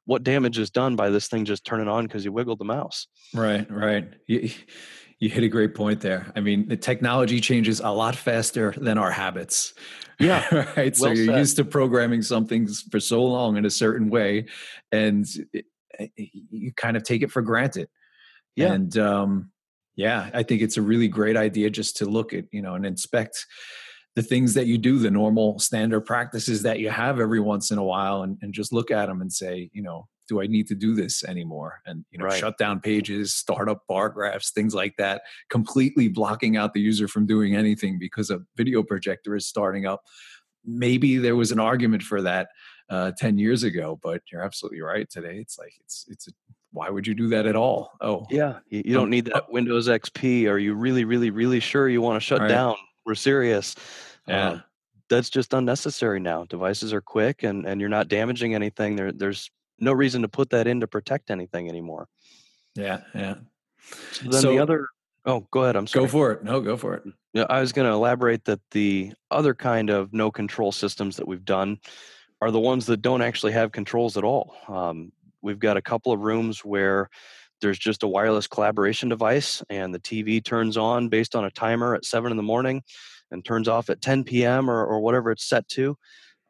what 0.05 0.23
damage 0.23 0.57
is 0.57 0.69
done 0.69 0.95
by 0.95 1.09
this 1.09 1.27
thing 1.27 1.45
just 1.45 1.63
turning 1.63 1.87
on 1.87 2.05
because 2.05 2.25
you 2.25 2.31
wiggled 2.31 2.59
the 2.59 2.65
mouse. 2.65 3.07
Right, 3.33 3.69
right. 3.71 4.07
You, 4.27 4.49
you 5.19 5.29
hit 5.29 5.43
a 5.43 5.47
great 5.47 5.75
point 5.75 6.01
there. 6.01 6.31
I 6.35 6.41
mean, 6.41 6.67
the 6.67 6.77
technology 6.77 7.39
changes 7.39 7.79
a 7.79 7.89
lot 7.89 8.15
faster 8.15 8.73
than 8.77 8.97
our 8.97 9.11
habits. 9.11 9.73
Yeah. 10.19 10.65
right. 10.77 10.95
so 10.95 11.07
you're 11.11 11.27
said. 11.27 11.37
used 11.37 11.55
to 11.57 11.65
programming 11.65 12.21
something 12.21 12.67
for 12.91 12.99
so 12.99 13.23
long 13.23 13.57
in 13.57 13.65
a 13.65 13.69
certain 13.69 14.09
way, 14.09 14.45
and 14.91 15.25
it, 15.53 15.65
you 16.25 16.73
kind 16.73 16.97
of 16.97 17.03
take 17.03 17.21
it 17.21 17.31
for 17.31 17.41
granted. 17.41 17.87
Yeah. 18.55 18.73
And 18.73 18.97
um, 18.97 19.51
yeah, 19.95 20.29
I 20.33 20.43
think 20.43 20.61
it's 20.61 20.77
a 20.77 20.81
really 20.81 21.07
great 21.07 21.37
idea 21.37 21.69
just 21.69 21.97
to 21.97 22.05
look 22.05 22.33
at, 22.33 22.45
you 22.51 22.61
know, 22.61 22.75
and 22.75 22.85
inspect 22.85 23.45
the 24.15 24.23
things 24.23 24.53
that 24.53 24.67
you 24.67 24.77
do, 24.77 24.99
the 24.99 25.11
normal 25.11 25.59
standard 25.59 26.01
practices 26.01 26.63
that 26.63 26.79
you 26.79 26.89
have 26.89 27.19
every 27.19 27.39
once 27.39 27.71
in 27.71 27.77
a 27.77 27.83
while, 27.83 28.23
and, 28.23 28.37
and 28.41 28.53
just 28.53 28.73
look 28.73 28.91
at 28.91 29.07
them 29.07 29.21
and 29.21 29.31
say, 29.31 29.69
you 29.73 29.81
know, 29.81 30.07
do 30.27 30.41
I 30.41 30.47
need 30.47 30.67
to 30.67 30.75
do 30.75 30.95
this 30.95 31.23
anymore? 31.23 31.81
And 31.85 32.05
you 32.11 32.17
know, 32.17 32.25
right. 32.25 32.39
shut 32.39 32.57
down 32.57 32.79
pages, 32.79 33.33
start 33.33 33.69
up 33.69 33.83
bar 33.87 34.09
graphs, 34.09 34.51
things 34.51 34.73
like 34.73 34.95
that, 34.97 35.23
completely 35.49 36.07
blocking 36.07 36.57
out 36.57 36.73
the 36.73 36.81
user 36.81 37.07
from 37.07 37.25
doing 37.25 37.55
anything 37.55 37.99
because 37.99 38.29
a 38.29 38.41
video 38.55 38.83
projector 38.83 39.35
is 39.35 39.47
starting 39.47 39.85
up. 39.85 40.03
Maybe 40.65 41.17
there 41.17 41.35
was 41.35 41.51
an 41.51 41.59
argument 41.59 42.03
for 42.03 42.21
that 42.23 42.49
uh, 42.89 43.11
10 43.17 43.37
years 43.37 43.63
ago, 43.63 43.99
but 44.01 44.21
you're 44.31 44.43
absolutely 44.43 44.81
right. 44.81 45.09
Today, 45.09 45.37
it's 45.37 45.57
like 45.57 45.73
it's 45.81 46.05
it's 46.09 46.27
a, 46.27 46.31
why 46.71 46.89
would 46.89 47.07
you 47.07 47.13
do 47.13 47.29
that 47.29 47.45
at 47.45 47.55
all? 47.55 47.91
Oh, 48.01 48.25
yeah, 48.29 48.59
you, 48.69 48.81
you 48.85 48.93
don't 48.93 49.03
um, 49.03 49.09
need 49.09 49.25
that 49.25 49.35
uh, 49.35 49.41
Windows 49.49 49.87
XP. 49.87 50.47
Are 50.49 50.57
you 50.57 50.73
really, 50.73 51.05
really, 51.05 51.29
really 51.29 51.59
sure 51.59 51.87
you 51.87 52.01
want 52.01 52.17
to 52.17 52.19
shut 52.19 52.41
right. 52.41 52.49
down? 52.49 52.75
We're 53.05 53.15
serious. 53.15 53.75
Yeah. 54.27 54.49
Uh, 54.49 54.59
that's 55.09 55.29
just 55.29 55.53
unnecessary 55.53 56.19
now. 56.19 56.45
Devices 56.45 56.93
are 56.93 57.01
quick 57.01 57.43
and, 57.43 57.65
and 57.65 57.79
you're 57.79 57.89
not 57.89 58.07
damaging 58.07 58.55
anything. 58.55 58.95
There, 58.95 59.11
there's 59.11 59.49
no 59.79 59.91
reason 59.91 60.21
to 60.21 60.27
put 60.27 60.49
that 60.51 60.67
in 60.67 60.79
to 60.81 60.87
protect 60.87 61.31
anything 61.31 61.69
anymore. 61.69 62.07
Yeah, 62.75 63.01
yeah. 63.13 63.35
So 64.11 64.29
then 64.29 64.41
so, 64.41 64.49
the 64.51 64.59
other 64.59 64.87
oh, 65.25 65.47
go 65.51 65.63
ahead. 65.63 65.75
I'm 65.75 65.87
sorry. 65.87 66.05
Go 66.05 66.11
for 66.11 66.31
it. 66.31 66.43
No, 66.43 66.61
go 66.61 66.77
for 66.77 66.95
it. 66.95 67.03
Yeah, 67.33 67.45
I 67.49 67.59
was 67.59 67.71
going 67.71 67.87
to 67.87 67.93
elaborate 67.93 68.45
that 68.45 68.61
the 68.71 69.13
other 69.31 69.53
kind 69.53 69.89
of 69.89 70.13
no 70.13 70.31
control 70.31 70.71
systems 70.71 71.17
that 71.17 71.27
we've 71.27 71.45
done 71.45 71.79
are 72.41 72.51
the 72.51 72.59
ones 72.59 72.85
that 72.87 73.01
don't 73.01 73.21
actually 73.21 73.53
have 73.53 73.71
controls 73.71 74.17
at 74.17 74.23
all. 74.23 74.55
Um, 74.67 75.11
we've 75.41 75.59
got 75.59 75.77
a 75.77 75.81
couple 75.81 76.11
of 76.11 76.21
rooms 76.21 76.63
where 76.63 77.09
there's 77.61 77.79
just 77.79 78.03
a 78.03 78.07
wireless 78.07 78.47
collaboration 78.47 79.09
device 79.09 79.63
and 79.69 79.93
the 79.93 79.99
TV 79.99 80.43
turns 80.43 80.77
on 80.77 81.09
based 81.09 81.35
on 81.35 81.45
a 81.45 81.51
timer 81.51 81.95
at 81.95 82.05
seven 82.05 82.31
in 82.31 82.37
the 82.37 82.43
morning 82.43 82.83
and 83.31 83.43
turns 83.43 83.67
off 83.67 83.89
at 83.89 84.01
10 84.01 84.23
p.m. 84.23 84.69
or, 84.69 84.85
or 84.85 84.99
whatever 84.99 85.31
it's 85.31 85.45
set 85.45 85.67
to. 85.69 85.97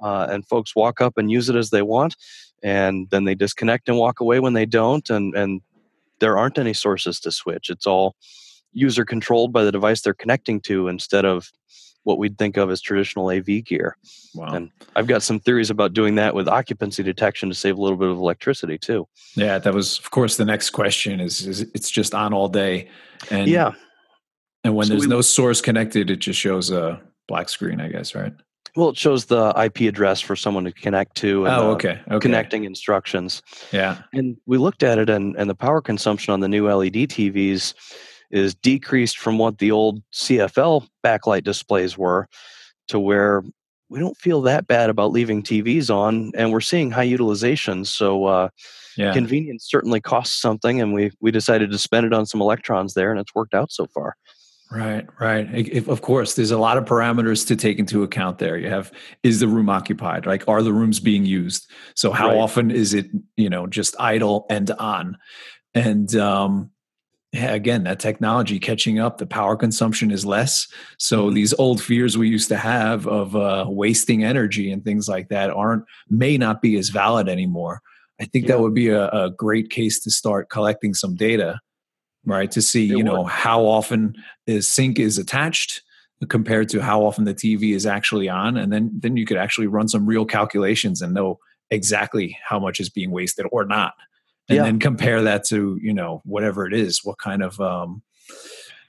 Uh, 0.01 0.27
and 0.29 0.45
folks 0.45 0.75
walk 0.75 0.99
up 0.99 1.17
and 1.17 1.31
use 1.31 1.47
it 1.47 1.55
as 1.55 1.69
they 1.69 1.81
want, 1.81 2.15
and 2.65 3.07
then 3.11 3.25
they 3.25 3.35
disconnect 3.35 3.87
and 3.87 3.97
walk 3.99 4.19
away 4.19 4.39
when 4.39 4.53
they 4.53 4.65
don't. 4.65 5.07
And, 5.11 5.35
and 5.35 5.61
there 6.19 6.35
aren't 6.35 6.57
any 6.57 6.73
sources 6.73 7.19
to 7.19 7.31
switch. 7.31 7.69
It's 7.69 7.85
all 7.85 8.15
user 8.73 9.05
controlled 9.05 9.53
by 9.53 9.63
the 9.63 9.71
device 9.71 10.01
they're 10.01 10.15
connecting 10.15 10.59
to 10.61 10.87
instead 10.87 11.25
of 11.25 11.51
what 12.05 12.17
we'd 12.17 12.39
think 12.39 12.57
of 12.57 12.71
as 12.71 12.81
traditional 12.81 13.29
AV 13.29 13.63
gear. 13.63 13.97
Wow. 14.33 14.47
And 14.47 14.71
I've 14.95 15.05
got 15.05 15.21
some 15.21 15.39
theories 15.39 15.69
about 15.69 15.93
doing 15.93 16.15
that 16.15 16.33
with 16.33 16.47
occupancy 16.47 17.03
detection 17.03 17.49
to 17.49 17.55
save 17.55 17.77
a 17.77 17.81
little 17.81 17.97
bit 17.97 18.09
of 18.09 18.17
electricity 18.17 18.79
too. 18.79 19.07
Yeah, 19.35 19.59
that 19.59 19.73
was 19.73 19.99
of 19.99 20.09
course 20.09 20.37
the 20.37 20.45
next 20.45 20.71
question 20.71 21.19
is, 21.19 21.45
is 21.45 21.61
it's 21.61 21.91
just 21.91 22.15
on 22.15 22.33
all 22.33 22.49
day. 22.49 22.89
And 23.29 23.47
yeah. 23.47 23.73
And 24.63 24.75
when 24.75 24.87
so 24.87 24.93
there's 24.93 25.03
we, 25.03 25.07
no 25.07 25.21
source 25.21 25.61
connected, 25.61 26.09
it 26.09 26.17
just 26.17 26.39
shows 26.39 26.71
a 26.71 26.99
black 27.27 27.49
screen, 27.49 27.79
I 27.79 27.89
guess, 27.89 28.15
right? 28.15 28.33
Well, 28.75 28.89
it 28.89 28.97
shows 28.97 29.25
the 29.25 29.53
IP 29.57 29.81
address 29.87 30.19
for 30.19 30.35
someone 30.35 30.65
to 30.65 30.71
connect 30.71 31.15
to. 31.17 31.45
And 31.45 31.55
oh, 31.55 31.71
okay. 31.71 32.01
okay. 32.07 32.19
Connecting 32.19 32.65
instructions. 32.65 33.41
Yeah. 33.71 33.99
And 34.13 34.37
we 34.45 34.57
looked 34.57 34.83
at 34.83 34.99
it, 34.99 35.09
and, 35.09 35.35
and 35.37 35.49
the 35.49 35.55
power 35.55 35.81
consumption 35.81 36.33
on 36.33 36.41
the 36.41 36.49
new 36.49 36.69
LED 36.69 36.93
TVs 36.93 37.73
is 38.31 38.53
decreased 38.55 39.17
from 39.17 39.37
what 39.37 39.59
the 39.59 39.71
old 39.71 40.01
CFL 40.11 40.87
backlight 41.05 41.43
displays 41.43 41.97
were 41.97 42.27
to 42.89 42.99
where 42.99 43.43
we 43.89 43.99
don't 43.99 44.17
feel 44.17 44.41
that 44.41 44.67
bad 44.67 44.89
about 44.89 45.11
leaving 45.11 45.43
TVs 45.43 45.93
on, 45.93 46.31
and 46.35 46.51
we're 46.51 46.59
seeing 46.59 46.91
high 46.91 47.03
utilization. 47.03 47.85
So, 47.85 48.25
uh, 48.25 48.49
yeah. 48.97 49.13
convenience 49.13 49.65
certainly 49.69 50.01
costs 50.01 50.41
something, 50.41 50.81
and 50.81 50.93
we 50.93 51.11
we 51.21 51.31
decided 51.31 51.71
to 51.71 51.77
spend 51.77 52.05
it 52.05 52.13
on 52.13 52.25
some 52.25 52.41
electrons 52.41 52.93
there, 52.93 53.11
and 53.11 53.19
it's 53.19 53.35
worked 53.35 53.53
out 53.53 53.71
so 53.71 53.85
far. 53.87 54.15
Right, 54.71 55.05
right. 55.19 55.47
If, 55.53 55.87
of 55.87 56.01
course, 56.01 56.33
there's 56.33 56.51
a 56.51 56.57
lot 56.57 56.77
of 56.77 56.85
parameters 56.85 57.45
to 57.47 57.55
take 57.55 57.77
into 57.77 58.03
account 58.03 58.39
there. 58.39 58.57
You 58.57 58.69
have 58.69 58.91
is 59.23 59.39
the 59.39 59.47
room 59.47 59.69
occupied? 59.69 60.25
Like, 60.25 60.47
are 60.47 60.63
the 60.63 60.73
rooms 60.73 60.99
being 60.99 61.25
used? 61.25 61.69
So, 61.95 62.11
how 62.11 62.29
right. 62.29 62.37
often 62.37 62.71
is 62.71 62.93
it, 62.93 63.07
you 63.37 63.49
know, 63.49 63.67
just 63.67 63.95
idle 63.99 64.47
and 64.49 64.71
on? 64.71 65.17
And 65.75 66.15
um, 66.15 66.71
yeah, 67.35 67.53
again, 67.53 67.83
that 67.83 67.99
technology 67.99 68.59
catching 68.59 68.97
up, 68.97 69.17
the 69.17 69.25
power 69.25 69.57
consumption 69.57 70.09
is 70.09 70.25
less. 70.25 70.67
So 70.97 71.25
mm-hmm. 71.25 71.35
these 71.35 71.53
old 71.55 71.81
fears 71.81 72.17
we 72.17 72.29
used 72.29 72.47
to 72.47 72.55
have 72.55 73.07
of 73.07 73.35
uh, 73.35 73.65
wasting 73.67 74.23
energy 74.23 74.71
and 74.71 74.83
things 74.83 75.09
like 75.09 75.27
that 75.29 75.49
aren't 75.49 75.83
may 76.09 76.37
not 76.37 76.61
be 76.61 76.77
as 76.77 76.89
valid 76.89 77.27
anymore. 77.27 77.81
I 78.21 78.25
think 78.25 78.45
yeah. 78.45 78.53
that 78.53 78.61
would 78.61 78.73
be 78.73 78.87
a, 78.87 79.09
a, 79.09 79.29
great 79.29 79.69
case 79.69 79.99
to 80.03 80.11
start 80.11 80.49
collecting 80.49 80.93
some 80.93 81.15
data, 81.15 81.59
right? 82.25 82.49
To 82.51 82.61
see, 82.61 82.91
it 82.91 82.97
you 82.97 83.03
know, 83.03 83.23
how 83.23 83.65
often 83.65 84.15
the 84.45 84.61
sync 84.61 84.99
is 84.99 85.17
attached 85.17 85.81
compared 86.29 86.69
to 86.69 86.81
how 86.81 87.03
often 87.05 87.25
the 87.25 87.33
TV 87.33 87.75
is 87.75 87.85
actually 87.85 88.29
on, 88.29 88.57
and 88.57 88.71
then 88.71 88.91
then 88.93 89.17
you 89.17 89.25
could 89.25 89.37
actually 89.37 89.67
run 89.67 89.87
some 89.87 90.05
real 90.05 90.25
calculations 90.25 91.01
and 91.01 91.13
know 91.13 91.39
exactly 91.71 92.37
how 92.47 92.59
much 92.59 92.79
is 92.79 92.89
being 92.89 93.11
wasted 93.11 93.45
or 93.51 93.65
not 93.65 93.93
and 94.49 94.57
yeah. 94.57 94.63
then 94.63 94.79
compare 94.79 95.21
that 95.23 95.43
to 95.45 95.77
you 95.81 95.93
know 95.93 96.21
whatever 96.25 96.65
it 96.65 96.73
is 96.73 97.03
what 97.03 97.17
kind 97.17 97.43
of 97.43 97.59
um, 97.59 98.01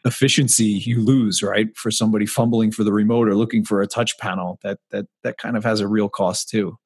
efficiency 0.04 0.64
you 0.64 1.00
lose 1.00 1.42
right 1.42 1.76
for 1.76 1.90
somebody 1.90 2.26
fumbling 2.26 2.70
for 2.70 2.84
the 2.84 2.92
remote 2.92 3.28
or 3.28 3.34
looking 3.34 3.64
for 3.64 3.80
a 3.80 3.86
touch 3.86 4.16
panel 4.18 4.58
that 4.62 4.78
that 4.90 5.06
that 5.22 5.38
kind 5.38 5.56
of 5.56 5.64
has 5.64 5.80
a 5.80 5.88
real 5.88 6.08
cost 6.08 6.48
too 6.48 6.78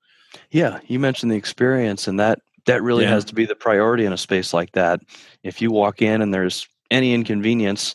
yeah 0.50 0.78
you 0.86 0.98
mentioned 0.98 1.30
the 1.32 1.36
experience 1.36 2.06
and 2.06 2.18
that 2.18 2.40
that 2.70 2.82
really 2.82 3.04
yeah. 3.04 3.10
has 3.10 3.24
to 3.24 3.34
be 3.34 3.44
the 3.44 3.54
priority 3.54 4.04
in 4.04 4.12
a 4.12 4.18
space 4.18 4.52
like 4.52 4.72
that 4.72 5.00
if 5.42 5.60
you 5.60 5.70
walk 5.70 6.02
in 6.02 6.22
and 6.22 6.32
there's 6.32 6.68
any 6.90 7.14
inconvenience 7.14 7.94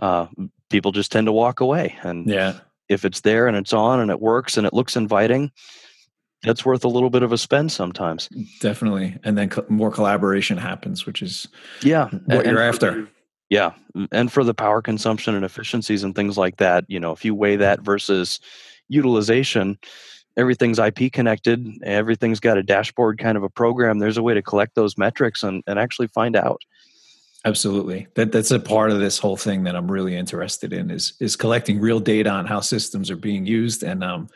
uh, 0.00 0.26
people 0.70 0.92
just 0.92 1.12
tend 1.12 1.26
to 1.26 1.32
walk 1.32 1.60
away 1.60 1.96
and 2.02 2.28
yeah 2.28 2.58
if 2.88 3.04
it's 3.04 3.20
there 3.20 3.46
and 3.48 3.56
it's 3.56 3.72
on 3.72 4.00
and 4.00 4.10
it 4.10 4.20
works 4.20 4.56
and 4.56 4.66
it 4.66 4.72
looks 4.72 4.96
inviting 4.96 5.50
that's 6.42 6.64
worth 6.64 6.84
a 6.84 6.88
little 6.88 7.10
bit 7.10 7.22
of 7.22 7.32
a 7.32 7.38
spend 7.38 7.70
sometimes. 7.70 8.28
Definitely, 8.60 9.16
and 9.22 9.38
then 9.38 9.48
co- 9.48 9.64
more 9.68 9.90
collaboration 9.90 10.58
happens, 10.58 11.06
which 11.06 11.22
is 11.22 11.48
yeah 11.82 12.08
what 12.26 12.46
and, 12.46 12.46
you're 12.46 12.62
after. 12.62 13.08
yeah, 13.48 13.72
and 14.10 14.32
for 14.32 14.42
the 14.42 14.54
power 14.54 14.82
consumption 14.82 15.34
and 15.34 15.44
efficiencies 15.44 16.02
and 16.02 16.14
things 16.14 16.36
like 16.36 16.56
that, 16.56 16.84
you 16.88 16.98
know, 16.98 17.12
if 17.12 17.24
you 17.24 17.34
weigh 17.34 17.56
that 17.56 17.80
versus 17.80 18.40
utilization, 18.88 19.78
everything's 20.36 20.78
IP 20.78 21.12
connected, 21.12 21.82
everything's 21.82 22.40
got 22.40 22.58
a 22.58 22.62
dashboard 22.62 23.18
kind 23.18 23.36
of 23.36 23.42
a 23.42 23.48
program. 23.48 23.98
There's 23.98 24.16
a 24.16 24.22
way 24.22 24.34
to 24.34 24.42
collect 24.42 24.74
those 24.74 24.96
metrics 24.96 25.42
and, 25.42 25.62
and 25.66 25.78
actually 25.78 26.08
find 26.08 26.36
out. 26.36 26.62
Absolutely. 27.44 28.06
That 28.14 28.30
that's 28.30 28.52
a 28.52 28.60
part 28.60 28.92
of 28.92 29.00
this 29.00 29.18
whole 29.18 29.36
thing 29.36 29.64
that 29.64 29.74
I'm 29.74 29.90
really 29.90 30.16
interested 30.16 30.72
in 30.72 30.90
is 30.90 31.14
is 31.18 31.34
collecting 31.34 31.80
real 31.80 31.98
data 31.98 32.30
on 32.30 32.46
how 32.46 32.60
systems 32.60 33.10
are 33.10 33.16
being 33.16 33.46
used 33.46 33.82
and 33.82 34.04
um 34.04 34.28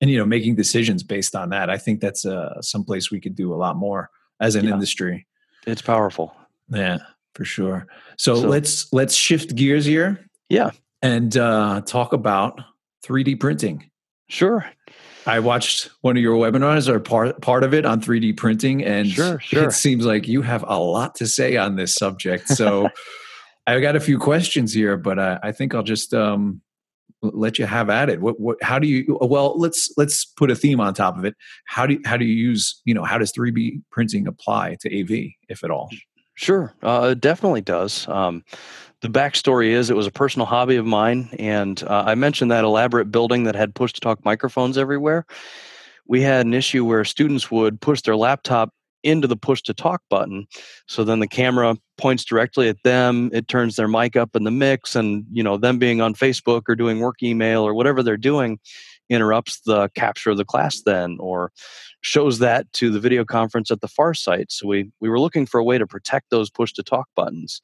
and 0.00 0.10
you 0.10 0.16
know 0.16 0.24
making 0.24 0.54
decisions 0.54 1.02
based 1.02 1.36
on 1.36 1.50
that. 1.50 1.68
I 1.68 1.76
think 1.76 2.00
that's 2.00 2.24
uh 2.24 2.60
someplace 2.62 3.10
we 3.10 3.20
could 3.20 3.36
do 3.36 3.52
a 3.52 3.56
lot 3.56 3.76
more 3.76 4.10
as 4.40 4.54
an 4.54 4.64
yeah. 4.64 4.72
industry. 4.72 5.26
It's 5.66 5.82
powerful. 5.82 6.34
Yeah, 6.70 6.98
for 7.34 7.44
sure. 7.44 7.88
So, 8.16 8.36
so 8.36 8.48
let's 8.48 8.90
let's 8.90 9.14
shift 9.14 9.54
gears 9.54 9.84
here. 9.84 10.26
Yeah. 10.48 10.70
And 11.02 11.36
uh 11.36 11.82
talk 11.82 12.14
about 12.14 12.58
3D 13.04 13.38
printing. 13.38 13.90
Sure. 14.28 14.64
I 15.26 15.40
watched 15.40 15.90
one 16.02 16.16
of 16.16 16.22
your 16.22 16.36
webinars 16.36 16.88
or 16.88 17.00
part 17.00 17.40
part 17.42 17.64
of 17.64 17.74
it 17.74 17.84
on 17.84 18.00
3D 18.00 18.36
printing, 18.36 18.84
and 18.84 19.08
sure, 19.08 19.40
sure. 19.40 19.64
it 19.64 19.72
seems 19.72 20.06
like 20.06 20.28
you 20.28 20.42
have 20.42 20.64
a 20.66 20.78
lot 20.78 21.14
to 21.16 21.26
say 21.26 21.56
on 21.56 21.76
this 21.76 21.94
subject. 21.94 22.48
So 22.48 22.88
I've 23.66 23.82
got 23.82 23.96
a 23.96 24.00
few 24.00 24.18
questions 24.18 24.72
here, 24.72 24.96
but 24.96 25.18
I, 25.18 25.38
I 25.42 25.52
think 25.52 25.74
I'll 25.74 25.82
just 25.82 26.14
um, 26.14 26.60
let 27.22 27.58
you 27.58 27.66
have 27.66 27.90
at 27.90 28.08
it. 28.08 28.20
What, 28.20 28.38
what, 28.38 28.62
how 28.62 28.78
do 28.78 28.86
you? 28.86 29.18
Well, 29.20 29.58
let's 29.58 29.92
let's 29.96 30.24
put 30.24 30.50
a 30.50 30.54
theme 30.54 30.80
on 30.80 30.94
top 30.94 31.18
of 31.18 31.24
it. 31.24 31.34
How 31.66 31.86
do 31.86 31.94
you, 31.94 32.00
how 32.04 32.16
do 32.16 32.24
you 32.24 32.34
use? 32.34 32.80
You 32.84 32.94
know, 32.94 33.04
how 33.04 33.18
does 33.18 33.32
3D 33.32 33.82
printing 33.90 34.26
apply 34.26 34.76
to 34.80 35.00
AV, 35.00 35.32
if 35.48 35.64
at 35.64 35.70
all? 35.70 35.90
Sure, 36.34 36.74
uh, 36.82 37.08
it 37.12 37.20
definitely 37.20 37.62
does. 37.62 38.06
Um, 38.08 38.44
the 39.02 39.08
backstory 39.08 39.68
is 39.68 39.90
it 39.90 39.96
was 39.96 40.06
a 40.06 40.12
personal 40.12 40.46
hobby 40.46 40.76
of 40.76 40.86
mine, 40.86 41.28
and 41.38 41.82
uh, 41.84 42.04
I 42.06 42.14
mentioned 42.14 42.50
that 42.50 42.64
elaborate 42.64 43.10
building 43.10 43.44
that 43.44 43.54
had 43.54 43.74
push 43.74 43.92
to 43.94 44.00
talk 44.00 44.24
microphones 44.24 44.78
everywhere. 44.78 45.26
We 46.06 46.22
had 46.22 46.46
an 46.46 46.54
issue 46.54 46.84
where 46.84 47.04
students 47.04 47.50
would 47.50 47.80
push 47.80 48.02
their 48.02 48.16
laptop 48.16 48.70
into 49.02 49.28
the 49.28 49.36
push 49.36 49.62
to 49.62 49.72
talk 49.72 50.02
button 50.10 50.46
so 50.88 51.04
then 51.04 51.20
the 51.20 51.28
camera 51.28 51.76
points 51.96 52.24
directly 52.24 52.68
at 52.68 52.82
them 52.82 53.30
it 53.32 53.46
turns 53.46 53.76
their 53.76 53.86
mic 53.86 54.16
up 54.16 54.34
in 54.34 54.42
the 54.42 54.50
mix 54.50 54.96
and 54.96 55.24
you 55.30 55.44
know 55.44 55.56
them 55.56 55.78
being 55.78 56.00
on 56.00 56.12
facebook 56.12 56.62
or 56.68 56.74
doing 56.74 56.98
work 56.98 57.22
email 57.22 57.62
or 57.62 57.72
whatever 57.72 58.02
they're 58.02 58.16
doing 58.16 58.58
interrupts 59.08 59.60
the 59.60 59.88
capture 59.94 60.30
of 60.30 60.36
the 60.36 60.44
class 60.44 60.82
then 60.84 61.16
or 61.20 61.52
shows 62.00 62.40
that 62.40 62.70
to 62.72 62.90
the 62.90 62.98
video 62.98 63.24
conference 63.24 63.70
at 63.70 63.80
the 63.80 63.88
far 63.88 64.12
site 64.12 64.50
so 64.50 64.66
we 64.66 64.90
we 65.00 65.08
were 65.08 65.20
looking 65.20 65.46
for 65.46 65.60
a 65.60 65.64
way 65.64 65.78
to 65.78 65.86
protect 65.86 66.30
those 66.30 66.50
push 66.50 66.72
to 66.72 66.82
talk 66.82 67.06
buttons 67.14 67.60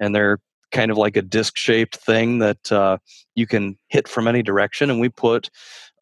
and 0.00 0.14
they're 0.14 0.38
kind 0.70 0.90
of 0.90 0.96
like 0.96 1.16
a 1.16 1.22
disc 1.22 1.56
shaped 1.56 1.96
thing 1.96 2.38
that 2.38 2.70
uh, 2.72 2.98
you 3.34 3.46
can 3.46 3.78
hit 3.88 4.08
from 4.08 4.28
any 4.28 4.42
direction. 4.42 4.90
And 4.90 5.00
we 5.00 5.08
put 5.08 5.50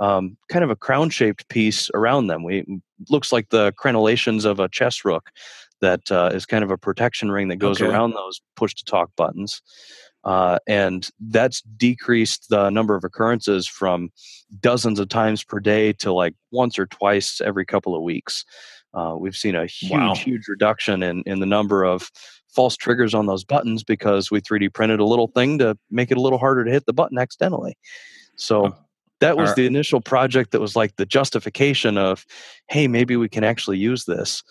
um, 0.00 0.36
kind 0.50 0.64
of 0.64 0.70
a 0.70 0.76
crown 0.76 1.10
shaped 1.10 1.48
piece 1.48 1.90
around 1.94 2.26
them. 2.26 2.42
We 2.42 2.64
looks 3.08 3.32
like 3.32 3.50
the 3.50 3.72
crenellations 3.72 4.44
of 4.44 4.60
a 4.60 4.68
chess 4.68 5.04
rook 5.04 5.30
that 5.80 6.10
uh, 6.10 6.30
is 6.32 6.46
kind 6.46 6.64
of 6.64 6.70
a 6.70 6.78
protection 6.78 7.30
ring 7.30 7.48
that 7.48 7.56
goes 7.56 7.80
okay. 7.80 7.90
around 7.90 8.12
those 8.12 8.40
push 8.56 8.74
to 8.74 8.84
talk 8.84 9.10
buttons. 9.16 9.62
Uh, 10.24 10.58
and 10.66 11.08
that's 11.28 11.62
decreased 11.76 12.48
the 12.48 12.68
number 12.70 12.96
of 12.96 13.04
occurrences 13.04 13.68
from 13.68 14.10
dozens 14.60 14.98
of 14.98 15.08
times 15.08 15.44
per 15.44 15.60
day 15.60 15.92
to 15.92 16.12
like 16.12 16.34
once 16.50 16.78
or 16.78 16.86
twice 16.86 17.40
every 17.40 17.64
couple 17.64 17.94
of 17.94 18.02
weeks. 18.02 18.44
Uh, 18.92 19.14
we've 19.16 19.36
seen 19.36 19.54
a 19.54 19.66
huge, 19.66 19.92
wow. 19.92 20.14
huge 20.14 20.48
reduction 20.48 21.02
in, 21.02 21.22
in 21.26 21.38
the 21.38 21.46
number 21.46 21.84
of 21.84 22.10
false 22.56 22.76
triggers 22.76 23.14
on 23.14 23.26
those 23.26 23.44
buttons 23.44 23.84
because 23.84 24.30
we 24.30 24.40
3D 24.40 24.72
printed 24.72 24.98
a 24.98 25.04
little 25.04 25.28
thing 25.28 25.58
to 25.58 25.78
make 25.90 26.10
it 26.10 26.16
a 26.16 26.20
little 26.20 26.38
harder 26.38 26.64
to 26.64 26.70
hit 26.70 26.86
the 26.86 26.92
button 26.92 27.18
accidentally. 27.18 27.76
So 28.36 28.66
oh, 28.66 28.76
that 29.20 29.36
was 29.36 29.54
the 29.54 29.66
initial 29.66 30.00
project 30.00 30.50
that 30.52 30.60
was 30.60 30.74
like 30.74 30.96
the 30.96 31.06
justification 31.06 31.98
of, 31.98 32.26
hey, 32.68 32.88
maybe 32.88 33.16
we 33.16 33.28
can 33.28 33.44
actually 33.44 33.78
use 33.78 34.06
this. 34.06 34.42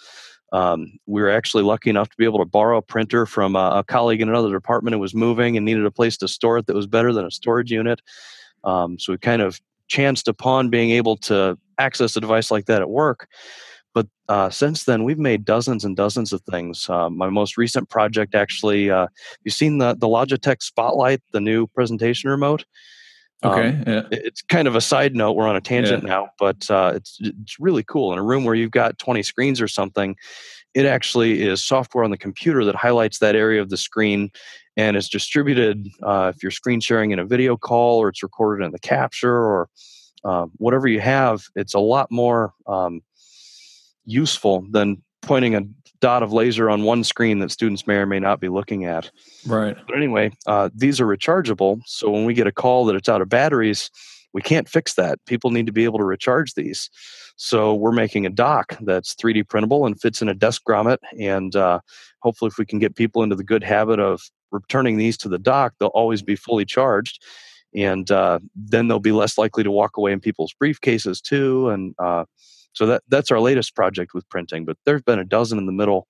Um, 0.54 1.00
we 1.08 1.22
were 1.22 1.30
actually 1.30 1.64
lucky 1.64 1.90
enough 1.90 2.10
to 2.10 2.18
be 2.18 2.24
able 2.24 2.40
to 2.40 2.46
borrow 2.46 2.78
a 2.78 2.82
printer 2.82 3.26
from 3.26 3.56
a, 3.56 3.72
a, 3.78 3.84
colleague 3.84 4.22
in 4.22 4.30
another 4.30 4.54
department 4.54 4.94
who 4.94 5.00
was 5.00 5.14
moving 5.14 5.58
and 5.58 5.66
needed 5.66 5.86
a 5.86 5.92
place 5.92 6.18
to 6.18 6.28
store 6.28 6.60
it 6.60 6.68
that 6.68 6.76
was 6.76 6.88
better 6.88 7.12
than 7.12 7.26
a 7.26 7.32
storage 7.32 7.72
unit. 7.72 8.02
Um, 8.64 8.98
so 9.00 9.12
we 9.12 9.18
kind 9.18 9.42
of 9.42 9.60
chanced 9.88 10.28
upon 10.28 10.70
being 10.70 10.92
able 10.92 11.18
to 11.18 11.58
access 11.78 12.16
a 12.16 12.22
device 12.22 12.52
like 12.52 12.66
that 12.66 12.82
at 12.82 12.90
work. 12.90 13.28
But 13.96 14.08
uh, 14.28 14.50
since 14.50 14.84
then, 14.84 15.06
we've 15.06 15.18
made 15.18 15.46
dozens 15.46 15.86
and 15.86 15.96
dozens 15.96 16.34
of 16.34 16.42
things. 16.42 16.88
Uh, 16.90 17.10
my 17.10 17.30
most 17.30 17.58
recent 17.58 17.90
project, 17.90 18.36
actually, 18.36 18.92
uh, 18.92 19.08
you've 19.44 19.56
seen 19.56 19.80
the 19.80 19.96
the 19.96 20.08
Logitech 20.08 20.62
Spotlight, 20.62 21.22
the 21.32 21.40
new 21.40 21.66
presentation 21.66 22.30
remote. 22.30 22.66
Okay, 23.44 23.70
um, 23.70 23.84
yeah. 23.88 24.02
it's 24.12 24.42
kind 24.42 24.68
of 24.68 24.76
a 24.76 24.82
side 24.82 25.16
note. 25.16 25.34
We're 25.34 25.48
on 25.48 25.56
a 25.56 25.62
tangent 25.62 26.04
yeah. 26.04 26.10
now, 26.10 26.30
but 26.38 26.70
uh, 26.70 26.92
it's 26.96 27.18
it's 27.22 27.58
really 27.58 27.84
cool. 27.84 28.12
In 28.12 28.20
a 28.20 28.24
room 28.24 28.44
where 28.44 28.56
you've 28.56 28.72
got 28.72 29.00
20 29.00 29.24
screens 29.24 29.62
or 29.62 29.68
something, 29.68 30.18
it 30.74 30.86
actually 30.86 31.42
is 31.42 31.64
software 31.64 32.04
on 32.04 32.12
the 32.12 32.18
computer 32.18 32.66
that 32.66 32.76
highlights 32.76 33.20
that 33.20 33.34
area 33.36 33.62
of 33.62 33.70
the 33.70 33.78
screen 33.78 34.30
and 34.78 34.98
it's 34.98 35.08
distributed 35.08 35.88
uh, 36.04 36.34
if 36.36 36.44
you're 36.44 36.52
screen 36.52 36.82
sharing 36.82 37.12
in 37.12 37.20
a 37.20 37.26
video 37.26 37.56
call 37.56 37.98
or 38.00 38.10
it's 38.10 38.22
recorded 38.22 38.64
in 38.66 38.72
the 38.72 38.80
capture 38.80 39.34
or 39.34 39.70
uh, 40.26 40.46
whatever 40.58 40.88
you 40.88 41.00
have 41.00 41.44
it's 41.56 41.74
a 41.74 41.80
lot 41.80 42.12
more 42.12 42.54
um, 42.68 43.02
useful 44.06 44.66
than 44.72 45.02
pointing 45.22 45.56
a 45.56 45.62
dot 46.02 46.24
of 46.24 46.32
laser 46.32 46.70
on 46.70 46.84
one 46.84 47.04
screen 47.04 47.40
that 47.40 47.52
students 47.52 47.88
may 47.88 47.96
or 47.96 48.06
may 48.06 48.20
not 48.20 48.40
be 48.40 48.50
looking 48.50 48.86
at. 48.86 49.10
Right. 49.46 49.76
But 49.88 49.98
anyway, 49.98 50.32
uh, 50.46 50.70
these 50.74 51.02
are 51.02 51.08
rechargeable. 51.08 51.82
So 51.86 52.12
when 52.12 52.26
we 52.26 52.34
get 52.34 52.48
a 52.48 52.52
call 52.52 52.86
that 52.86 52.96
it's 52.96 53.10
out 53.10 53.22
of 53.22 53.30
batteries, 53.30 53.90
we 54.34 54.42
can't 54.42 54.70
fix 54.70 54.96
that. 54.96 55.18
People 55.26 55.50
need 55.50 55.66
to 55.66 55.72
be 55.72 55.86
able 55.86 55.98
to 55.98 56.04
recharge 56.04 56.54
these. 56.54 56.90
So 57.38 57.74
we're 57.74 57.92
making 57.92 58.26
a 58.26 58.30
dock 58.30 58.78
that's 58.82 59.16
3D 59.16 59.48
printable 59.48 59.86
and 59.86 60.00
fits 60.00 60.22
in 60.22 60.30
a 60.30 60.34
desk 60.34 60.62
grommet. 60.68 60.98
And 61.20 61.56
uh, 61.56 61.80
hopefully, 62.20 62.50
if 62.50 62.58
we 62.58 62.66
can 62.66 62.80
get 62.80 62.96
people 62.96 63.24
into 63.24 63.36
the 63.36 63.44
good 63.44 63.64
habit 63.64 64.00
of 64.00 64.22
returning 64.52 64.98
these 64.98 65.18
to 65.18 65.30
the 65.30 65.40
dock, 65.40 65.74
they'll 65.80 65.90
always 65.90 66.22
be 66.22 66.36
fully 66.36 66.66
charged. 66.66 67.24
And 67.74 68.10
uh, 68.12 68.40
then 68.56 68.88
they'll 68.88 69.00
be 69.00 69.12
less 69.12 69.38
likely 69.38 69.64
to 69.64 69.72
walk 69.72 69.98
away 69.98 70.12
in 70.12 70.20
people's 70.20 70.54
briefcases 70.62 71.22
too. 71.22 71.70
And 71.70 71.94
uh, 71.98 72.26
so 72.76 72.86
that 72.86 73.04
that's 73.08 73.32
our 73.32 73.40
latest 73.40 73.76
project 73.76 74.14
with 74.14 74.28
printing. 74.30 74.66
But 74.66 74.78
there's 74.86 75.02
been 75.02 75.20
a 75.20 75.26
dozen 75.26 75.58
in 75.58 75.66
the 75.66 75.72
middle, 75.72 76.08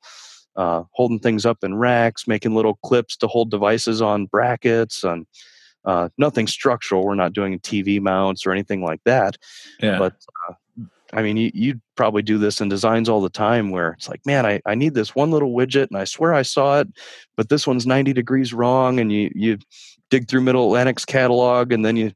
uh, 0.56 0.84
holding 0.92 1.20
things 1.20 1.46
up 1.46 1.64
in 1.64 1.76
racks, 1.76 2.28
making 2.28 2.56
little 2.56 2.76
clips 2.84 3.16
to 3.18 3.28
hold 3.28 3.52
devices 3.52 4.02
on 4.02 4.26
brackets, 4.26 5.04
and 5.04 5.26
uh, 5.86 6.10
nothing 6.18 6.48
structural. 6.48 7.06
We're 7.06 7.16
not 7.16 7.34
doing 7.34 7.60
TV 7.60 8.02
mounts 8.02 8.46
or 8.46 8.52
anything 8.52 8.84
like 8.84 9.02
that. 9.06 9.38
Yeah. 9.80 10.00
But 10.00 10.16
uh, 10.50 10.54
I 11.14 11.22
mean, 11.22 11.38
you, 11.38 11.52
you 11.54 11.82
probably 11.96 12.24
do 12.24 12.38
this 12.38 12.60
in 12.60 12.68
designs 12.68 13.08
all 13.08 13.22
the 13.22 13.30
time 13.30 13.70
where 13.70 13.92
it's 13.92 14.10
like, 14.10 14.26
man, 14.26 14.46
I, 14.46 14.62
I 14.66 14.76
need 14.76 14.96
this 14.96 15.16
one 15.16 15.32
little 15.32 15.54
widget 15.54 15.88
and 15.88 15.98
I 15.98 16.04
swear 16.04 16.34
I 16.34 16.42
saw 16.42 16.80
it, 16.80 16.88
but 17.38 17.50
this 17.50 17.68
one's 17.68 17.86
90 17.86 18.12
degrees 18.14 18.54
wrong. 18.54 19.00
And 19.00 19.12
you, 19.12 19.32
you 19.36 19.60
dig 20.10 20.28
through 20.28 20.42
Middle 20.42 20.66
Atlantic's 20.66 21.06
catalog, 21.06 21.72
and 21.72 21.86
then 21.86 21.96
you 21.96 22.12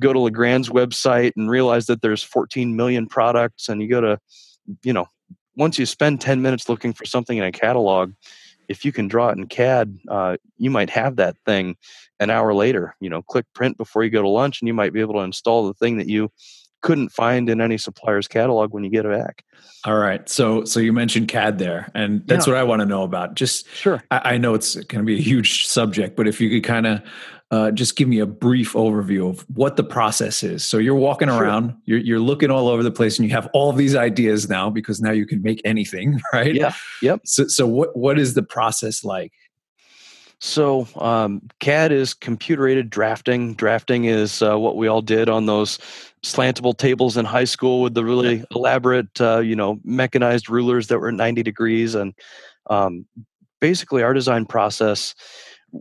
go 0.00 0.12
to 0.12 0.18
Legrand's 0.18 0.68
website 0.68 1.32
and 1.36 1.50
realize 1.50 1.86
that 1.86 2.02
there's 2.02 2.22
14 2.22 2.76
million 2.76 3.06
products, 3.06 3.68
and 3.68 3.80
you 3.80 3.88
go 3.88 4.00
to, 4.00 4.18
you 4.82 4.92
know, 4.92 5.06
once 5.56 5.78
you 5.78 5.86
spend 5.86 6.20
10 6.20 6.40
minutes 6.40 6.68
looking 6.68 6.92
for 6.92 7.04
something 7.04 7.38
in 7.38 7.44
a 7.44 7.52
catalog, 7.52 8.12
if 8.68 8.84
you 8.84 8.92
can 8.92 9.08
draw 9.08 9.30
it 9.30 9.38
in 9.38 9.46
CAD, 9.46 9.98
uh, 10.08 10.36
you 10.58 10.70
might 10.70 10.90
have 10.90 11.16
that 11.16 11.36
thing 11.46 11.76
an 12.20 12.30
hour 12.30 12.52
later. 12.54 12.94
You 13.00 13.08
know, 13.08 13.22
click 13.22 13.46
print 13.54 13.76
before 13.76 14.04
you 14.04 14.10
go 14.10 14.22
to 14.22 14.28
lunch, 14.28 14.60
and 14.60 14.68
you 14.68 14.74
might 14.74 14.92
be 14.92 15.00
able 15.00 15.14
to 15.14 15.20
install 15.20 15.66
the 15.66 15.74
thing 15.74 15.98
that 15.98 16.08
you 16.08 16.30
couldn't 16.82 17.10
find 17.10 17.48
in 17.48 17.60
any 17.60 17.78
supplier's 17.78 18.28
catalog 18.28 18.72
when 18.72 18.84
you 18.84 18.90
get 18.90 19.04
it 19.04 19.12
back. 19.12 19.44
All 19.84 19.96
right. 19.96 20.28
So 20.28 20.64
so 20.64 20.80
you 20.80 20.92
mentioned 20.92 21.28
CAD 21.28 21.58
there, 21.58 21.90
and 21.94 22.26
that's 22.26 22.46
yeah. 22.46 22.54
what 22.54 22.60
I 22.60 22.64
want 22.64 22.80
to 22.80 22.86
know 22.86 23.02
about. 23.02 23.34
Just 23.34 23.68
sure. 23.70 24.02
I, 24.10 24.34
I 24.34 24.38
know 24.38 24.54
it's 24.54 24.74
going 24.74 25.04
to 25.04 25.06
be 25.06 25.16
a 25.16 25.22
huge 25.22 25.66
subject, 25.66 26.16
but 26.16 26.26
if 26.26 26.40
you 26.40 26.50
could 26.50 26.64
kind 26.64 26.86
of 26.86 27.02
uh, 27.50 27.70
just 27.70 27.96
give 27.96 28.08
me 28.08 28.18
a 28.18 28.26
brief 28.26 28.74
overview 28.74 29.30
of 29.30 29.40
what 29.54 29.76
the 29.76 29.84
process 29.84 30.42
is. 30.42 30.64
So 30.64 30.76
you're 30.76 30.94
walking 30.94 31.28
sure. 31.28 31.42
around, 31.42 31.74
you're 31.86 31.98
you're 31.98 32.20
looking 32.20 32.50
all 32.50 32.68
over 32.68 32.82
the 32.82 32.90
place, 32.90 33.18
and 33.18 33.26
you 33.26 33.34
have 33.34 33.48
all 33.54 33.72
these 33.72 33.94
ideas 33.94 34.48
now 34.48 34.68
because 34.68 35.00
now 35.00 35.12
you 35.12 35.26
can 35.26 35.42
make 35.42 35.62
anything, 35.64 36.20
right? 36.32 36.54
Yeah. 36.54 36.74
Yep. 37.02 37.20
So 37.24 37.46
so 37.48 37.66
what 37.66 37.96
what 37.96 38.18
is 38.18 38.34
the 38.34 38.42
process 38.42 39.04
like? 39.04 39.32
So 40.40 40.86
um, 40.96 41.42
CAD 41.58 41.90
is 41.90 42.14
computer 42.14 42.68
aided 42.68 42.90
drafting. 42.90 43.54
Drafting 43.54 44.04
is 44.04 44.40
uh, 44.40 44.56
what 44.56 44.76
we 44.76 44.86
all 44.86 45.02
did 45.02 45.28
on 45.28 45.46
those 45.46 45.78
slantable 46.22 46.76
tables 46.76 47.16
in 47.16 47.24
high 47.24 47.44
school 47.44 47.82
with 47.82 47.94
the 47.94 48.04
really 48.04 48.44
elaborate, 48.54 49.20
uh, 49.20 49.40
you 49.40 49.56
know, 49.56 49.80
mechanized 49.82 50.48
rulers 50.48 50.86
that 50.88 51.00
were 51.00 51.10
90 51.10 51.42
degrees. 51.42 51.96
And 51.96 52.14
um, 52.70 53.04
basically, 53.60 54.04
our 54.04 54.14
design 54.14 54.46
process, 54.46 55.16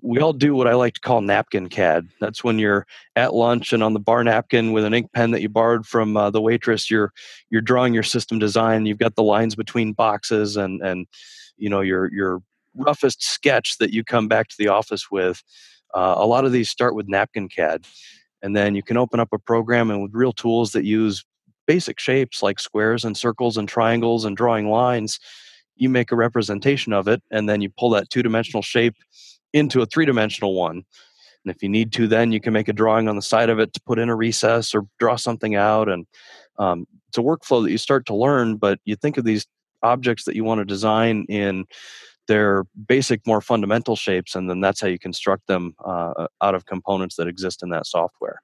we 0.01 0.19
all 0.19 0.33
do 0.33 0.55
what 0.55 0.67
I 0.67 0.73
like 0.73 0.95
to 0.95 1.01
call 1.01 1.21
napkin 1.21 1.69
CAD. 1.69 2.07
That's 2.19 2.43
when 2.43 2.57
you're 2.57 2.87
at 3.15 3.35
lunch 3.35 3.73
and 3.73 3.83
on 3.83 3.93
the 3.93 3.99
bar 3.99 4.23
napkin 4.23 4.71
with 4.71 4.85
an 4.85 4.93
ink 4.93 5.13
pen 5.13 5.31
that 5.31 5.41
you 5.41 5.49
borrowed 5.49 5.85
from 5.85 6.17
uh, 6.17 6.31
the 6.31 6.41
waitress, 6.41 6.89
you're 6.89 7.13
you're 7.51 7.61
drawing 7.61 7.93
your 7.93 8.03
system 8.03 8.39
design. 8.39 8.87
You've 8.87 8.97
got 8.97 9.15
the 9.15 9.23
lines 9.23 9.55
between 9.55 9.93
boxes 9.93 10.57
and 10.57 10.81
and 10.81 11.05
you 11.57 11.69
know 11.69 11.81
your 11.81 12.11
your 12.11 12.41
roughest 12.77 13.23
sketch 13.23 13.77
that 13.79 13.91
you 13.91 14.03
come 14.03 14.27
back 14.27 14.47
to 14.49 14.55
the 14.57 14.67
office 14.67 15.09
with. 15.11 15.43
Uh, 15.93 16.15
a 16.17 16.25
lot 16.25 16.45
of 16.45 16.51
these 16.51 16.69
start 16.69 16.95
with 16.95 17.07
napkin 17.07 17.49
CAD. 17.49 17.85
And 18.41 18.55
then 18.55 18.75
you 18.75 18.83
can 18.83 18.97
open 18.97 19.19
up 19.19 19.29
a 19.33 19.39
program 19.39 19.89
and 19.89 20.03
with 20.03 20.13
real 20.13 20.33
tools 20.33 20.71
that 20.71 20.85
use 20.85 21.23
basic 21.65 21.99
shapes 21.99 22.41
like 22.41 22.59
squares 22.59 23.03
and 23.03 23.17
circles 23.17 23.57
and 23.57 23.67
triangles 23.67 24.25
and 24.25 24.37
drawing 24.37 24.69
lines, 24.69 25.19
you 25.75 25.89
make 25.89 26.11
a 26.11 26.15
representation 26.15 26.93
of 26.93 27.07
it, 27.07 27.21
and 27.29 27.47
then 27.47 27.61
you 27.61 27.69
pull 27.77 27.91
that 27.91 28.09
two 28.09 28.23
dimensional 28.23 28.61
shape 28.61 28.95
into 29.53 29.81
a 29.81 29.85
three 29.85 30.05
dimensional 30.05 30.55
one. 30.55 30.83
And 31.45 31.55
if 31.55 31.61
you 31.61 31.69
need 31.69 31.93
to, 31.93 32.07
then 32.07 32.31
you 32.31 32.41
can 32.41 32.53
make 32.53 32.67
a 32.67 32.73
drawing 32.73 33.07
on 33.07 33.15
the 33.15 33.21
side 33.21 33.49
of 33.49 33.59
it 33.59 33.73
to 33.73 33.81
put 33.81 33.99
in 33.99 34.09
a 34.09 34.15
recess 34.15 34.73
or 34.73 34.87
draw 34.99 35.15
something 35.15 35.55
out. 35.55 35.87
And 35.87 36.05
um, 36.57 36.87
it's 37.07 37.17
a 37.17 37.21
workflow 37.21 37.63
that 37.63 37.71
you 37.71 37.77
start 37.77 38.05
to 38.07 38.15
learn, 38.15 38.57
but 38.57 38.79
you 38.85 38.95
think 38.95 39.17
of 39.17 39.23
these 39.23 39.45
objects 39.83 40.25
that 40.25 40.35
you 40.35 40.43
want 40.43 40.59
to 40.59 40.65
design 40.65 41.25
in 41.29 41.65
their 42.27 42.65
basic, 42.87 43.25
more 43.25 43.41
fundamental 43.41 43.95
shapes, 43.95 44.35
and 44.35 44.49
then 44.49 44.61
that's 44.61 44.81
how 44.81 44.87
you 44.87 44.99
construct 44.99 45.47
them 45.47 45.75
uh, 45.83 46.27
out 46.41 46.55
of 46.55 46.65
components 46.65 47.15
that 47.15 47.27
exist 47.27 47.63
in 47.63 47.69
that 47.69 47.85
software. 47.85 48.41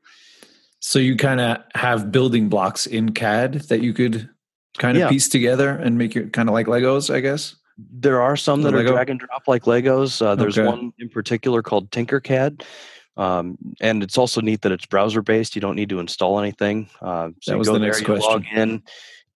So 0.79 0.99
you 0.99 1.15
kind 1.15 1.39
of 1.39 1.57
have 1.75 2.11
building 2.11 2.49
blocks 2.49 2.86
in 2.86 3.13
CAD 3.13 3.53
that 3.69 3.81
you 3.81 3.93
could 3.93 4.29
kind 4.77 4.97
of 4.97 5.01
yeah. 5.01 5.09
piece 5.09 5.29
together 5.29 5.69
and 5.69 5.97
make 5.97 6.15
it 6.15 6.34
kind 6.34 6.49
of 6.49 6.53
like 6.53 6.67
Legos, 6.67 7.13
I 7.13 7.19
guess. 7.19 7.55
There 7.77 8.21
are 8.21 8.36
some 8.36 8.61
that 8.63 8.73
Lego? 8.73 8.89
are 8.89 8.93
drag 8.93 9.09
and 9.09 9.19
drop 9.19 9.43
like 9.47 9.63
Legos. 9.63 10.21
Uh, 10.21 10.36
there's 10.36 10.57
okay. 10.57 10.67
one 10.67 10.91
in 10.99 11.09
particular 11.09 11.61
called 11.61 11.89
Tinkercad. 11.91 12.63
Um, 13.15 13.57
and 13.79 14.03
it's 14.03 14.17
also 14.17 14.41
neat 14.41 14.61
that 14.61 14.71
it's 14.71 14.86
browser 14.86 15.21
based. 15.21 15.55
You 15.55 15.61
don't 15.61 15.75
need 15.75 15.89
to 15.89 15.99
install 15.99 16.39
anything. 16.39 16.89
Uh, 17.01 17.29
so 17.41 17.51
that 17.51 17.57
was 17.57 17.67
the 17.67 17.79
next 17.79 17.99
there, 17.99 18.05
question. 18.05 18.31
log 18.31 18.45
in, 18.53 18.84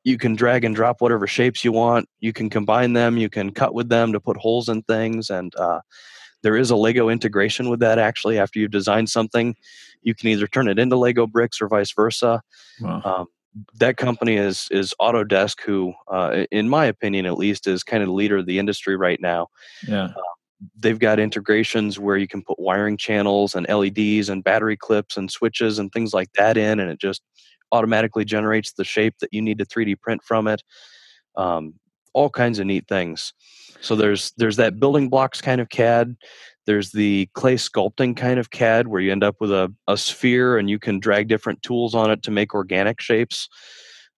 you 0.07 0.17
can 0.17 0.37
drag 0.37 0.63
and 0.63 0.73
drop 0.73 1.01
whatever 1.01 1.27
shapes 1.27 1.65
you 1.65 1.73
want. 1.73 2.07
You 2.21 2.31
can 2.31 2.49
combine 2.49 2.93
them. 2.93 3.17
You 3.17 3.29
can 3.29 3.51
cut 3.51 3.73
with 3.73 3.89
them 3.89 4.13
to 4.13 4.21
put 4.21 4.37
holes 4.37 4.69
in 4.69 4.81
things. 4.83 5.29
And 5.29 5.53
uh, 5.57 5.81
there 6.43 6.55
is 6.55 6.71
a 6.71 6.77
Lego 6.77 7.09
integration 7.09 7.69
with 7.69 7.81
that 7.81 7.99
actually. 7.99 8.39
After 8.39 8.57
you've 8.57 8.71
designed 8.71 9.09
something, 9.09 9.53
you 10.03 10.15
can 10.15 10.29
either 10.29 10.47
turn 10.47 10.69
it 10.69 10.79
into 10.79 10.95
Lego 10.95 11.27
bricks 11.27 11.61
or 11.61 11.67
vice 11.67 11.91
versa. 11.91 12.41
Wow. 12.79 13.01
Um, 13.03 13.25
that 13.79 13.97
company 13.97 14.37
is 14.37 14.69
is 14.71 14.93
Autodesk, 15.01 15.59
who, 15.59 15.93
uh, 16.07 16.45
in 16.51 16.69
my 16.69 16.85
opinion, 16.85 17.25
at 17.25 17.37
least, 17.37 17.67
is 17.67 17.83
kind 17.83 18.01
of 18.01 18.07
the 18.07 18.13
leader 18.13 18.37
of 18.37 18.45
the 18.45 18.59
industry 18.59 18.95
right 18.95 19.19
now. 19.19 19.47
Yeah. 19.85 20.05
Uh, 20.05 20.21
they've 20.77 20.99
got 20.99 21.19
integrations 21.19 21.99
where 21.99 22.15
you 22.15 22.29
can 22.29 22.43
put 22.43 22.59
wiring 22.59 22.95
channels 22.95 23.55
and 23.55 23.67
LEDs 23.67 24.29
and 24.29 24.41
battery 24.41 24.77
clips 24.77 25.17
and 25.17 25.29
switches 25.29 25.79
and 25.79 25.91
things 25.91 26.13
like 26.13 26.31
that 26.33 26.55
in, 26.55 26.79
and 26.79 26.89
it 26.89 26.99
just 26.99 27.23
automatically 27.71 28.25
generates 28.25 28.73
the 28.73 28.83
shape 28.83 29.15
that 29.19 29.33
you 29.33 29.41
need 29.41 29.57
to 29.59 29.65
3D 29.65 29.99
print 29.99 30.21
from 30.23 30.47
it. 30.47 30.63
Um, 31.35 31.75
all 32.13 32.29
kinds 32.29 32.59
of 32.59 32.65
neat 32.65 32.87
things. 32.87 33.33
So 33.81 33.95
there's 33.95 34.31
there's 34.37 34.55
that 34.57 34.79
building 34.79 35.09
blocks 35.09 35.39
kind 35.39 35.61
of 35.61 35.69
CAD. 35.69 36.15
There's 36.65 36.91
the 36.91 37.29
clay 37.33 37.55
sculpting 37.55 38.17
kind 38.17 38.39
of 38.39 38.49
CAD 38.49 38.87
where 38.87 38.99
you 38.99 39.11
end 39.11 39.23
up 39.23 39.35
with 39.39 39.51
a, 39.51 39.73
a 39.87 39.97
sphere 39.97 40.57
and 40.57 40.69
you 40.69 40.79
can 40.79 40.99
drag 40.99 41.27
different 41.27 41.61
tools 41.61 41.93
on 41.93 42.09
it 42.11 42.23
to 42.23 42.31
make 42.31 42.53
organic 42.53 42.99
shapes. 42.99 43.47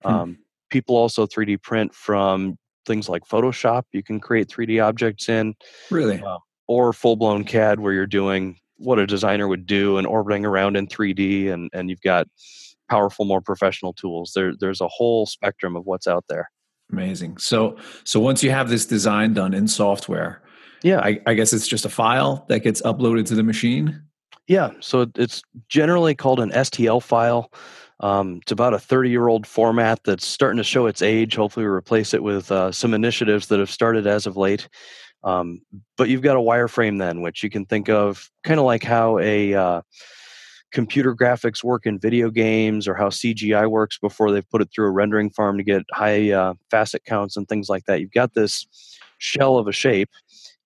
Hmm. 0.04 0.08
Um, 0.08 0.38
people 0.70 0.95
also 0.95 1.28
3D 1.28 1.62
print 1.62 1.93
from 1.93 2.58
things 2.86 3.10
like 3.10 3.24
Photoshop. 3.26 3.84
You 3.91 4.02
can 4.02 4.20
create 4.20 4.47
3D 4.47 4.84
objects 4.84 5.30
in. 5.30 5.56
Really? 5.91 6.22
Uh, 6.22 6.38
or 6.68 6.93
full 6.93 7.16
blown 7.16 7.43
CAD 7.43 7.80
where 7.80 7.93
you're 7.93 8.08
doing 8.08 8.58
what 8.78 9.00
a 9.00 9.06
designer 9.06 9.47
would 9.47 9.66
do 9.66 9.97
and 9.97 10.08
orbiting 10.08 10.45
around 10.45 10.78
in 10.78 10.88
3D 10.88 11.52
and, 11.52 11.70
and 11.74 11.89
you've 11.89 12.02
got 12.02 12.28
powerful, 12.90 13.26
more 13.26 13.42
professional 13.42 13.94
tools. 13.94 14.34
There, 14.36 14.54
there's 14.60 14.82
a 14.82 14.88
whole 14.88 15.26
spectrum 15.26 15.76
of 15.76 15.86
what's 15.86 16.08
out 16.08 16.26
there. 16.30 16.50
Amazing. 16.92 17.38
So, 17.38 17.78
so 18.04 18.20
once 18.20 18.44
you 18.44 18.52
have 18.52 18.70
this 18.70 18.86
design 18.86 19.34
done 19.34 19.54
in 19.54 19.68
software, 19.68 20.42
yeah, 20.82 21.00
I, 21.00 21.20
I 21.26 21.34
guess 21.34 21.54
it's 21.54 21.68
just 21.68 21.86
a 21.86 21.90
file 21.90 22.46
that 22.50 22.60
gets 22.60 22.82
uploaded 22.82 23.26
to 23.28 23.36
the 23.36 23.44
machine. 23.44 24.02
Yeah, 24.48 24.72
so 24.80 25.06
it's 25.16 25.44
generally 25.68 26.16
called 26.16 26.40
an 26.40 26.50
STL 26.52 27.04
file. 27.04 27.52
Um, 28.00 28.40
it's 28.42 28.52
about 28.52 28.74
a 28.74 28.80
30 28.80 29.10
year 29.10 29.28
old 29.28 29.46
format 29.46 30.00
that's 30.04 30.26
starting 30.26 30.58
to 30.58 30.64
show 30.64 30.88
its 30.88 31.02
age. 31.02 31.36
Hopefully, 31.36 31.66
we 31.66 31.72
replace 31.72 32.14
it 32.14 32.24
with 32.24 32.52
uh, 32.52 32.72
some 32.72 32.94
initiatives 32.94 33.48
that 33.48 33.60
have 33.60 33.70
started 33.70 34.08
as 34.08 34.26
of 34.26 34.38
late. 34.38 34.68
Um, 35.24 35.62
but 35.98 36.08
you've 36.08 36.22
got 36.22 36.38
a 36.38 36.42
wireframe 36.42 36.98
then, 36.98 37.22
which 37.22 37.44
you 37.44 37.50
can 37.50 37.66
think 37.66 37.90
of 37.90 38.30
kind 38.44 38.60
of 38.60 38.66
like 38.66 38.84
how 38.84 39.20
a 39.20 39.54
uh, 39.54 39.82
computer 40.72 41.15
graphics 41.15 41.63
work 41.63 41.86
in 41.86 41.99
video 41.99 42.30
games 42.30 42.88
or 42.88 42.93
how 42.93 43.09
CGI 43.09 43.70
works 43.70 43.97
before 43.97 44.32
they've 44.32 44.49
put 44.49 44.61
it 44.61 44.70
through 44.74 44.88
a 44.88 44.91
rendering 44.91 45.30
farm 45.30 45.57
to 45.57 45.63
get 45.63 45.84
high 45.91 46.32
uh, 46.32 46.53
facet 46.70 47.03
counts 47.05 47.36
and 47.36 47.47
things 47.47 47.70
like 47.70 47.86
that. 47.86 47.99
You've 48.01 48.11
got 48.11 48.34
this 48.34 48.67
shell 49.17 49.57
of 49.57 49.67
a 49.67 49.72
shape 49.72 50.09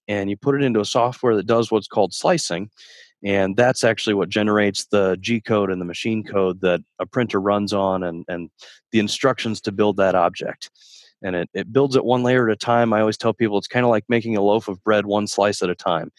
and 0.07 0.29
you 0.29 0.37
put 0.37 0.55
it 0.55 0.63
into 0.63 0.81
a 0.81 0.85
software 0.85 1.35
that 1.35 1.47
does 1.47 1.71
what's 1.71 1.87
called 1.87 2.13
slicing. 2.13 2.69
And 3.23 3.55
that's 3.55 3.85
actually 3.85 4.15
what 4.15 4.27
generates 4.27 4.85
the 4.87 5.17
G 5.21 5.39
code 5.39 5.71
and 5.71 5.79
the 5.79 5.85
machine 5.85 6.23
code 6.23 6.59
that 6.61 6.81
a 6.99 7.05
printer 7.05 7.39
runs 7.39 7.71
on 7.71 8.03
and, 8.03 8.25
and 8.27 8.49
the 8.91 8.99
instructions 8.99 9.61
to 9.61 9.71
build 9.71 9.95
that 9.97 10.15
object. 10.15 10.69
And 11.25 11.37
it, 11.37 11.49
it 11.53 11.71
builds 11.71 11.95
it 11.95 12.03
one 12.03 12.23
layer 12.23 12.49
at 12.49 12.53
a 12.53 12.57
time. 12.57 12.91
I 12.91 12.99
always 12.99 13.15
tell 13.15 13.33
people 13.33 13.57
it's 13.57 13.67
kind 13.67 13.85
of 13.85 13.89
like 13.89 14.03
making 14.09 14.35
a 14.35 14.41
loaf 14.41 14.67
of 14.67 14.83
bread 14.83 15.05
one 15.05 15.27
slice 15.27 15.61
at 15.61 15.69
a 15.69 15.75
time 15.75 16.11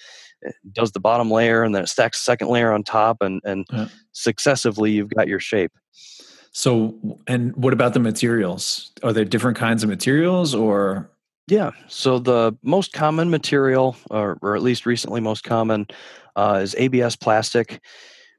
does 0.72 0.92
the 0.92 1.00
bottom 1.00 1.30
layer 1.30 1.62
and 1.62 1.74
then 1.74 1.82
it 1.82 1.88
stacks 1.88 2.20
the 2.20 2.24
second 2.24 2.48
layer 2.48 2.72
on 2.72 2.82
top 2.82 3.18
and 3.20 3.40
and 3.44 3.66
yeah. 3.72 3.88
successively 4.12 4.92
you've 4.92 5.14
got 5.14 5.28
your 5.28 5.40
shape. 5.40 5.72
So 6.52 6.94
and 7.26 7.54
what 7.56 7.72
about 7.72 7.94
the 7.94 8.00
materials? 8.00 8.92
Are 9.02 9.12
there 9.12 9.24
different 9.24 9.56
kinds 9.56 9.82
of 9.82 9.88
materials 9.88 10.54
or? 10.54 11.10
Yeah 11.46 11.72
so 11.88 12.18
the 12.18 12.56
most 12.62 12.94
common 12.94 13.28
material 13.28 13.96
or, 14.10 14.38
or 14.40 14.56
at 14.56 14.62
least 14.62 14.86
recently 14.86 15.20
most 15.20 15.44
common 15.44 15.86
uh, 16.36 16.60
is 16.62 16.74
abs 16.76 17.16
plastic 17.16 17.82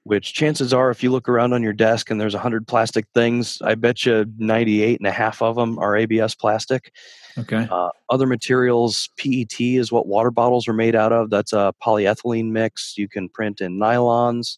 which 0.06 0.34
chances 0.34 0.74
are 0.74 0.90
if 0.92 1.04
you 1.04 1.12
look 1.12 1.28
around 1.28 1.52
on 1.52 1.62
your 1.62 1.74
desk 1.74 2.10
and 2.10 2.22
there's 2.22 2.34
100 2.34 2.68
plastic 2.68 3.06
things 3.14 3.62
i 3.62 3.76
bet 3.76 4.06
you 4.06 4.26
98 4.38 5.00
and 5.00 5.08
a 5.08 5.12
half 5.12 5.42
of 5.42 5.56
them 5.56 5.78
are 5.80 5.98
abs 5.98 6.36
plastic 6.36 6.92
Okay. 7.38 7.68
Uh, 7.70 7.90
other 8.10 8.26
materials, 8.26 9.10
PET 9.18 9.60
is 9.60 9.92
what 9.92 10.08
water 10.08 10.32
bottles 10.32 10.68
are 10.68 10.74
made 10.74 10.96
out 10.96 11.12
of. 11.12 11.30
That's 11.30 11.54
a 11.54 11.74
polyethylene 11.84 12.52
mix. 12.52 12.98
You 12.98 13.10
can 13.10 13.30
print 13.30 13.62
in 13.62 13.78
nylons. 13.78 14.58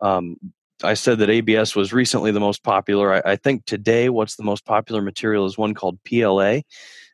Um, 0.00 0.36
I 0.82 0.94
said 0.94 1.18
that 1.18 1.30
ABS 1.30 1.74
was 1.74 1.92
recently 1.92 2.30
the 2.30 2.40
most 2.40 2.62
popular. 2.62 3.14
I, 3.14 3.32
I, 3.32 3.36
think 3.36 3.64
today, 3.64 4.10
what's 4.10 4.36
the 4.36 4.42
most 4.42 4.66
popular 4.66 5.00
material 5.00 5.46
is 5.46 5.56
one 5.56 5.72
called 5.72 5.98
PLA. 6.04 6.60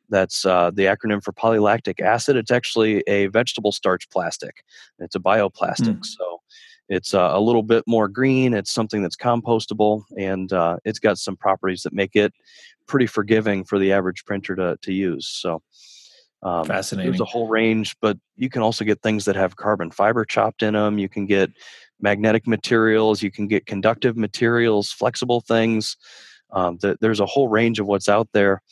That's 0.09 0.45
uh, 0.45 0.73
the 0.75 0.85
acronym 0.85 1.23
for 1.23 1.33
polylactic 1.33 2.01
acid. 2.01 2.35
It's 2.35 2.51
actually 2.51 3.05
a 3.07 3.27
vegetable 3.27 3.71
starch 3.71 4.11
plastic. 4.11 4.65
It's 4.99 5.15
a 5.15 5.21
bioplastic. 5.21 5.99
Mm. 5.99 6.05
So 6.05 6.41
it's 6.91 7.15
uh, 7.15 7.31
a 7.33 7.41
little 7.41 7.63
bit 7.63 7.85
more 7.87 8.09
green. 8.09 8.53
It's 8.53 8.73
something 8.73 9.01
that's 9.01 9.17
compostable, 9.17 10.03
and 10.19 10.53
uh, 10.53 10.77
it's 10.85 10.99
got 10.99 11.19
some 11.19 11.37
properties 11.37 11.85
that 11.85 11.93
make 11.93 12.17
it 12.17 12.35
pretty 12.87 13.07
forgiving 13.07 13.65
for 13.65 13.79
the 13.79 13.93
average 13.93 14.25
printer 14.25 14.57
to, 14.57 14.77
to 14.83 14.93
use. 14.93 15.27
So 15.27 15.63
um, 16.43 16.65
fascinating. 16.65 17.13
There's 17.13 17.21
a 17.21 17.27
whole 17.27 17.47
range, 17.47 17.97
but 18.01 18.19
you 18.37 18.51
can 18.51 18.61
also 18.61 18.85
get 18.85 19.03
things 19.03 19.25
that 19.27 19.37
have 19.37 19.55
carbon 19.55 19.93
fiber 19.93 20.25
chopped 20.25 20.65
in 20.65 20.75
them. 20.75 20.99
You 20.99 21.09
can 21.09 21.27
get 21.27 21.53
magnetic 22.01 22.49
materials. 22.49 23.23
You 23.23 23.31
can 23.31 23.47
get 23.47 23.67
conductive 23.67 24.17
materials, 24.17 24.91
flexible 24.91 25.41
things. 25.41 25.97
Um, 26.51 26.77
th- 26.79 26.97
there's 27.01 27.21
a 27.21 27.27
whole 27.27 27.47
range 27.47 27.79
of 27.79 27.87
what's 27.87 28.09
out 28.09 28.29
there, 28.33 28.63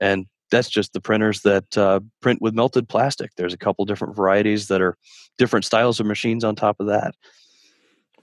and 0.00 0.26
that's 0.52 0.68
just 0.68 0.92
the 0.92 1.00
printers 1.00 1.40
that 1.40 1.76
uh, 1.76 1.98
print 2.20 2.40
with 2.40 2.54
melted 2.54 2.88
plastic. 2.88 3.32
There's 3.36 3.54
a 3.54 3.58
couple 3.58 3.84
different 3.84 4.14
varieties 4.14 4.68
that 4.68 4.80
are 4.80 4.96
different 5.38 5.64
styles 5.64 5.98
of 5.98 6.06
machines 6.06 6.44
on 6.44 6.54
top 6.54 6.76
of 6.78 6.86
that. 6.86 7.16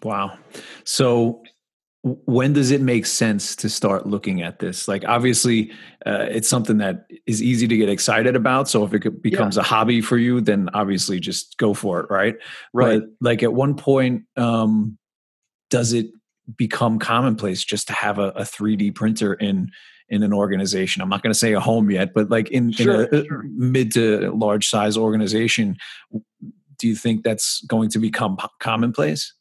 Wow. 0.04 0.38
So 0.84 1.43
when 2.04 2.54
does 2.54 2.72
it 2.72 2.82
make 2.82 3.06
sense 3.06 3.56
to 3.56 3.70
start 3.70 4.08
looking 4.08 4.41
at 4.41 4.58
this 4.58 4.88
like 4.88 5.06
obviously 5.08 5.72
uh, 6.08 6.26
it's 6.32 6.47
something 6.47 6.80
that 6.80 7.06
is 7.28 7.43
easy 7.43 7.68
to 7.68 7.78
get 7.78 7.89
excited 7.89 8.36
about 8.36 8.68
so 8.68 8.84
if 8.84 8.93
it 8.93 9.22
becomes 9.22 9.56
yeah. 9.56 9.62
a 9.62 9.64
hobby 9.64 10.02
for 10.02 10.18
you 10.18 10.41
then 10.41 10.68
obviously 10.74 11.20
just 11.20 11.58
go 11.58 11.74
for 11.76 11.99
it 11.99 12.08
right 12.10 12.36
right 12.74 13.02
but 13.02 13.10
like 13.22 13.43
at 13.43 13.54
one 13.54 13.76
point 13.76 14.24
um 14.36 14.97
does 15.70 15.93
it 15.93 16.08
become 16.58 16.97
commonplace 16.97 17.64
just 17.64 17.88
to 17.88 17.93
have 17.93 18.18
a, 18.18 18.30
a 18.30 18.41
3d 18.41 18.95
printer 18.95 19.36
in 19.36 19.70
in 20.10 20.24
an 20.24 20.34
organization 20.34 21.04
i'm 21.04 21.10
not 21.10 21.22
going 21.22 21.32
to 21.32 21.38
say 21.38 21.54
a 21.54 21.60
home 21.60 21.91
yet 21.91 22.16
but 22.16 22.32
like 22.32 22.49
in, 22.49 22.72
sure, 22.72 23.04
in 23.04 23.16
a 23.16 23.24
sure. 23.26 23.43
mid 23.56 23.91
to 23.91 24.32
large 24.32 24.68
size 24.68 24.97
organization 24.97 25.78
do 26.80 26.88
you 26.88 26.95
think 26.95 27.24
that's 27.24 27.64
going 27.68 27.89
to 27.89 27.99
become 27.99 28.38
commonplace 28.60 29.36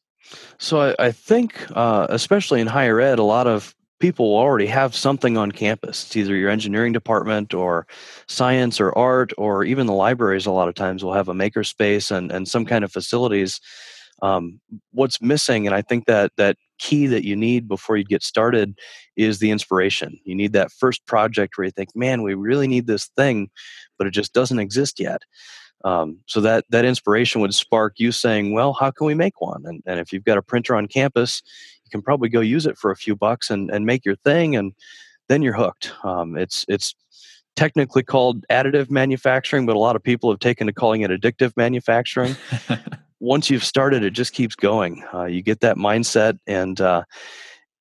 so 0.59 0.81
I, 0.81 1.07
I 1.07 1.13
think, 1.13 1.67
uh, 1.75 2.07
especially 2.11 2.61
in 2.61 2.67
higher 2.67 3.01
ed, 3.01 3.19
a 3.19 3.25
lot 3.25 3.47
of 3.47 3.75
people 3.99 4.35
already 4.35 4.67
have 4.67 4.95
something 4.95 5.37
on 5.37 5.53
campus. 5.53 6.05
It's 6.05 6.17
either 6.17 6.35
your 6.35 6.51
engineering 6.51 6.93
department 6.93 7.55
or 7.55 7.87
science 8.29 8.81
or 8.81 8.97
art, 8.97 9.33
or 9.39 9.63
even 9.65 9.87
the 9.87 9.93
libraries. 9.93 10.47
A 10.47 10.51
lot 10.51 10.69
of 10.69 10.75
times 10.75 11.05
will 11.05 11.13
have 11.13 11.29
a 11.29 11.35
makerspace 11.35 12.11
and 12.11 12.33
and 12.33 12.49
some 12.49 12.65
kind 12.65 12.85
of 12.85 12.93
facilities. 12.93 13.61
Um, 14.23 14.61
what's 14.93 15.23
missing, 15.23 15.67
and 15.67 15.75
I 15.75 15.83
think 15.83 16.07
that 16.07 16.33
that 16.37 16.57
key 16.79 17.07
that 17.07 17.25
you 17.25 17.37
need 17.37 17.69
before 17.69 17.97
you 17.97 18.05
get 18.05 18.23
started 18.23 18.79
is 19.17 19.39
the 19.39 19.51
inspiration. 19.51 20.19
You 20.25 20.35
need 20.35 20.53
that 20.55 20.73
first 20.73 21.07
project 21.07 21.57
where 21.57 21.67
you 21.67 21.71
think, 21.71 21.91
"Man, 21.95 22.23
we 22.23 22.35
really 22.35 22.69
need 22.69 22.87
this 22.87 23.07
thing," 23.17 23.51
but 23.99 24.07
it 24.07 24.13
just 24.13 24.33
doesn't 24.33 24.59
exist 24.59 25.01
yet. 25.01 25.23
Um, 25.85 26.19
so 26.27 26.41
that 26.41 26.65
that 26.71 26.85
inspiration 26.85 27.41
would 27.41 27.55
spark 27.55 27.95
you 27.99 28.13
saying, 28.13 28.53
"Well, 28.53 28.75
how 28.75 28.91
can 28.91 29.07
we 29.07 29.15
make 29.15 29.41
one?" 29.41 29.65
And, 29.65 29.83
and 29.87 29.99
if 29.99 30.13
you've 30.13 30.25
got 30.25 30.39
a 30.39 30.43
printer 30.43 30.75
on 30.75 30.87
campus, 30.87 31.43
you 31.85 31.91
can 31.91 32.03
probably 32.03 32.29
go 32.29 32.41
use 32.41 32.67
it 32.67 32.77
for 32.77 32.91
a 32.91 32.97
few 32.97 33.17
bucks 33.17 33.51
and, 33.51 33.71
and 33.71 33.87
make 33.87 34.05
your 34.05 34.17
thing, 34.17 34.57
and 34.57 34.73
then 35.29 35.43
you're 35.43 35.55
hooked. 35.55 35.93
Um, 36.05 36.37
it's 36.37 36.67
it's 36.69 36.95
technically 37.57 38.03
called 38.03 38.45
additive 38.49 38.91
manufacturing, 38.91 39.67
but 39.67 39.77
a 39.77 39.79
lot 39.79 39.97
of 39.97 40.03
people 40.03 40.31
have 40.31 40.41
taken 40.41 40.67
to 40.67 40.73
calling 40.73 41.03
it 41.03 41.11
addictive 41.11 41.57
manufacturing. 41.57 42.37
Once 43.21 43.51
you've 43.51 43.65
started, 43.65 44.03
it 44.03 44.13
just 44.13 44.33
keeps 44.33 44.55
going. 44.55 45.05
Uh, 45.13 45.25
you 45.25 45.43
get 45.43 45.61
that 45.61 45.77
mindset, 45.77 46.39
and 46.47 46.81
uh, 46.81 47.05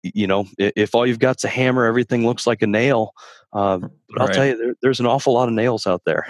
you 0.04 0.28
know, 0.28 0.46
if, 0.58 0.96
all 0.96 1.06
you've 1.06 1.20
got's 1.20 1.44
a 1.44 1.50
hammer, 1.50 1.86
everything 1.86 2.26
looks 2.26 2.46
like 2.46 2.62
a 2.62 2.68
nail. 2.68 3.14
Uh, 3.54 3.80
but 3.80 3.92
I'll 4.18 4.28
right. 4.28 4.34
tell 4.34 4.46
you, 4.46 4.58
there, 4.58 4.76
there's 4.82 5.00
an 5.00 5.06
awful 5.06 5.34
lot 5.34 5.48
of 5.48 5.54
nails 5.54 5.88
out 5.88 6.02
there. 6.06 6.28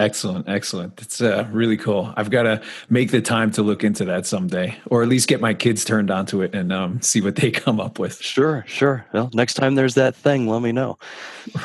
Excellent, 0.00 0.48
excellent. 0.48 0.98
It's 1.02 1.20
uh, 1.20 1.46
really 1.52 1.76
cool. 1.76 2.14
I've 2.16 2.30
got 2.30 2.44
to 2.44 2.62
make 2.88 3.10
the 3.10 3.20
time 3.20 3.50
to 3.50 3.62
look 3.62 3.84
into 3.84 4.06
that 4.06 4.24
someday, 4.24 4.74
or 4.86 5.02
at 5.02 5.10
least 5.10 5.28
get 5.28 5.42
my 5.42 5.52
kids 5.52 5.84
turned 5.84 6.10
onto 6.10 6.40
it 6.40 6.54
and 6.54 6.72
um, 6.72 7.02
see 7.02 7.20
what 7.20 7.36
they 7.36 7.50
come 7.50 7.78
up 7.78 7.98
with. 7.98 8.18
Sure, 8.18 8.64
sure. 8.66 9.04
Well, 9.12 9.28
next 9.34 9.54
time 9.54 9.74
there's 9.74 9.96
that 9.96 10.16
thing, 10.16 10.48
let 10.48 10.62
me 10.62 10.72
know. 10.72 10.98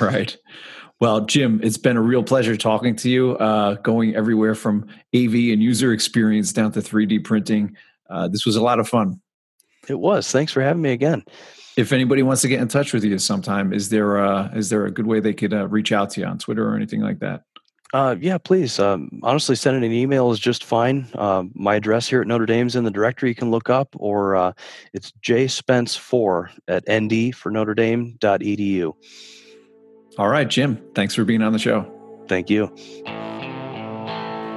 Right. 0.01 0.35
Well, 0.99 1.21
Jim, 1.21 1.61
it's 1.63 1.77
been 1.77 1.95
a 1.95 2.01
real 2.01 2.23
pleasure 2.23 2.57
talking 2.57 2.97
to 2.97 3.09
you. 3.09 3.37
Uh, 3.37 3.75
going 3.75 4.15
everywhere 4.15 4.53
from 4.53 4.83
AV 5.15 5.33
and 5.33 5.63
user 5.63 5.93
experience 5.93 6.51
down 6.51 6.73
to 6.73 6.81
3D 6.81 7.23
printing. 7.23 7.77
Uh, 8.09 8.27
this 8.27 8.45
was 8.45 8.57
a 8.57 8.61
lot 8.61 8.79
of 8.79 8.89
fun. 8.89 9.21
It 9.87 9.99
was. 9.99 10.29
Thanks 10.29 10.51
for 10.51 10.61
having 10.61 10.81
me 10.81 10.91
again. 10.91 11.23
If 11.77 11.93
anybody 11.93 12.21
wants 12.21 12.41
to 12.41 12.49
get 12.49 12.59
in 12.59 12.67
touch 12.67 12.91
with 12.91 13.05
you 13.05 13.17
sometime, 13.17 13.71
is 13.71 13.89
there 13.89 14.17
a, 14.17 14.51
is 14.55 14.69
there 14.69 14.85
a 14.85 14.91
good 14.91 15.07
way 15.07 15.21
they 15.21 15.33
could 15.33 15.53
uh, 15.53 15.67
reach 15.69 15.93
out 15.93 16.09
to 16.11 16.21
you 16.21 16.27
on 16.27 16.37
Twitter 16.37 16.67
or 16.67 16.75
anything 16.75 16.99
like 16.99 17.19
that? 17.19 17.43
Uh, 17.93 18.15
yeah, 18.19 18.37
please. 18.37 18.79
Um, 18.79 19.19
honestly, 19.23 19.55
sending 19.55 19.83
an 19.83 19.91
email 19.95 20.31
is 20.31 20.39
just 20.39 20.63
fine. 20.63 21.07
Uh, 21.13 21.43
my 21.53 21.75
address 21.75 22.09
here 22.09 22.21
at 22.21 22.27
Notre 22.27 22.45
Dame's 22.45 22.75
in 22.75 22.83
the 22.83 22.91
directory 22.91 23.29
you 23.29 23.35
can 23.35 23.51
look 23.51 23.69
up, 23.69 23.95
or 23.97 24.35
uh, 24.35 24.53
it's 24.93 25.13
jspence4 25.23 26.49
at 26.67 26.83
nd 26.89 27.35
for 27.35 27.51
Notre 27.51 27.73
Dame 27.73 28.17
dot 28.19 28.41
edu. 28.41 28.93
All 30.17 30.29
right, 30.29 30.49
Jim. 30.49 30.81
Thanks 30.93 31.15
for 31.15 31.25
being 31.25 31.41
on 31.41 31.53
the 31.53 31.59
show. 31.59 31.89
Thank 32.27 32.49
you. 32.49 32.73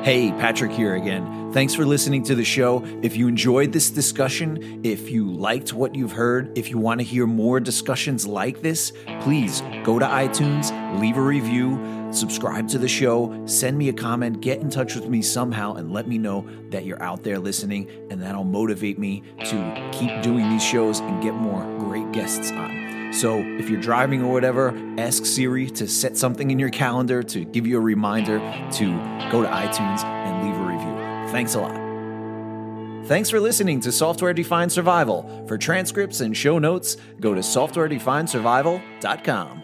Hey, 0.02 0.32
Patrick 0.38 0.72
here 0.72 0.94
again. 0.94 1.37
Thanks 1.52 1.74
for 1.74 1.86
listening 1.86 2.22
to 2.24 2.34
the 2.34 2.44
show. 2.44 2.82
If 3.02 3.16
you 3.16 3.26
enjoyed 3.26 3.72
this 3.72 3.90
discussion, 3.90 4.80
if 4.84 5.10
you 5.10 5.32
liked 5.32 5.72
what 5.72 5.94
you've 5.94 6.12
heard, 6.12 6.56
if 6.56 6.70
you 6.70 6.78
want 6.78 7.00
to 7.00 7.04
hear 7.04 7.26
more 7.26 7.58
discussions 7.58 8.26
like 8.26 8.60
this, 8.60 8.92
please 9.20 9.62
go 9.82 9.98
to 9.98 10.06
iTunes, 10.06 10.70
leave 11.00 11.16
a 11.16 11.22
review 11.22 11.98
subscribe 12.10 12.68
to 12.68 12.78
the 12.78 12.88
show, 12.88 13.46
send 13.46 13.76
me 13.76 13.88
a 13.88 13.92
comment, 13.92 14.40
get 14.40 14.60
in 14.60 14.70
touch 14.70 14.94
with 14.94 15.08
me 15.08 15.22
somehow, 15.22 15.74
and 15.74 15.92
let 15.92 16.08
me 16.08 16.18
know 16.18 16.46
that 16.70 16.84
you're 16.84 17.02
out 17.02 17.22
there 17.22 17.38
listening. 17.38 17.88
And 18.10 18.22
that'll 18.22 18.44
motivate 18.44 18.98
me 18.98 19.22
to 19.44 19.90
keep 19.92 20.22
doing 20.22 20.48
these 20.48 20.64
shows 20.64 21.00
and 21.00 21.22
get 21.22 21.34
more 21.34 21.64
great 21.78 22.10
guests 22.12 22.50
on. 22.52 23.12
So 23.12 23.38
if 23.38 23.70
you're 23.70 23.80
driving 23.80 24.22
or 24.22 24.32
whatever, 24.32 24.74
ask 24.98 25.24
Siri 25.24 25.70
to 25.70 25.88
set 25.88 26.16
something 26.16 26.50
in 26.50 26.58
your 26.58 26.70
calendar 26.70 27.22
to 27.22 27.44
give 27.44 27.66
you 27.66 27.78
a 27.78 27.80
reminder 27.80 28.38
to 28.72 28.86
go 29.30 29.42
to 29.42 29.48
iTunes 29.48 30.04
and 30.04 30.46
leave. 30.46 30.57
Thanks 31.30 31.54
a 31.54 31.60
lot. 31.60 31.76
Thanks 33.06 33.30
for 33.30 33.40
listening 33.40 33.80
to 33.80 33.90
Software 33.90 34.34
Defined 34.34 34.70
Survival. 34.70 35.44
For 35.46 35.56
transcripts 35.56 36.20
and 36.20 36.36
show 36.36 36.58
notes, 36.58 36.98
go 37.20 37.32
to 37.34 37.40
softwaredefinedsurvival.com. 37.40 39.62